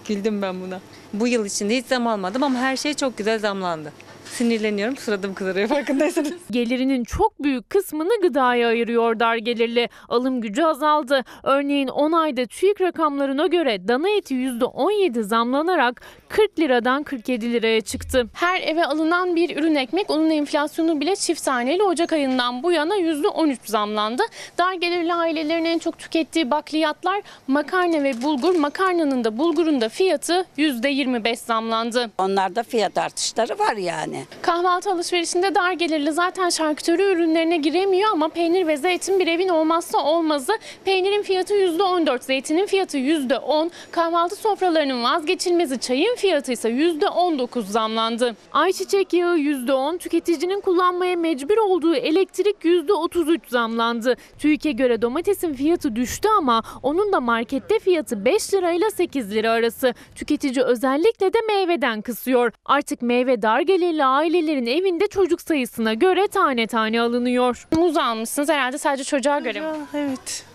Güldüm 0.07 0.41
ben 0.41 0.61
buna. 0.61 0.79
Bu 1.13 1.27
yıl 1.27 1.45
içinde 1.45 1.77
hiç 1.77 1.85
zam 1.85 2.07
almadım 2.07 2.43
ama 2.43 2.59
her 2.59 2.77
şey 2.77 2.93
çok 2.93 3.17
güzel 3.17 3.39
zamlandı. 3.39 3.91
Sinirleniyorum, 4.25 4.97
suradım 4.97 5.33
kızarıyor 5.33 5.67
farkındaysanız. 5.69 6.33
Gelirinin 6.51 7.03
çok 7.03 7.43
büyük 7.43 7.69
kısmını 7.69 8.21
gıdaya 8.21 8.67
ayırıyor 8.67 9.19
dar 9.19 9.35
gelirli. 9.35 9.89
Alım 10.09 10.41
gücü 10.41 10.63
azaldı. 10.63 11.23
Örneğin 11.43 11.87
10 11.87 12.11
ayda 12.11 12.45
TÜİK 12.45 12.81
rakamlarına 12.81 13.47
göre 13.47 13.87
dana 13.87 14.09
eti 14.09 14.33
%17 14.35 15.21
zamlanarak 15.23 16.01
40 16.29 16.59
liradan 16.59 17.03
47 17.03 17.53
liraya 17.53 17.81
çıktı. 17.81 18.27
Her 18.33 18.61
eve 18.61 18.85
alınan 18.85 19.35
bir 19.35 19.57
ürün 19.57 19.75
ekmek 19.75 20.09
onun 20.09 20.29
enflasyonu 20.29 20.99
bile 20.99 21.15
çift 21.15 21.43
taneli 21.45 21.83
Ocak 21.83 22.13
ayından 22.13 22.63
bu 22.63 22.71
yana 22.71 22.97
%13 22.97 23.57
zamlandı. 23.65 24.23
Dar 24.57 24.73
gelirli 24.73 25.13
ailelerin 25.13 25.65
en 25.65 25.79
çok 25.79 25.99
tükettiği 25.99 26.51
bakliyatlar 26.51 27.21
makarna 27.47 28.03
ve 28.03 28.21
bulgur. 28.21 28.55
Makarnanın 28.55 29.23
da 29.23 29.37
bulgurun 29.37 29.81
da 29.81 29.89
fiyatı 29.89 30.45
%25 30.57 31.35
zamlandı. 31.35 32.11
Onlarda 32.17 32.63
fiyat 32.63 32.97
artışları 32.97 33.59
var 33.59 33.75
yani. 33.75 34.23
Kahvaltı 34.41 34.91
alışverişinde 34.91 35.55
dar 35.55 35.71
gelirli 35.71 36.11
zaten 36.11 36.49
şarküteri 36.49 37.03
ürünlerine 37.03 37.57
giremiyor 37.57 38.09
ama 38.11 38.27
peynir 38.27 38.67
ve 38.67 38.77
zeytin 38.77 39.19
bir 39.19 39.27
evin 39.27 39.49
olmazsa 39.49 39.97
olmazı. 39.97 40.53
Peynirin 40.85 41.21
fiyatı 41.21 41.53
%14, 41.53 42.23
zeytinin 42.23 42.65
fiyatı 42.65 42.97
%10, 42.97 43.69
kahvaltı 43.91 44.35
sofralarının 44.35 45.03
vazgeçilmezi 45.03 45.79
çayın 45.79 46.15
fiyatı 46.19 46.51
ise 46.51 46.69
%19 46.69 47.63
zamlandı. 47.63 48.35
Ayçiçek 48.51 49.13
yağı 49.13 49.37
%10, 49.37 49.97
tüketicinin 49.97 50.61
kullanmaya 50.61 51.15
mecbur 51.15 51.57
olduğu 51.57 51.95
elektrik 51.95 52.65
%33 52.65 53.39
zamlandı. 53.47 54.15
TÜİK'e 54.39 54.71
göre 54.71 55.01
domatesin 55.01 55.53
fiyatı 55.53 55.95
düştü 55.95 56.29
ama 56.37 56.63
onun 56.83 57.13
da 57.13 57.19
markette 57.19 57.79
fiyatı 57.79 58.25
5 58.25 58.53
lirayla 58.53 58.91
8 58.91 59.33
lira 59.33 59.51
arası. 59.51 59.93
Tüketici 60.15 60.65
özellikle 60.65 61.33
de 61.33 61.37
meyveden 61.47 62.01
kısıyor. 62.01 62.51
Artık 62.65 63.01
meyve 63.01 63.41
dar 63.41 63.59
gelirli 63.61 64.05
ailelerin 64.05 64.65
evinde 64.65 65.07
çocuk 65.07 65.41
sayısına 65.41 65.93
göre 65.93 66.27
tane 66.27 66.67
tane 66.67 67.01
alınıyor. 67.01 67.67
Muz 67.77 67.97
almışsınız 67.97 68.49
herhalde 68.49 68.77
sadece 68.77 69.03
çocuğa 69.03 69.39
göre 69.39 69.59
mi? 69.59 69.67
Evet. 69.93 70.48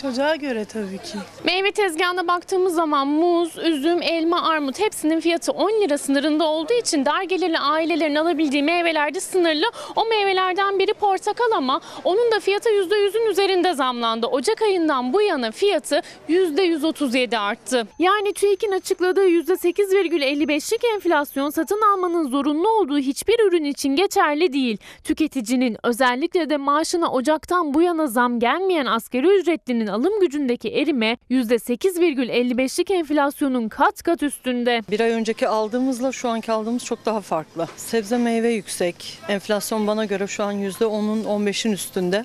Çocuğa 0.00 0.36
göre 0.36 0.64
tabii 0.64 0.98
ki. 0.98 1.18
Meyve 1.44 1.72
tezgahına 1.72 2.28
baktığımız 2.28 2.74
zaman 2.74 3.08
muz, 3.08 3.58
üzüm, 3.58 4.02
elma, 4.02 4.42
armut 4.48 4.80
hepsinin 4.80 5.20
fiyatı 5.20 5.52
10 5.52 5.70
lira 5.70 5.98
sınırında 5.98 6.44
olduğu 6.44 6.72
için 6.72 7.04
dar 7.04 7.22
gelirli 7.22 7.58
ailelerin 7.58 8.14
alabildiği 8.14 8.62
meyveler 8.62 9.14
de 9.14 9.20
sınırlı. 9.20 9.64
O 9.96 10.04
meyvelerden 10.04 10.78
biri 10.78 10.94
portakal 10.94 11.50
ama 11.56 11.80
onun 12.04 12.32
da 12.32 12.40
fiyatı 12.40 12.68
%100'ün 12.68 13.30
üzerinde 13.30 13.74
zamlandı. 13.74 14.26
Ocak 14.26 14.62
ayından 14.62 15.12
bu 15.12 15.22
yana 15.22 15.50
fiyatı 15.50 16.02
%137 16.28 17.38
arttı. 17.38 17.86
Yani 17.98 18.32
TÜİK'in 18.32 18.72
açıkladığı 18.72 19.28
%8,55'lik 19.28 20.84
enflasyon 20.94 21.50
satın 21.50 21.80
almanın 21.94 22.28
zorunlu 22.28 22.68
olduğu 22.68 22.98
hiçbir 22.98 23.40
ürün 23.48 23.64
için 23.64 23.96
geçerli 23.96 24.52
değil. 24.52 24.78
Tüketicinin 25.04 25.76
özellikle 25.82 26.50
de 26.50 26.56
maaşına 26.56 27.12
Ocak'tan 27.12 27.74
bu 27.74 27.82
yana 27.82 28.06
zam 28.06 28.38
gelmeyen 28.40 28.86
asgari 28.86 29.26
ücretlinin 29.26 29.81
alım 29.86 30.20
gücündeki 30.20 30.68
erime 30.68 31.16
%8,55'lik 31.30 32.90
enflasyonun 32.90 33.68
kat 33.68 34.02
kat 34.02 34.22
üstünde. 34.22 34.82
Bir 34.90 35.00
ay 35.00 35.10
önceki 35.10 35.48
aldığımızla 35.48 36.12
şu 36.12 36.28
anki 36.28 36.52
aldığımız 36.52 36.84
çok 36.84 37.06
daha 37.06 37.20
farklı. 37.20 37.68
Sebze 37.76 38.18
meyve 38.18 38.48
yüksek. 38.48 39.18
Enflasyon 39.28 39.86
bana 39.86 40.04
göre 40.04 40.26
şu 40.26 40.44
an 40.44 40.54
%10'un 40.54 41.24
15'in 41.24 41.72
üstünde. 41.72 42.24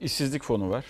İşsizlik 0.00 0.42
fonu 0.42 0.70
var. 0.70 0.84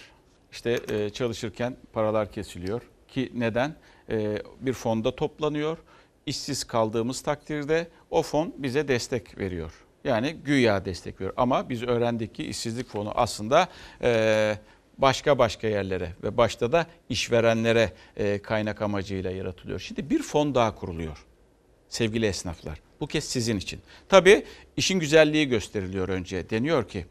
İşte 0.53 0.81
e, 0.89 1.11
çalışırken 1.11 1.77
paralar 1.93 2.33
kesiliyor 2.33 2.83
ki 3.09 3.33
neden? 3.35 3.75
E, 4.11 4.43
bir 4.61 4.73
fonda 4.73 5.17
toplanıyor. 5.17 5.79
İşsiz 6.27 6.65
kaldığımız 6.65 7.21
takdirde 7.21 7.89
o 8.11 8.23
fon 8.23 8.55
bize 8.59 8.89
destek 8.89 9.39
veriyor. 9.39 9.82
Yani 10.05 10.33
güya 10.33 10.85
destek 10.85 11.15
veriyor. 11.15 11.35
Ama 11.37 11.69
biz 11.69 11.83
öğrendik 11.83 12.35
ki 12.35 12.45
işsizlik 12.45 12.89
fonu 12.89 13.13
aslında 13.15 13.69
e, 14.03 14.59
başka 14.99 15.39
başka 15.39 15.69
yerlere 15.69 16.13
ve 16.23 16.37
başta 16.37 16.73
da 16.73 16.87
işverenlere 17.09 17.93
e, 18.17 18.39
kaynak 18.39 18.83
amacıyla 18.83 19.31
yaratılıyor. 19.31 19.81
Şimdi 19.81 20.11
bir 20.11 20.23
fon 20.23 20.55
daha 20.55 20.75
kuruluyor 20.75 21.27
sevgili 21.89 22.27
esnaflar. 22.27 22.81
Bu 23.01 23.07
kez 23.07 23.25
sizin 23.25 23.57
için. 23.57 23.81
Tabii 24.09 24.45
işin 24.77 25.01
güzelliği 25.01 25.49
gösteriliyor 25.49 26.09
önce. 26.09 26.51
Deniyor 26.51 26.89
ki 26.89 27.07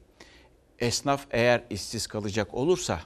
esnaf 0.79 1.25
eğer 1.31 1.63
işsiz 1.69 2.07
kalacak 2.07 2.53
olursa 2.53 2.99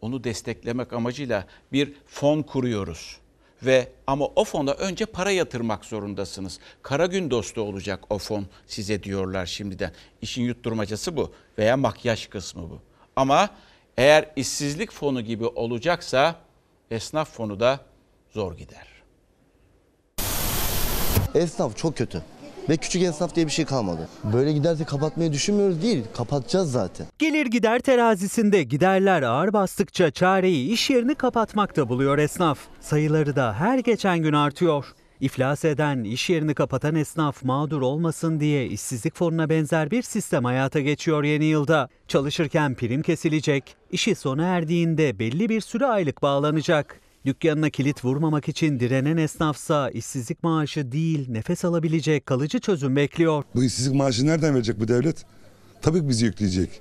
onu 0.00 0.24
desteklemek 0.24 0.92
amacıyla 0.92 1.46
bir 1.72 1.92
fon 2.06 2.42
kuruyoruz. 2.42 3.18
Ve 3.62 3.88
ama 4.06 4.26
o 4.36 4.44
fona 4.44 4.72
önce 4.72 5.06
para 5.06 5.30
yatırmak 5.30 5.84
zorundasınız. 5.84 6.58
Kara 6.82 7.06
gün 7.06 7.30
dostu 7.30 7.60
olacak 7.60 8.00
o 8.10 8.18
fon 8.18 8.46
size 8.66 9.02
diyorlar 9.02 9.46
şimdiden. 9.46 9.92
İşin 10.22 10.42
yutturmacası 10.42 11.16
bu 11.16 11.32
veya 11.58 11.76
makyaj 11.76 12.28
kısmı 12.28 12.70
bu. 12.70 12.78
Ama 13.16 13.48
eğer 13.96 14.30
işsizlik 14.36 14.92
fonu 14.92 15.20
gibi 15.20 15.46
olacaksa 15.46 16.36
esnaf 16.90 17.30
fonu 17.30 17.60
da 17.60 17.80
zor 18.30 18.56
gider. 18.56 18.86
Esnaf 21.34 21.76
çok 21.76 21.96
kötü. 21.96 22.22
Ve 22.68 22.76
küçük 22.76 23.02
esnaf 23.02 23.34
diye 23.34 23.46
bir 23.46 23.50
şey 23.52 23.64
kalmadı. 23.64 24.08
Böyle 24.32 24.52
giderse 24.52 24.84
kapatmayı 24.84 25.32
düşünmüyoruz 25.32 25.82
değil, 25.82 26.04
kapatacağız 26.16 26.72
zaten. 26.72 27.06
Gelir 27.18 27.46
gider 27.46 27.78
terazisinde 27.80 28.62
giderler 28.62 29.22
ağır 29.22 29.52
bastıkça 29.52 30.10
çareyi 30.10 30.72
iş 30.72 30.90
yerini 30.90 31.14
kapatmakta 31.14 31.88
buluyor 31.88 32.18
esnaf. 32.18 32.58
Sayıları 32.80 33.36
da 33.36 33.54
her 33.54 33.78
geçen 33.78 34.18
gün 34.18 34.32
artıyor. 34.32 34.84
İflas 35.20 35.64
eden, 35.64 36.04
iş 36.04 36.30
yerini 36.30 36.54
kapatan 36.54 36.94
esnaf 36.94 37.44
mağdur 37.44 37.80
olmasın 37.82 38.40
diye 38.40 38.66
işsizlik 38.66 39.16
fonuna 39.16 39.50
benzer 39.50 39.90
bir 39.90 40.02
sistem 40.02 40.44
hayata 40.44 40.80
geçiyor 40.80 41.24
yeni 41.24 41.44
yılda. 41.44 41.88
Çalışırken 42.08 42.74
prim 42.74 43.02
kesilecek, 43.02 43.76
işi 43.92 44.14
sona 44.14 44.44
erdiğinde 44.44 45.18
belli 45.18 45.48
bir 45.48 45.60
süre 45.60 45.86
aylık 45.86 46.22
bağlanacak. 46.22 47.00
Dükkanına 47.26 47.70
kilit 47.70 48.04
vurmamak 48.04 48.48
için 48.48 48.80
direnen 48.80 49.16
esnafsa 49.16 49.90
işsizlik 49.90 50.42
maaşı 50.42 50.92
değil 50.92 51.26
nefes 51.30 51.64
alabilecek 51.64 52.26
kalıcı 52.26 52.58
çözüm 52.60 52.96
bekliyor. 52.96 53.44
Bu 53.54 53.64
işsizlik 53.64 53.94
maaşı 53.94 54.26
nereden 54.26 54.54
verecek 54.54 54.80
bu 54.80 54.88
devlet? 54.88 55.24
Tabii 55.82 56.00
ki 56.00 56.08
bizi 56.08 56.24
yükleyecek. 56.24 56.80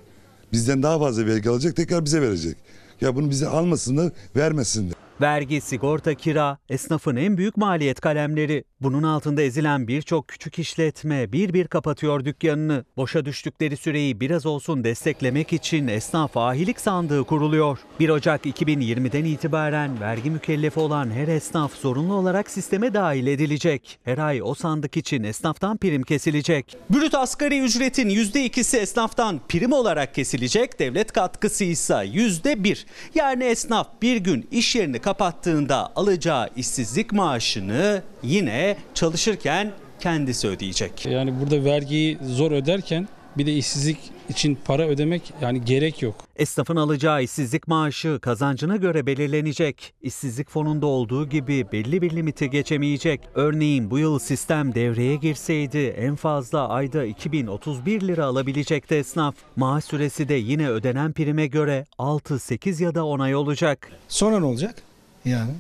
Bizden 0.54 0.84
daha 0.84 1.00
fazla 1.00 1.26
vergi 1.26 1.50
alacak 1.50 1.76
tekrar 1.76 2.06
bize 2.06 2.22
verecek. 2.22 2.58
Ya 3.02 3.16
bunu 3.16 3.30
bize 3.30 3.48
almasınlar 3.48 4.12
vermesinler. 4.36 4.94
Vergi, 5.22 5.62
sigorta, 5.62 6.14
kira 6.14 6.58
esnafın 6.70 7.16
en 7.16 7.38
büyük 7.38 7.58
maliyet 7.58 8.02
kalemleri. 8.02 8.64
Bunun 8.82 9.04
altında 9.04 9.42
ezilen 9.42 9.88
birçok 9.88 10.28
küçük 10.28 10.60
işletme 10.60 11.32
bir 11.32 11.54
bir 11.54 11.68
kapatıyor 11.68 12.26
dükkanını. 12.26 12.86
Boşa 12.98 13.26
düştükleri 13.26 13.78
süreyi 13.78 14.20
biraz 14.20 14.46
olsun 14.46 14.84
desteklemek 14.84 15.54
için 15.54 15.88
esnaf 15.88 16.38
ahilik 16.38 16.80
sandığı 16.80 17.24
kuruluyor. 17.24 17.80
1 18.00 18.10
Ocak 18.10 18.46
2020'den 18.46 19.26
itibaren 19.26 20.02
vergi 20.02 20.32
mükellefi 20.32 20.80
olan 20.80 21.12
her 21.12 21.28
esnaf 21.28 21.74
zorunlu 21.74 22.14
olarak 22.14 22.50
sisteme 22.50 22.94
dahil 22.94 23.28
edilecek. 23.28 24.00
Her 24.04 24.18
ay 24.18 24.42
o 24.44 24.54
sandık 24.54 24.98
için 24.98 25.24
esnaftan 25.24 25.78
prim 25.78 26.04
kesilecek. 26.04 26.78
Brüt 26.90 27.16
asgari 27.16 27.60
ücretin 27.60 28.10
%2'si 28.10 28.78
esnaftan 28.78 29.40
prim 29.50 29.72
olarak 29.72 30.16
kesilecek. 30.16 30.80
Devlet 30.80 31.12
katkısı 31.12 31.64
ise 31.64 31.94
%1. 31.94 32.86
Yani 33.16 33.44
esnaf 33.44 33.88
bir 34.02 34.18
gün 34.18 34.48
iş 34.52 34.76
yerini 34.76 35.00
kapattığında 35.08 35.90
alacağı 35.96 36.50
işsizlik 36.56 37.14
maaşını 37.14 38.04
yine 38.24 38.78
çalışırken 38.94 39.72
kendisi 40.00 40.48
ödeyecek. 40.48 41.06
Yani 41.06 41.34
burada 41.40 41.66
vergiyi 41.66 42.18
zor 42.24 42.52
öderken 42.52 43.08
bir 43.38 43.46
de 43.46 43.54
işsizlik 43.54 43.98
için 44.30 44.58
para 44.66 44.88
ödemek 44.88 45.34
yani 45.42 45.66
gerek 45.66 46.02
yok. 46.02 46.16
Esnafın 46.36 46.76
alacağı 46.76 47.24
işsizlik 47.24 47.68
maaşı 47.68 48.20
kazancına 48.22 48.76
göre 48.76 49.06
belirlenecek. 49.06 49.94
İşsizlik 50.02 50.50
fonunda 50.50 50.86
olduğu 50.86 51.30
gibi 51.30 51.66
belli 51.72 52.02
bir 52.02 52.16
limiti 52.16 52.50
geçemeyecek. 52.50 53.22
Örneğin 53.36 53.92
bu 53.92 54.00
yıl 54.00 54.20
sistem 54.20 54.76
devreye 54.76 55.16
girseydi 55.16 55.96
en 55.98 56.16
fazla 56.16 56.70
ayda 56.70 57.06
2031 57.06 58.02
lira 58.02 58.26
alabilecekti 58.26 58.96
esnaf. 58.96 59.36
Maaş 59.56 59.84
süresi 59.84 60.30
de 60.30 60.34
yine 60.34 60.70
ödenen 60.70 61.14
prime 61.14 61.48
göre 61.48 61.86
6, 61.98 62.40
8 62.40 62.82
ya 62.82 62.96
da 62.96 63.06
10 63.06 63.20
ay 63.20 63.36
olacak. 63.36 63.92
Sonra 64.08 64.40
ne 64.40 64.46
olacak? 64.46 64.87
Yani 65.28 65.52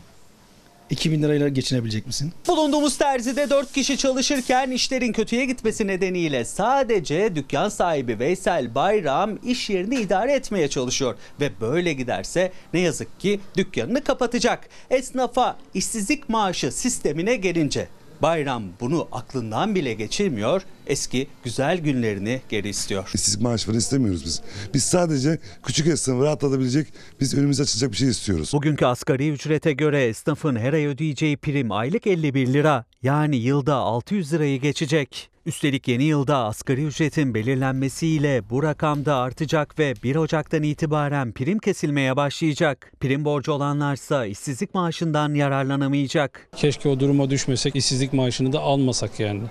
2000 0.90 1.24
lirayla 1.24 1.48
geçinebilecek 1.48 2.08
misin? 2.08 2.34
Bulunduğumuz 2.48 2.98
terzide 2.98 3.50
4 3.50 3.74
kişi 3.74 3.98
çalışırken 3.98 4.72
işlerin 4.72 5.14
kötüye 5.14 5.46
gitmesi 5.46 5.88
nedeniyle 5.88 6.46
sadece 6.46 7.36
dükkan 7.36 7.70
sahibi 7.70 8.20
Veysel 8.20 8.76
Bayram 8.76 9.40
iş 9.46 9.70
yerini 9.70 9.96
idare 9.96 10.34
etmeye 10.34 10.68
çalışıyor. 10.68 11.16
Ve 11.40 11.52
böyle 11.62 11.94
giderse 11.94 12.52
ne 12.74 12.80
yazık 12.80 13.20
ki 13.20 13.40
dükkanını 13.58 14.04
kapatacak. 14.04 14.70
Esnafa 14.90 15.58
işsizlik 15.74 16.30
maaşı 16.30 16.72
sistemine 16.72 17.36
gelince 17.36 17.88
Bayram 18.22 18.64
bunu 18.80 19.08
aklından 19.12 19.76
bile 19.76 19.94
geçirmiyor, 19.94 20.62
eski 20.88 21.28
güzel 21.44 21.78
günlerini 21.78 22.42
geri 22.50 22.70
istiyor. 22.70 23.12
İşsizlik 23.14 23.42
maaşı 23.42 23.66
falan 23.66 23.78
istemiyoruz 23.78 24.26
biz. 24.26 24.42
Biz 24.74 24.84
sadece 24.84 25.40
küçük 25.64 25.88
esnafı 25.88 26.24
rahatlatabilecek, 26.24 26.88
biz 27.22 27.38
önümüze 27.38 27.64
açılacak 27.64 27.92
bir 27.92 27.98
şey 27.98 28.10
istiyoruz. 28.10 28.52
Bugünkü 28.54 28.86
asgari 28.86 29.30
ücrete 29.30 29.74
göre 29.74 30.06
esnafın 30.06 30.56
her 30.56 30.74
ay 30.74 30.86
ödeyeceği 30.86 31.38
prim 31.38 31.72
aylık 31.72 32.08
51 32.08 32.54
lira. 32.54 32.86
Yani 33.04 33.36
yılda 33.36 33.76
600 33.76 34.34
lirayı 34.34 34.62
geçecek. 34.62 35.30
Üstelik 35.48 35.88
yeni 35.88 36.04
yılda 36.04 36.38
asgari 36.38 36.84
ücretin 36.84 37.34
belirlenmesiyle 37.34 38.50
bu 38.50 38.64
rakamda 38.64 39.16
artacak 39.16 39.80
ve 39.80 39.94
1 40.04 40.16
Ocak'tan 40.16 40.64
itibaren 40.64 41.32
prim 41.32 41.60
kesilmeye 41.60 42.16
başlayacak. 42.16 42.92
Prim 43.00 43.26
borcu 43.26 43.52
olanlarsa 43.52 44.26
işsizlik 44.26 44.74
maaşından 44.74 45.34
yararlanamayacak. 45.34 46.50
Keşke 46.56 46.90
o 46.90 47.00
duruma 47.00 47.30
düşmesek, 47.30 47.76
işsizlik 47.76 48.14
maaşını 48.14 48.54
da 48.54 48.60
almasak 48.60 49.20
yani. 49.20 49.44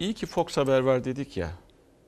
İyi 0.00 0.14
ki 0.14 0.26
Fox 0.26 0.56
Haber 0.56 0.80
var 0.80 1.04
dedik 1.04 1.36
ya. 1.36 1.50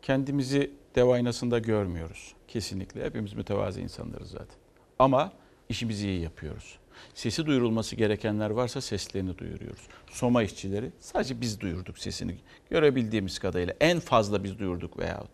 Kendimizi 0.02 0.70
dev 0.94 1.08
aynasında 1.08 1.58
görmüyoruz. 1.58 2.34
Kesinlikle. 2.48 3.04
Hepimiz 3.04 3.32
mütevazi 3.32 3.80
insanlarız 3.80 4.30
zaten. 4.30 4.56
Ama 4.98 5.32
işimizi 5.68 6.08
iyi 6.08 6.20
yapıyoruz. 6.20 6.78
Sesi 7.14 7.47
duyurulması 7.47 7.97
gerekenler 7.97 8.51
varsa 8.51 8.80
seslerini 8.80 9.38
duyuruyoruz. 9.38 9.82
Soma 10.11 10.42
işçileri 10.42 10.90
sadece 11.01 11.40
biz 11.40 11.61
duyurduk 11.61 11.99
sesini. 11.99 12.36
Görebildiğimiz 12.70 13.38
kadarıyla 13.38 13.74
en 13.80 14.01
fazla 14.01 14.45
biz 14.45 14.59
duyurduk 14.59 14.99
veyahut. 14.99 15.30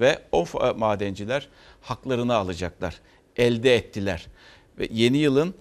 Ve 0.00 0.18
o 0.32 0.44
madenciler 0.76 1.48
haklarını 1.80 2.34
alacaklar. 2.34 3.00
Elde 3.36 3.76
ettiler. 3.76 4.26
Ve 4.78 4.88
yeni 4.92 5.18
yılın 5.18 5.54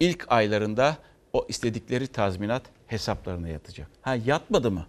ilk 0.00 0.32
aylarında 0.32 0.96
o 1.32 1.46
istedikleri 1.48 2.06
tazminat 2.06 2.62
hesaplarına 2.86 3.48
yatacak. 3.48 3.88
Ha 4.02 4.14
yatmadı 4.14 4.70
mı? 4.70 4.86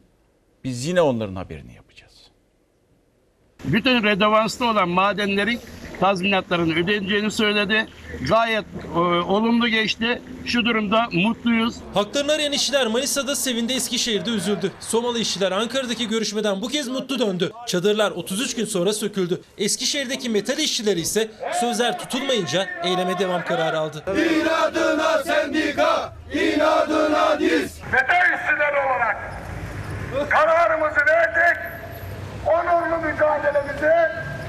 Biz 0.63 0.85
yine 0.85 1.01
onların 1.01 1.35
haberini 1.35 1.73
yapacağız. 1.73 1.86
Bütün 3.65 4.03
redevanslı 4.03 4.69
olan 4.69 4.89
madenlerin 4.89 5.59
tazminatlarını 5.99 6.73
ödeneceğini 6.73 7.31
söyledi. 7.31 7.87
Gayet 8.29 8.65
e, 8.95 8.99
olumlu 8.99 9.67
geçti. 9.67 10.21
Şu 10.45 10.65
durumda 10.65 11.07
mutluyuz. 11.11 11.75
Haklarını 11.93 12.31
arayan 12.31 12.51
işçiler 12.51 12.87
Manisa'da 12.87 13.35
sevindi, 13.35 13.73
Eskişehir'de 13.73 14.29
üzüldü. 14.29 14.71
Somalı 14.79 15.19
işçiler 15.19 15.51
Ankara'daki 15.51 16.07
görüşmeden 16.07 16.61
bu 16.61 16.67
kez 16.67 16.87
mutlu 16.87 17.19
döndü. 17.19 17.51
Çadırlar 17.67 18.11
33 18.11 18.55
gün 18.55 18.65
sonra 18.65 18.93
söküldü. 18.93 19.41
Eskişehir'deki 19.57 20.29
metal 20.29 20.57
işçileri 20.57 20.99
ise 20.99 21.31
sözler 21.59 21.99
tutulmayınca 21.99 22.65
eyleme 22.83 23.19
devam 23.19 23.43
kararı 23.45 23.79
aldı. 23.79 24.03
İnadına 24.07 25.23
sendika, 25.23 26.13
inadına 26.33 27.39
diz. 27.39 27.79
Metal 27.93 28.33
işçiler 28.39 28.73
olarak 28.85 29.33
kararımızı 30.29 30.99
verdik. 31.07 31.76
Onurlu 32.47 32.97
mücadelemizi 33.07 33.91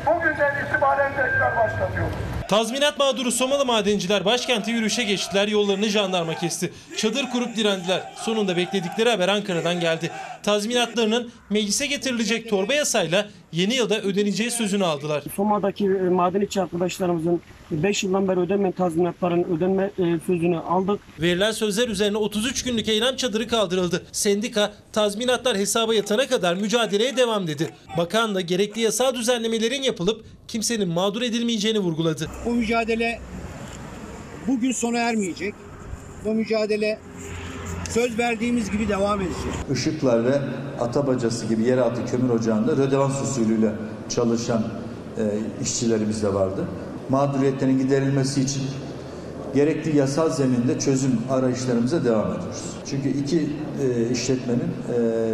bugünden 0.07 0.65
itibaren 0.65 1.13
tekrar 1.13 1.57
başlatıyoruz. 1.57 2.15
Tazminat 2.49 2.99
mağduru 2.99 3.33
Somalı 3.33 3.65
madenciler 3.67 4.25
başkente 4.25 4.71
yürüyüşe 4.71 5.03
geçtiler. 5.03 5.49
Yollarını 5.49 5.89
jandarma 5.89 6.35
kesti. 6.35 6.73
Çadır 6.97 7.31
kurup 7.31 7.57
direndiler. 7.57 8.01
Sonunda 8.17 8.57
bekledikleri 8.57 9.11
haber 9.11 9.29
Ankara'dan 9.29 9.81
geldi. 9.81 10.11
Tazminatlarının 10.43 11.33
meclise 11.51 11.87
getirilecek 11.87 12.51
torba 12.51 12.75
yasayla 12.75 13.27
yeni 13.53 13.75
yılda 13.75 14.01
ödeneceği 14.01 14.51
sözünü 14.51 14.85
aldılar. 14.85 15.25
Soma'daki 15.37 15.85
e, 15.85 16.09
maden 16.09 16.41
işçi 16.41 16.63
arkadaşlarımızın 16.63 17.41
5 17.71 18.05
yıldan 18.05 18.29
beri 18.29 18.41
ödenmeyen 18.41 18.73
tazminatların 18.73 19.45
ödenme 19.57 19.85
e, 19.99 20.19
sözünü 20.27 20.59
aldık. 20.59 21.01
Verilen 21.21 21.53
sözler 21.53 21.89
üzerine 21.89 22.17
33 22.17 22.63
günlük 22.63 22.89
eylem 22.89 23.17
çadırı 23.17 23.49
kaldırıldı. 23.49 24.07
Sendika 24.13 24.73
tazminatlar 24.93 25.57
hesaba 25.57 25.95
yatana 25.95 26.27
kadar 26.27 26.55
mücadeleye 26.55 27.17
devam 27.17 27.47
dedi. 27.47 27.75
Bakan 27.97 28.35
da 28.35 28.41
gerekli 28.41 28.81
yasal 28.81 29.15
düzenlemelerin 29.15 29.83
yapılıp 29.83 30.25
kimsenin 30.49 30.89
mağdur 30.89 31.23
edilmeyeceğini 31.23 31.79
vurguladı. 31.79 32.27
Bu 32.47 32.51
mücadele 32.51 33.21
bugün 34.47 34.73
sona 34.73 34.99
ermeyecek. 34.99 35.55
Bu 36.25 36.35
mücadele 36.35 36.99
söz 37.91 38.19
verdiğimiz 38.19 38.71
gibi 38.71 38.89
devam 38.89 39.21
edecek. 39.21 39.53
Işıklar 39.73 40.25
ve 40.25 40.39
Atabacası 40.81 41.47
gibi 41.47 41.63
yeraltı 41.63 42.07
kömür 42.11 42.31
ocağında 42.31 42.73
rödevans 42.77 43.23
usulüyle 43.23 43.73
çalışan 44.09 44.63
e, 45.19 45.23
işçilerimiz 45.63 46.23
de 46.23 46.35
vardı. 46.35 46.65
Mağduriyetlerin 47.09 47.79
giderilmesi 47.79 48.41
için 48.41 48.63
gerekli 49.55 49.97
yasal 49.97 50.31
zeminde 50.31 50.79
çözüm 50.79 51.19
arayışlarımıza 51.31 52.05
devam 52.05 52.27
ediyoruz. 52.27 52.63
Çünkü 52.91 53.09
iki 53.09 53.51
e, 53.83 54.11
işletmenin 54.11 54.61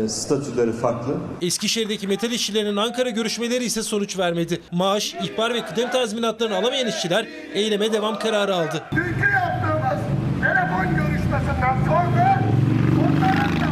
e, 0.05 0.09
statüleri 0.09 0.73
farklı. 0.73 1.15
Eskişehir'deki 1.43 2.09
metal 2.09 2.31
işçilerinin 2.31 2.77
Ankara 2.77 3.11
görüşmeleri 3.11 3.65
ise 3.65 3.83
sonuç 3.83 4.19
vermedi. 4.19 4.61
Maaş, 4.73 5.15
ihbar 5.15 5.55
ve 5.55 5.65
kıdem 5.67 5.91
tazminatlarını 5.91 6.57
alamayan 6.57 6.89
işçiler 6.89 7.27
eyleme 7.55 7.93
devam 7.93 8.19
kararı 8.19 8.55
aldı. 8.55 8.83
Dünkü 8.93 9.31
yaptığımız 9.33 10.01
telefon 10.41 10.97
görüşmesinden 10.97 11.77
sonra 11.87 12.41
onların 13.01 13.61
da 13.61 13.71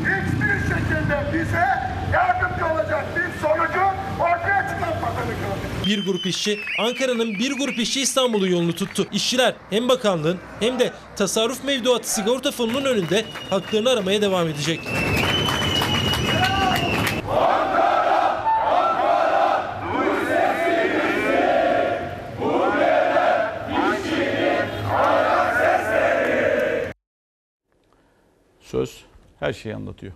hiçbir 0.00 0.74
şekilde 0.74 1.16
bize 1.34 1.66
yardımcı 2.12 2.64
olacak 2.72 3.04
bir 3.16 3.40
sonucu 3.40 3.84
ortaya 4.20 4.68
çıkartmadığını 4.68 5.32
gördük. 5.32 5.75
Bir 5.86 6.04
grup 6.04 6.26
işçi 6.26 6.60
Ankara'nın 6.78 7.34
bir 7.34 7.52
grup 7.52 7.78
işçi 7.78 8.00
İstanbul'un 8.00 8.46
yolunu 8.46 8.74
tuttu. 8.74 9.06
İşçiler 9.12 9.54
hem 9.70 9.88
bakanlığın 9.88 10.38
hem 10.60 10.78
de 10.78 10.92
tasarruf 11.16 11.64
mevduatı 11.64 12.14
sigorta 12.14 12.50
fonunun 12.52 12.84
önünde 12.84 13.24
haklarını 13.50 13.90
aramaya 13.90 14.22
devam 14.22 14.48
edecek. 14.48 14.80
Söz 28.60 29.04
her 29.40 29.52
şeyi 29.52 29.74
anlatıyor. 29.74 30.12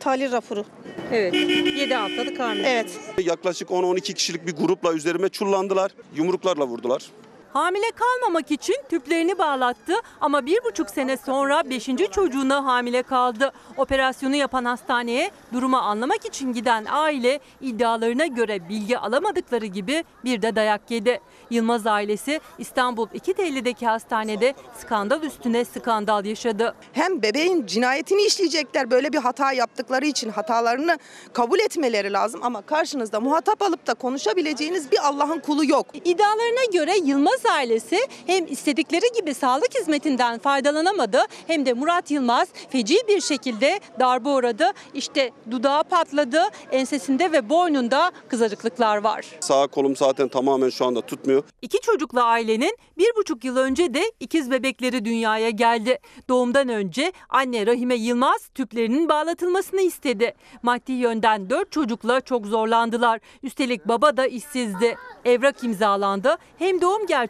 Tahlil 0.00 0.32
raporu. 0.32 0.64
Evet. 1.12 1.34
7 1.34 1.94
haftalık 1.94 2.40
hamile. 2.40 2.68
Evet. 2.68 3.00
Yaklaşık 3.24 3.68
10-12 3.68 4.14
kişilik 4.14 4.46
bir 4.46 4.52
grupla 4.52 4.92
üzerime 4.94 5.28
çullandılar. 5.28 5.90
Yumruklarla 6.16 6.66
vurdular. 6.66 7.06
Hamile 7.52 7.90
kalmamak 7.96 8.50
için 8.50 8.76
tüplerini 8.88 9.38
bağlattı 9.38 9.94
ama 10.20 10.46
bir 10.46 10.64
buçuk 10.64 10.90
sene 10.90 11.16
sonra 11.16 11.70
beşinci 11.70 12.10
çocuğuna 12.10 12.64
hamile 12.64 13.02
kaldı. 13.02 13.52
Operasyonu 13.76 14.36
yapan 14.36 14.64
hastaneye 14.64 15.30
durumu 15.52 15.76
anlamak 15.76 16.24
için 16.24 16.52
giden 16.52 16.86
aile 16.90 17.40
iddialarına 17.60 18.26
göre 18.26 18.68
bilgi 18.68 18.98
alamadıkları 18.98 19.66
gibi 19.66 20.04
bir 20.24 20.42
de 20.42 20.56
dayak 20.56 20.90
yedi. 20.90 21.20
Yılmaz 21.50 21.86
ailesi 21.86 22.40
İstanbul 22.58 23.06
İkitelli'deki 23.14 23.86
hastanede 23.86 24.54
skandal 24.78 25.22
üstüne 25.22 25.64
skandal 25.64 26.24
yaşadı. 26.24 26.74
Hem 26.92 27.22
bebeğin 27.22 27.66
cinayetini 27.66 28.22
işleyecekler 28.22 28.90
böyle 28.90 29.12
bir 29.12 29.18
hata 29.18 29.52
yaptıkları 29.52 30.06
için 30.06 30.30
hatalarını 30.30 30.98
kabul 31.32 31.58
etmeleri 31.58 32.12
lazım 32.12 32.40
ama 32.44 32.62
karşınızda 32.62 33.20
muhatap 33.20 33.62
alıp 33.62 33.86
da 33.86 33.94
konuşabileceğiniz 33.94 34.92
bir 34.92 35.08
Allah'ın 35.08 35.40
kulu 35.40 35.64
yok. 35.64 35.86
İddialarına 36.04 36.64
göre 36.72 36.96
Yılmaz 37.04 37.37
ailesi 37.46 37.98
hem 38.26 38.46
istedikleri 38.46 39.06
gibi 39.20 39.34
sağlık 39.34 39.74
hizmetinden 39.80 40.38
faydalanamadı 40.38 41.18
hem 41.46 41.66
de 41.66 41.72
Murat 41.72 42.10
Yılmaz 42.10 42.48
feci 42.70 42.96
bir 43.08 43.20
şekilde 43.20 43.80
darbe 44.00 44.28
uğradı. 44.28 44.70
İşte 44.94 45.30
dudağı 45.50 45.84
patladı, 45.84 46.42
ensesinde 46.72 47.32
ve 47.32 47.48
boynunda 47.48 48.12
kızarıklıklar 48.28 48.96
var. 48.96 49.26
Sağ 49.40 49.66
kolum 49.66 49.96
zaten 49.96 50.28
tamamen 50.28 50.68
şu 50.68 50.86
anda 50.86 51.00
tutmuyor. 51.00 51.42
İki 51.62 51.80
çocuklu 51.80 52.20
ailenin 52.20 52.76
bir 52.98 53.16
buçuk 53.16 53.44
yıl 53.44 53.56
önce 53.56 53.94
de 53.94 54.02
ikiz 54.20 54.50
bebekleri 54.50 55.04
dünyaya 55.04 55.50
geldi. 55.50 55.98
Doğumdan 56.28 56.68
önce 56.68 57.12
anne 57.28 57.66
Rahime 57.66 57.94
Yılmaz 57.94 58.48
tüplerinin 58.54 59.08
bağlatılmasını 59.08 59.80
istedi. 59.80 60.34
Maddi 60.62 60.92
yönden 60.92 61.50
dört 61.50 61.72
çocukla 61.72 62.20
çok 62.20 62.46
zorlandılar. 62.46 63.20
Üstelik 63.42 63.88
baba 63.88 64.16
da 64.16 64.26
işsizdi. 64.26 64.96
Evrak 65.24 65.64
imzalandı. 65.64 66.36
Hem 66.58 66.80
doğum 66.80 67.06
gerçekleşti 67.06 67.27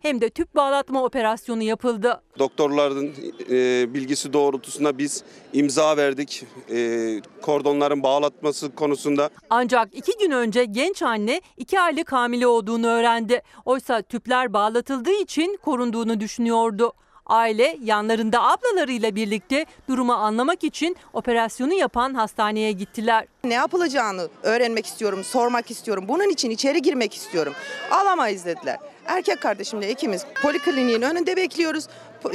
hem 0.00 0.20
de 0.20 0.30
tüp 0.30 0.54
bağlatma 0.54 1.04
operasyonu 1.04 1.62
yapıldı. 1.62 2.22
Doktorların 2.38 3.14
e, 3.50 3.94
bilgisi 3.94 4.32
doğrultusunda 4.32 4.98
biz 4.98 5.22
imza 5.52 5.96
verdik. 5.96 6.44
E, 6.70 7.20
kordonların 7.42 8.02
bağlatması 8.02 8.74
konusunda. 8.74 9.30
Ancak 9.50 9.88
iki 9.94 10.18
gün 10.18 10.30
önce 10.30 10.64
genç 10.64 11.02
anne 11.02 11.40
iki 11.56 11.80
aylık 11.80 12.12
hamile 12.12 12.46
olduğunu 12.46 12.86
öğrendi. 12.86 13.42
Oysa 13.64 14.02
tüpler 14.02 14.52
bağlatıldığı 14.52 15.22
için 15.22 15.58
korunduğunu 15.64 16.20
düşünüyordu. 16.20 16.92
Aile 17.26 17.78
yanlarında 17.82 18.42
ablalarıyla 18.42 19.14
birlikte 19.14 19.66
durumu 19.88 20.12
anlamak 20.12 20.64
için 20.64 20.96
operasyonu 21.12 21.74
yapan 21.74 22.14
hastaneye 22.14 22.72
gittiler. 22.72 23.26
Ne 23.44 23.54
yapılacağını 23.54 24.28
öğrenmek 24.42 24.86
istiyorum, 24.86 25.24
sormak 25.24 25.70
istiyorum. 25.70 26.04
Bunun 26.08 26.28
için 26.28 26.50
içeri 26.50 26.82
girmek 26.82 27.14
istiyorum. 27.14 27.52
Alamayız 27.90 28.44
dediler. 28.44 28.78
Erkek 29.08 29.40
kardeşimle 29.40 29.90
ikimiz 29.90 30.24
polikliniğin 30.42 31.02
önünde 31.02 31.36
bekliyoruz. 31.36 31.84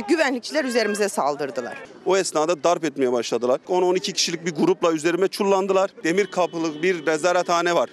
Güvenlikçiler 0.10 0.66
üzerimize 0.66 1.10
saldırdılar. 1.10 1.78
O 2.06 2.18
esnada 2.18 2.64
darp 2.64 2.86
etmeye 2.86 3.12
başladılar. 3.12 3.60
10-12 3.70 4.14
kişilik 4.14 4.46
bir 4.46 4.56
grupla 4.56 4.92
üzerime 4.92 5.28
çullandılar. 5.28 5.90
Demir 6.04 6.26
kapılı 6.26 6.84
bir 6.84 7.06
nezarethane 7.06 7.76
var. 7.76 7.90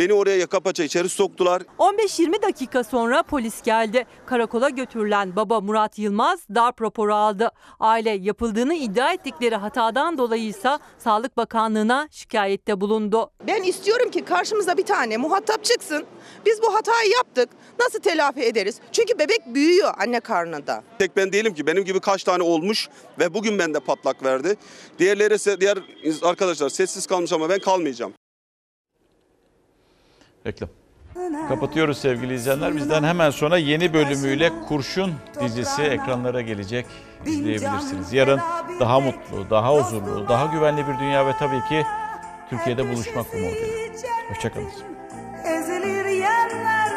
Beni 0.00 0.12
oraya 0.12 0.36
yaka 0.36 0.60
paça 0.60 0.84
içeri 0.84 1.08
soktular. 1.08 1.62
15-20 1.78 2.42
dakika 2.42 2.84
sonra 2.84 3.22
polis 3.22 3.62
geldi. 3.62 4.06
Karakola 4.26 4.68
götürülen 4.68 5.36
baba 5.36 5.60
Murat 5.60 5.98
Yılmaz 5.98 6.40
darp 6.54 6.82
raporu 6.82 7.14
aldı. 7.14 7.50
Aile 7.80 8.10
yapıldığını 8.10 8.74
iddia 8.74 9.12
ettikleri 9.12 9.56
hatadan 9.56 10.18
dolayı 10.18 10.44
ise 10.44 10.78
Sağlık 10.98 11.36
Bakanlığı'na 11.36 12.08
şikayette 12.10 12.80
bulundu. 12.80 13.30
Ben 13.46 13.62
istiyorum 13.62 14.10
ki 14.10 14.24
karşımıza 14.24 14.76
bir 14.76 14.86
tane 14.86 15.16
muhatap 15.16 15.64
çıksın. 15.64 16.04
Biz 16.46 16.62
bu 16.62 16.74
hatayı 16.74 17.10
yaptık. 17.10 17.48
Nasıl 17.80 17.98
telafi 17.98 18.40
ederiz? 18.40 18.76
Çünkü 18.92 19.18
bebek 19.18 19.46
büyüyor 19.46 19.94
anne 19.98 20.20
karnında. 20.20 20.82
Tek 20.98 21.16
ben 21.16 21.32
değilim 21.32 21.54
ki 21.54 21.66
benim 21.66 21.84
gibi 21.84 22.00
kaç 22.00 22.24
tane 22.24 22.42
olmuş 22.42 22.88
ve 23.18 23.34
bugün 23.34 23.58
bende 23.58 23.80
patlak 23.80 24.22
verdi. 24.24 24.56
Diğerleri 24.98 25.34
ise 25.34 25.60
diğer 25.60 25.78
arkadaşlar 26.22 26.68
sessiz 26.68 27.06
kalmış 27.06 27.32
ama 27.32 27.48
ben 27.48 27.58
kalmayacağım. 27.58 28.12
Reklam. 30.46 30.68
Kapatıyoruz 31.48 31.98
sevgili 31.98 32.34
izleyenler. 32.34 32.76
Bizden 32.76 33.02
hemen 33.02 33.30
sonra 33.30 33.58
yeni 33.58 33.92
bölümüyle 33.94 34.50
Kurşun 34.68 35.12
dizisi 35.42 35.82
ekranlara 35.82 36.40
gelecek. 36.40 36.86
İzleyebilirsiniz. 37.26 38.12
Yarın 38.12 38.40
daha 38.80 39.00
mutlu, 39.00 39.50
daha 39.50 39.74
huzurlu, 39.74 40.28
daha 40.28 40.46
güvenli 40.46 40.88
bir 40.88 40.98
dünya 40.98 41.26
ve 41.26 41.32
tabii 41.38 41.60
ki 41.68 41.86
Türkiye'de 42.50 42.92
buluşmak 42.92 43.26
umuduyla. 43.34 43.68
Hoşçakalın. 44.28 44.68